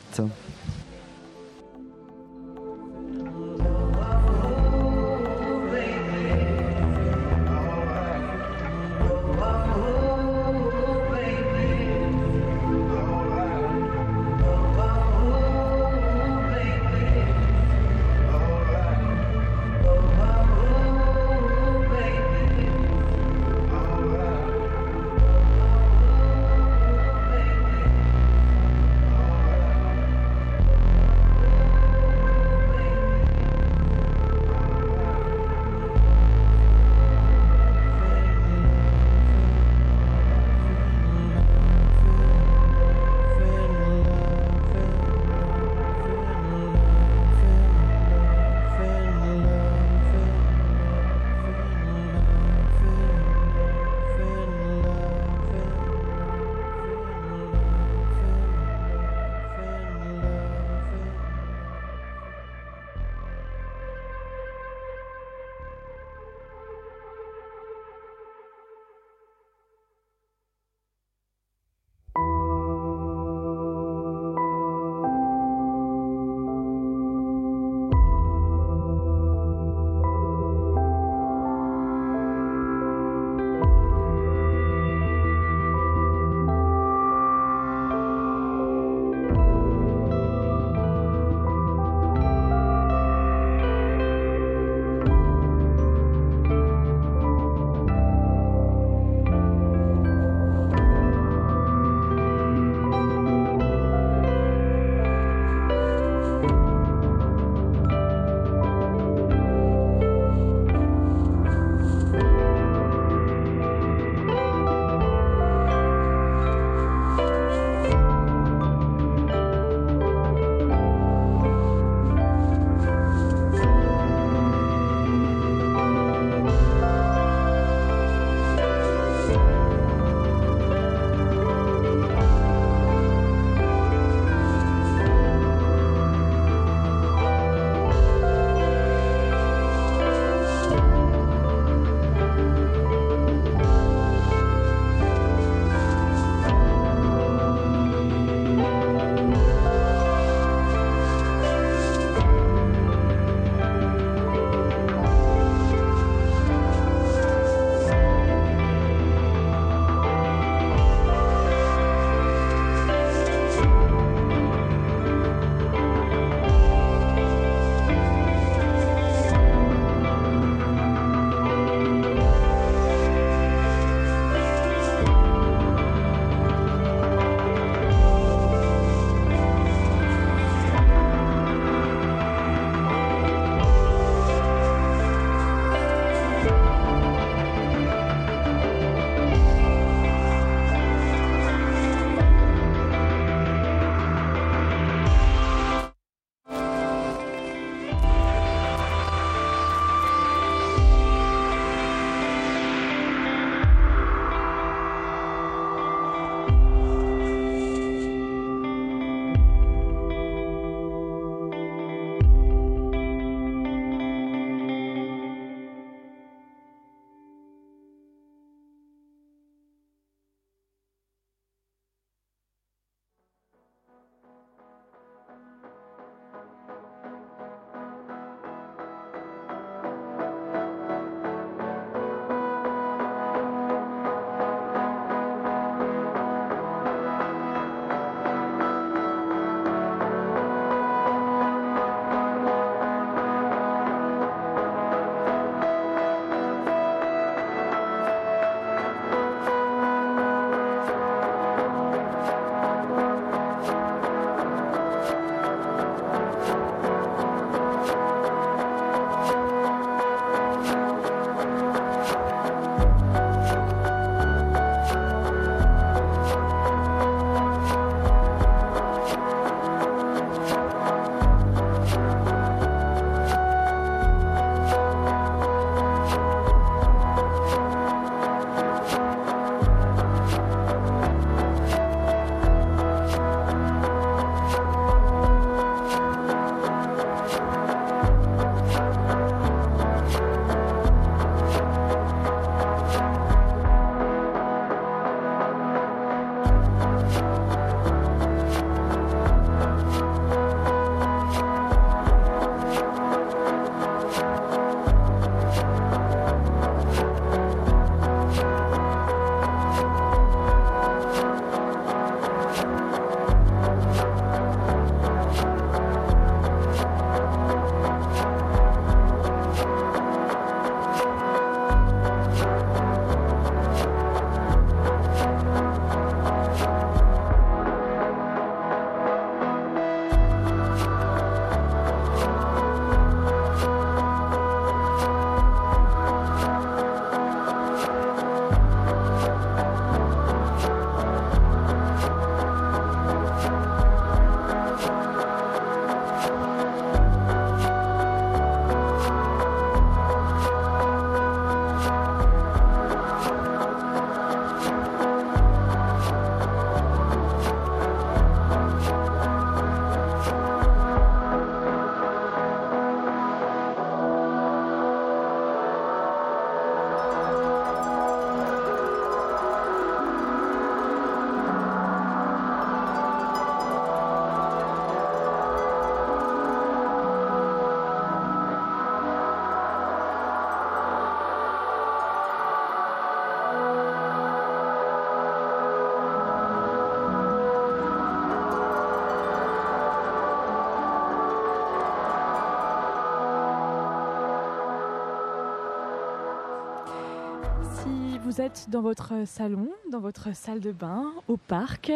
[398.41, 401.93] êtes dans votre salon, dans votre salle de bain, au parc,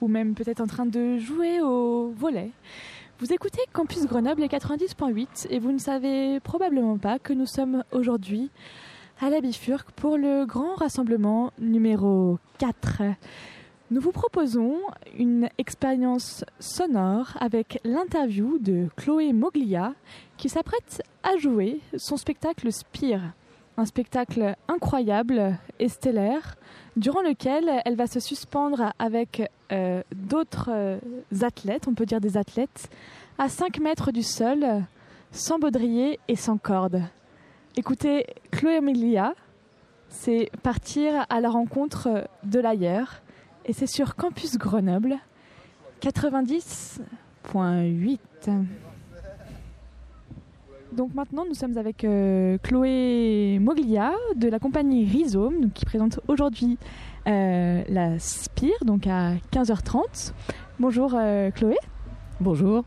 [0.00, 2.50] ou même peut-être en train de jouer au volet,
[3.18, 8.50] vous écoutez Campus Grenoble 90.8 et vous ne savez probablement pas que nous sommes aujourd'hui
[9.20, 13.02] à la Bifurque pour le grand rassemblement numéro 4.
[13.90, 14.78] Nous vous proposons
[15.16, 19.94] une expérience sonore avec l'interview de Chloé Moglia
[20.38, 23.34] qui s'apprête à jouer son spectacle Spire.
[23.76, 26.56] Un spectacle incroyable et stellaire
[26.96, 30.98] durant lequel elle va se suspendre avec euh, d'autres euh,
[31.40, 32.90] athlètes, on peut dire des athlètes,
[33.38, 34.66] à 5 mètres du sol,
[35.30, 37.00] sans baudrier et sans corde.
[37.76, 39.32] Écoutez Chloé Moglia,
[40.10, 43.22] c'est partir à la rencontre de l'ailleurs
[43.64, 45.16] et c'est sur Campus Grenoble
[46.02, 48.18] 90.8.
[50.92, 56.76] Donc maintenant, nous sommes avec euh, Chloé Moglia de la compagnie Rhizome qui présente aujourd'hui
[57.26, 60.32] euh, la Spire, donc à 15h30.
[60.78, 61.76] Bonjour euh, Chloé.
[62.40, 62.84] Bonjour.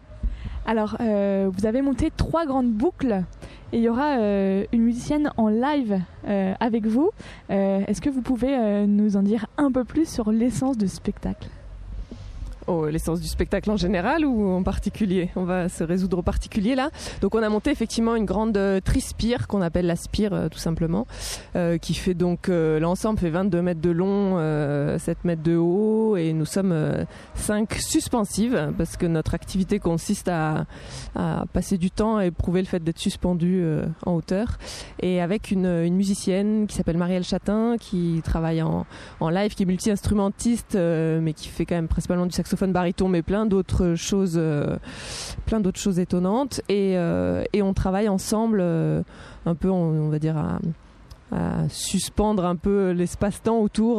[0.68, 3.24] Alors, vous avez monté trois grandes boucles
[3.72, 7.12] et il y aura une musicienne en live avec vous.
[7.50, 11.50] Est-ce que vous pouvez nous en dire un peu plus sur l'essence du spectacle?
[12.68, 15.30] Oh, l'essence du spectacle en général ou en particulier?
[15.36, 16.90] On va se résoudre au particulier là.
[17.22, 20.60] Donc on a monté effectivement une grande euh, trispire qu'on appelle la spire euh, tout
[20.60, 21.08] simplement,
[21.56, 24.38] euh, qui fait donc l'ensemble fait 22 mètres de long,
[24.98, 27.06] 7 mètres de haut et nous sommes
[27.36, 30.66] 5 suspensives parce que notre activité consiste à,
[31.54, 33.64] passer du temps à éprouver le fait d'être suspendu
[34.06, 34.58] en hauteur
[35.02, 38.86] et avec une, musicienne qui s'appelle Marielle Chatin qui travaille en
[39.22, 43.22] live, qui est multi-instrumentiste mais qui fait quand même principalement du saxophone saxophone baryton, mais
[43.22, 44.78] plein d'autres choses, euh,
[45.46, 46.62] plein d'autres choses étonnantes.
[46.70, 49.02] Et, euh, et, on travaille ensemble, euh,
[49.46, 50.60] un peu, on, va dire, à,
[51.68, 53.98] suspendre un peu l'espace-temps autour,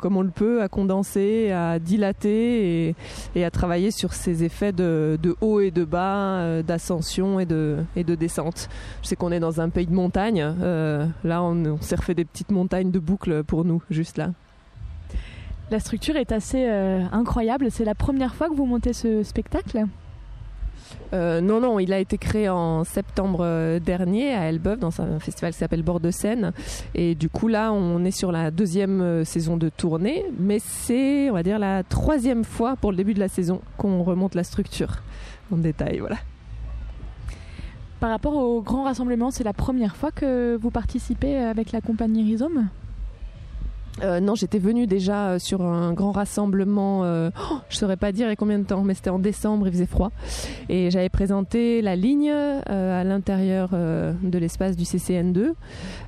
[0.00, 2.94] comme on le peut, à condenser, à dilater
[3.34, 7.76] et, à travailler sur ces effets de, de haut et de bas, d'ascension et de,
[7.94, 8.70] et de descente.
[9.02, 10.40] Je sais qu'on est dans un pays de montagne.
[10.40, 14.30] là, on, on s'est refait des petites montagnes de boucles pour nous, juste là.
[15.70, 17.70] La structure est assez euh, incroyable.
[17.70, 19.84] C'est la première fois que vous montez ce spectacle?
[21.12, 25.18] Euh, non, non, il a été créé en septembre euh, dernier à Elbeuf dans un
[25.18, 26.52] festival qui s'appelle Bord de Seine.
[26.94, 31.34] Et du coup, là, on est sur la deuxième saison de tournée, mais c'est, on
[31.34, 35.02] va dire, la troisième fois pour le début de la saison qu'on remonte la structure
[35.52, 35.98] en détail.
[35.98, 36.16] Voilà.
[38.00, 42.22] Par rapport au grand rassemblement, c'est la première fois que vous participez avec la compagnie
[42.22, 42.68] Rhizome?
[44.02, 47.96] Euh, non, j'étais venue déjà euh, sur un grand rassemblement, euh, oh, je ne saurais
[47.96, 50.12] pas dire combien de temps, mais c'était en décembre, il faisait froid.
[50.68, 55.52] Et j'avais présenté la ligne à l'intérieur de l'espace du CCN2.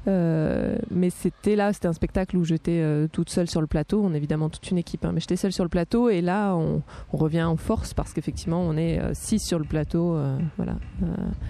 [0.06, 4.02] mais c'était là, c'était un spectacle où j'étais toute seule sur le plateau.
[4.04, 6.08] On est évidemment toute une équipe, hein, mais j'étais seule sur le plateau.
[6.10, 10.18] Et là, on, revient en force parce qu'effectivement, on est six sur le plateau.
[10.56, 10.76] voilà.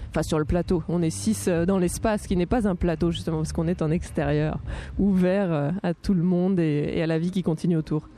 [0.09, 0.83] Enfin, sur le plateau.
[0.87, 3.91] On est six dans l'espace qui n'est pas un plateau, justement, parce qu'on est en
[3.91, 4.59] extérieur,
[4.97, 8.09] ouvert à tout le monde et, à la vie qui continue autour.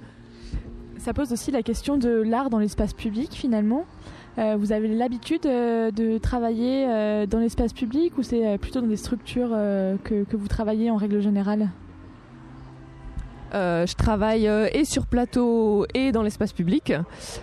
[0.97, 3.85] Ça pose aussi la question de l'art dans l'espace public finalement.
[4.37, 8.87] Euh, vous avez l'habitude euh, de travailler euh, dans l'espace public ou c'est plutôt dans
[8.87, 9.49] des structures
[10.03, 11.69] que, vous travaillez en règle générale?
[13.53, 16.93] Euh, je travaille euh, et sur plateau et dans l'espace public.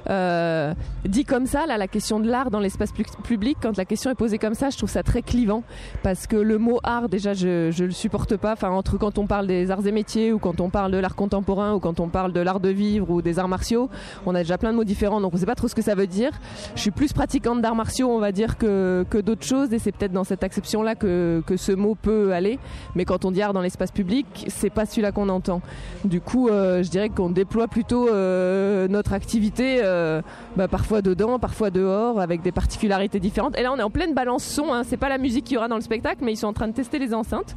[0.08, 0.74] Euh,
[1.04, 2.90] dit comme ça, là, la question de l'art dans l'espace
[3.24, 5.62] public, quand la question est posée comme ça, je trouve ça très clivant
[6.02, 8.52] parce que le mot art, déjà, je, je le supporte pas.
[8.52, 11.14] Enfin, entre quand on parle des arts et métiers ou quand on parle de l'art
[11.14, 13.88] contemporain ou quand on parle de l'art de vivre ou des arts martiaux,
[14.26, 15.94] on a déjà plein de mots différents, donc on sait pas trop ce que ça
[15.94, 16.32] veut dire.
[16.74, 19.92] Je suis plus pratiquante d'arts martiaux, on va dire, que, que d'autres choses et c'est
[19.92, 22.58] peut-être dans cette acception-là que, que ce mot peut aller.
[22.94, 25.60] Mais quand on dit art dans l'espace public, c'est pas celui-là qu'on entend.
[26.04, 30.22] Du coup, euh, je dirais qu'on déploie plutôt euh, notre activité euh,
[30.56, 33.58] bah, parfois dedans, parfois dehors, avec des particularités différentes.
[33.58, 34.72] Et là, on est en pleine balance son.
[34.72, 34.82] Hein.
[34.84, 36.68] C'est pas la musique qu'il y aura dans le spectacle, mais ils sont en train
[36.68, 37.54] de tester les enceintes.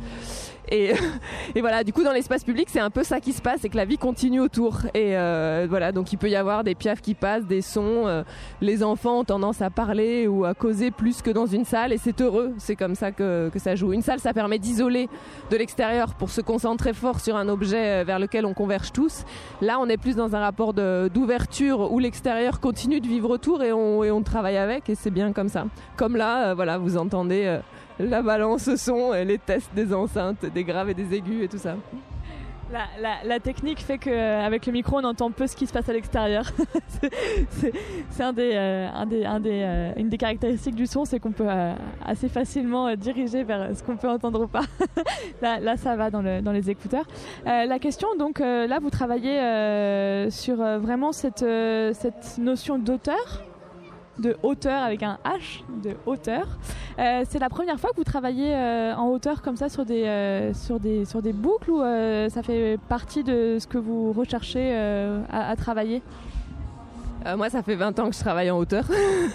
[0.71, 3.69] Et, voilà, du coup, dans l'espace public, c'est un peu ça qui se passe, c'est
[3.69, 4.79] que la vie continue autour.
[4.93, 8.07] Et euh, voilà, donc il peut y avoir des piafs qui passent, des sons.
[8.07, 8.23] Euh,
[8.61, 11.97] les enfants ont tendance à parler ou à causer plus que dans une salle, et
[11.97, 12.53] c'est heureux.
[12.57, 13.93] C'est comme ça que, ça joue.
[13.93, 15.09] Une salle, ça permet d'isoler
[15.51, 19.25] de l'extérieur pour se concentrer fort sur un objet euh, vers lequel on converge tous.
[19.61, 23.71] Là, on est plus dans un rapport d'ouverture où l'extérieur continue de vivre autour et
[23.71, 25.65] on travaille avec, et c'est bien comme ça.
[25.97, 27.59] Comme là, voilà, vous entendez
[27.99, 31.75] la balance son, les tests des enceintes, des graves et des aigus et tout ça.
[33.23, 36.45] La, technique fait qu'avec le micro, on entend peu ce qui se passe à l'extérieur.
[37.51, 37.71] c'est
[39.97, 41.47] une des caractéristiques du son, c'est qu'on peut
[42.03, 44.63] assez facilement diriger vers ce qu'on peut entendre ou pas.
[45.41, 47.05] là, ça va dans, le, dans les écouteurs.
[47.45, 51.43] la question, donc, là, vous travaillez sur vraiment cette
[52.39, 53.43] notion d'auteur
[54.19, 56.47] de hauteur avec un H de hauteur.
[56.99, 60.03] Euh, c'est la première fois que vous travaillez euh, en hauteur comme ça sur des,
[60.05, 60.53] euh,
[61.33, 61.79] boucles ou
[62.29, 64.75] ça fait partie de ce que vous recherchez
[65.31, 66.01] à, travailler?
[67.25, 68.85] Euh, moi, ça fait 20 ans que je travaille en hauteur.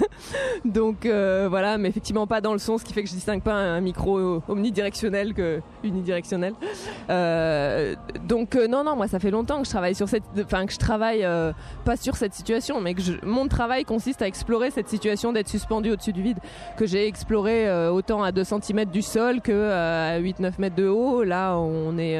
[0.65, 3.43] donc euh, voilà, mais effectivement pas dans le son, ce qui fait que je distingue
[3.43, 6.55] pas un micro omnidirectionnel que unidirectionnel.
[7.09, 7.95] Euh,
[8.25, 10.79] donc non, non, moi ça fait longtemps que je travaille sur cette, enfin que je
[10.79, 11.27] travaille
[11.85, 15.91] pas sur cette situation, mais que mon travail consiste à explorer cette situation d'être suspendu
[15.91, 16.39] au-dessus du vide,
[16.77, 21.23] que j'ai exploré autant à 2 cm du sol que à 8-9 mètres de haut.
[21.23, 22.19] Là, on est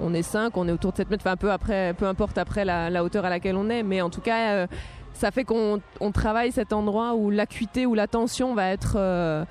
[0.00, 2.64] on est 5, on est autour de 7 mètres, enfin peu après, peu importe après
[2.64, 4.66] la hauteur à laquelle on est, mais en tout cas
[5.14, 5.80] ça fait qu'on
[6.12, 9.44] travaille cet endroit où l'acuité ou la tension va être euh,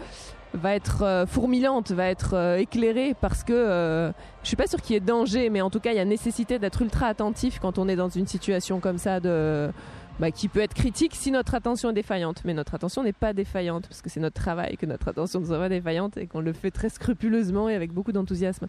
[0.54, 4.14] va être euh, fourmillante, va être euh, éclairée parce que
[4.44, 6.06] je suis pas sûr qu'il y ait danger, mais en tout cas il y a
[6.06, 9.72] nécessité d'être ultra attentif quand on est dans une situation comme ça de
[10.20, 12.44] bah, qui peut être critique si notre attention est défaillante.
[12.46, 15.46] Mais notre attention n'est pas défaillante, parce que c'est notre travail que notre attention ne
[15.46, 18.68] soit pas défaillante et qu'on le fait très scrupuleusement et avec beaucoup d'enthousiasme.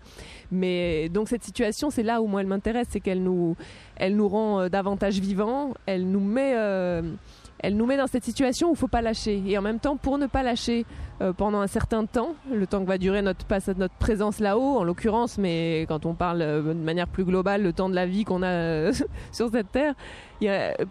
[0.50, 3.56] Mais donc cette situation, c'est là où moi elle m'intéresse, c'est qu'elle nous,
[3.96, 6.54] elle nous rend euh, davantage vivants, elle nous met...
[6.56, 7.02] Euh,
[7.60, 9.42] elle nous met dans cette situation où il faut pas lâcher.
[9.46, 10.84] Et en même temps, pour ne pas lâcher
[11.22, 13.46] euh, pendant un certain temps, le temps que va durer notre,
[13.78, 17.88] notre présence là-haut, en l'occurrence, mais quand on parle de manière plus globale, le temps
[17.88, 18.92] de la vie qu'on a
[19.32, 19.94] sur cette terre,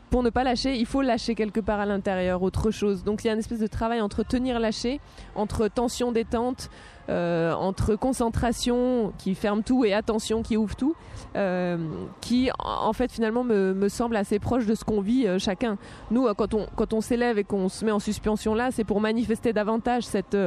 [0.09, 3.03] pour ne pas lâcher, il faut lâcher quelque part à l'intérieur, autre chose.
[3.03, 4.99] Donc il y a une espèce de travail entre tenir, lâcher,
[5.35, 6.69] entre tension, détente,
[7.09, 10.95] euh, entre concentration qui ferme tout et attention qui ouvre tout,
[11.35, 11.77] euh,
[12.21, 15.77] qui en fait finalement me, semble assez proche de ce qu'on vit euh, chacun.
[16.11, 19.01] Nous, quand on, quand on s'élève et qu'on se met en suspension là, c'est pour
[19.01, 20.37] manifester davantage cette,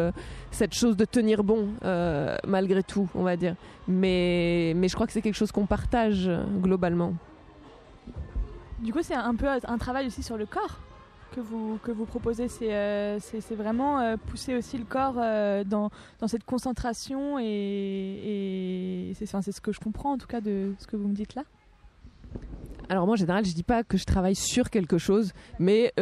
[0.51, 1.69] cette chose de tenir bon
[2.47, 3.55] malgré tout, on va dire.
[3.87, 6.31] Mais, mais je crois que c'est quelque chose qu'on partage
[6.63, 7.13] globalement.
[8.81, 10.79] Du coup, c'est un peu un travail aussi sur le corps
[11.35, 12.49] que vous, que vous proposez.
[12.49, 13.19] C'est euh,
[13.51, 15.91] vraiment euh, pousser aussi le corps euh, dans,
[16.21, 20.87] dans, cette concentration et, et c'est ce que je comprends en tout cas de ce
[20.87, 21.45] que vous me dites là.
[22.89, 25.93] Alors moi en général je dis pas que je travaille sur quelque chose, mais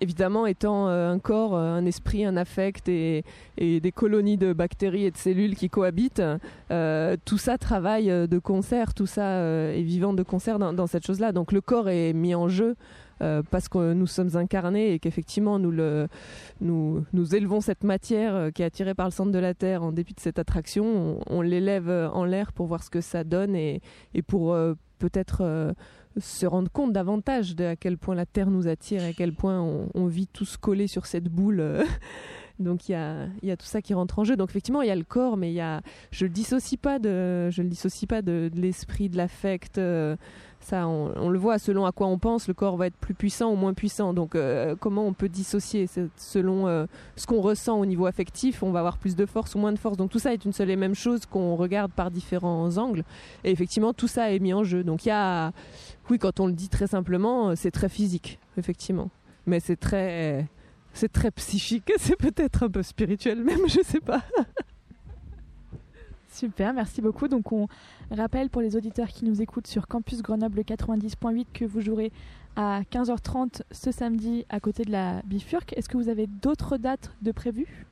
[0.00, 3.24] évidemment étant un corps, un esprit, un affect et,
[3.58, 6.22] des colonies de bactéries et de cellules qui cohabitent,
[6.68, 11.32] tout ça travaille de concert, tout ça est vivant de concert dans, cette chose-là.
[11.32, 12.76] Donc le corps est mis en jeu
[13.22, 15.72] euh, parce que nous sommes incarnés et qu'effectivement nous,
[16.60, 19.84] nous, nous élevons cette matière euh, qui est attirée par le centre de la Terre
[19.84, 23.22] en dépit de cette attraction, on, l'élève euh, en l'air pour voir ce que ça
[23.22, 23.80] donne et
[24.26, 24.56] pour
[24.98, 25.74] peut-être
[26.16, 29.32] se rendre compte davantage de à quel point la Terre nous attire et à quel
[29.32, 31.84] point on, vit tous collés sur cette boule.
[32.60, 34.36] Donc il y a, y a, tout ça qui rentre en jeu.
[34.36, 35.80] Donc effectivement il y a le corps, mais il y a,
[36.12, 39.80] je le dissocie pas de, je le dissocie pas de, l'esprit, de l'affect.
[40.64, 43.52] Ça, on, le voit selon à quoi on pense, le corps va être plus puissant
[43.52, 44.14] ou moins puissant.
[44.14, 45.86] Donc, euh, comment on peut dissocier
[46.16, 46.86] Selon euh,
[47.16, 49.78] ce qu'on ressent au niveau affectif, on va avoir plus de force ou moins de
[49.78, 49.98] force.
[49.98, 53.04] Donc, tout ça est une seule et même chose qu'on regarde par différents angles.
[53.44, 54.84] Et effectivement, tout ça est mis en jeu.
[54.84, 55.52] Donc, il y a,
[56.10, 59.10] oui, quand on le dit très simplement, euh, c'est très physique, effectivement.
[59.46, 60.46] Mais c'est très,
[60.92, 61.90] c'est très psychique.
[61.98, 64.22] C'est peut-être un peu spirituel même, je sais pas.
[66.32, 67.28] Super, merci beaucoup.
[67.28, 67.68] Donc on
[68.10, 72.10] rappelle pour les auditeurs qui nous écoutent sur Campus Grenoble 90.8 que vous jouerez
[72.56, 75.74] à 15h30 ce samedi à côté de la Bifurque.
[75.76, 77.86] Est-ce que vous avez d'autres dates de prévues?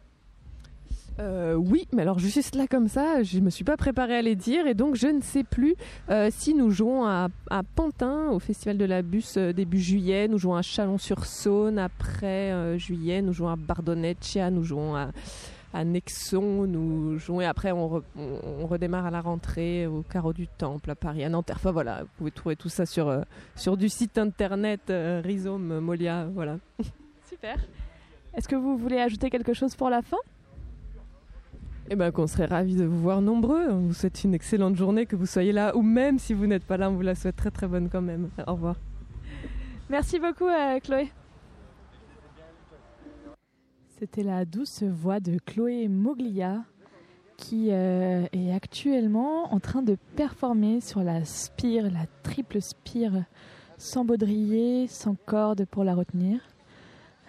[1.19, 4.23] Euh, oui, mais alors juste là comme ça, je ne me suis pas préparée à
[4.23, 5.75] les dire et donc je ne sais plus
[6.11, 7.29] euh, si nous jouons à,
[7.75, 13.21] Pantin au Festival de la Bus euh, début juillet, nous jouons à Chalon-sur-Saône après juillet,
[13.23, 18.03] nous jouons à Bardonnecchia, nous jouons à Nexon, nous jouons et après on,
[18.67, 21.57] redémarre à la rentrée au Carreau du Temple à Paris, à Nanterre.
[21.57, 23.23] Enfin voilà, vous pouvez trouver tout ça sur,
[23.55, 26.27] sur du site internet Rhizome Molia.
[26.33, 26.59] Voilà.
[27.29, 27.57] Super.
[28.35, 30.19] Est-ce que vous voulez ajouter quelque chose pour la fin?
[31.93, 33.69] Eh ben, qu'on serait ravis de vous voir nombreux.
[33.71, 36.65] On vous souhaite une excellente journée, que vous soyez là, ou même si vous n'êtes
[36.65, 38.31] pas là, on vous la souhaite très très bonne quand même.
[38.47, 38.77] Au revoir.
[39.91, 41.11] Merci beaucoup, euh, Chloé.
[43.99, 46.65] C'était la douce voix de Chloé Moglia
[47.37, 53.25] qui euh, est actuellement en train de performer sur la spire, la triple spire,
[53.77, 56.41] sans baudrier, sans corde pour la retenir.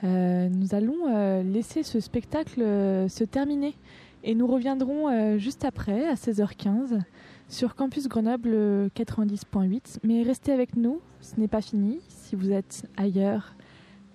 [0.06, 2.62] Euh, nous allons euh, laisser ce spectacle
[3.10, 3.76] se terminer
[4.24, 7.02] Et nous reviendrons euh, juste après, à 16h15,
[7.50, 10.00] sur Campus Grenoble 90.8.
[10.04, 12.00] Mais restez avec nous, ce n'est pas fini.
[12.08, 13.54] Si vous êtes ailleurs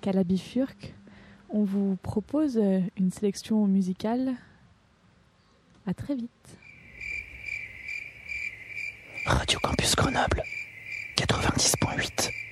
[0.00, 0.94] qu'à la Bifurque,
[1.50, 4.32] on vous propose euh, une sélection musicale.
[5.86, 6.30] À très vite.
[9.26, 10.42] Radio Campus Grenoble
[11.16, 12.47] 90.8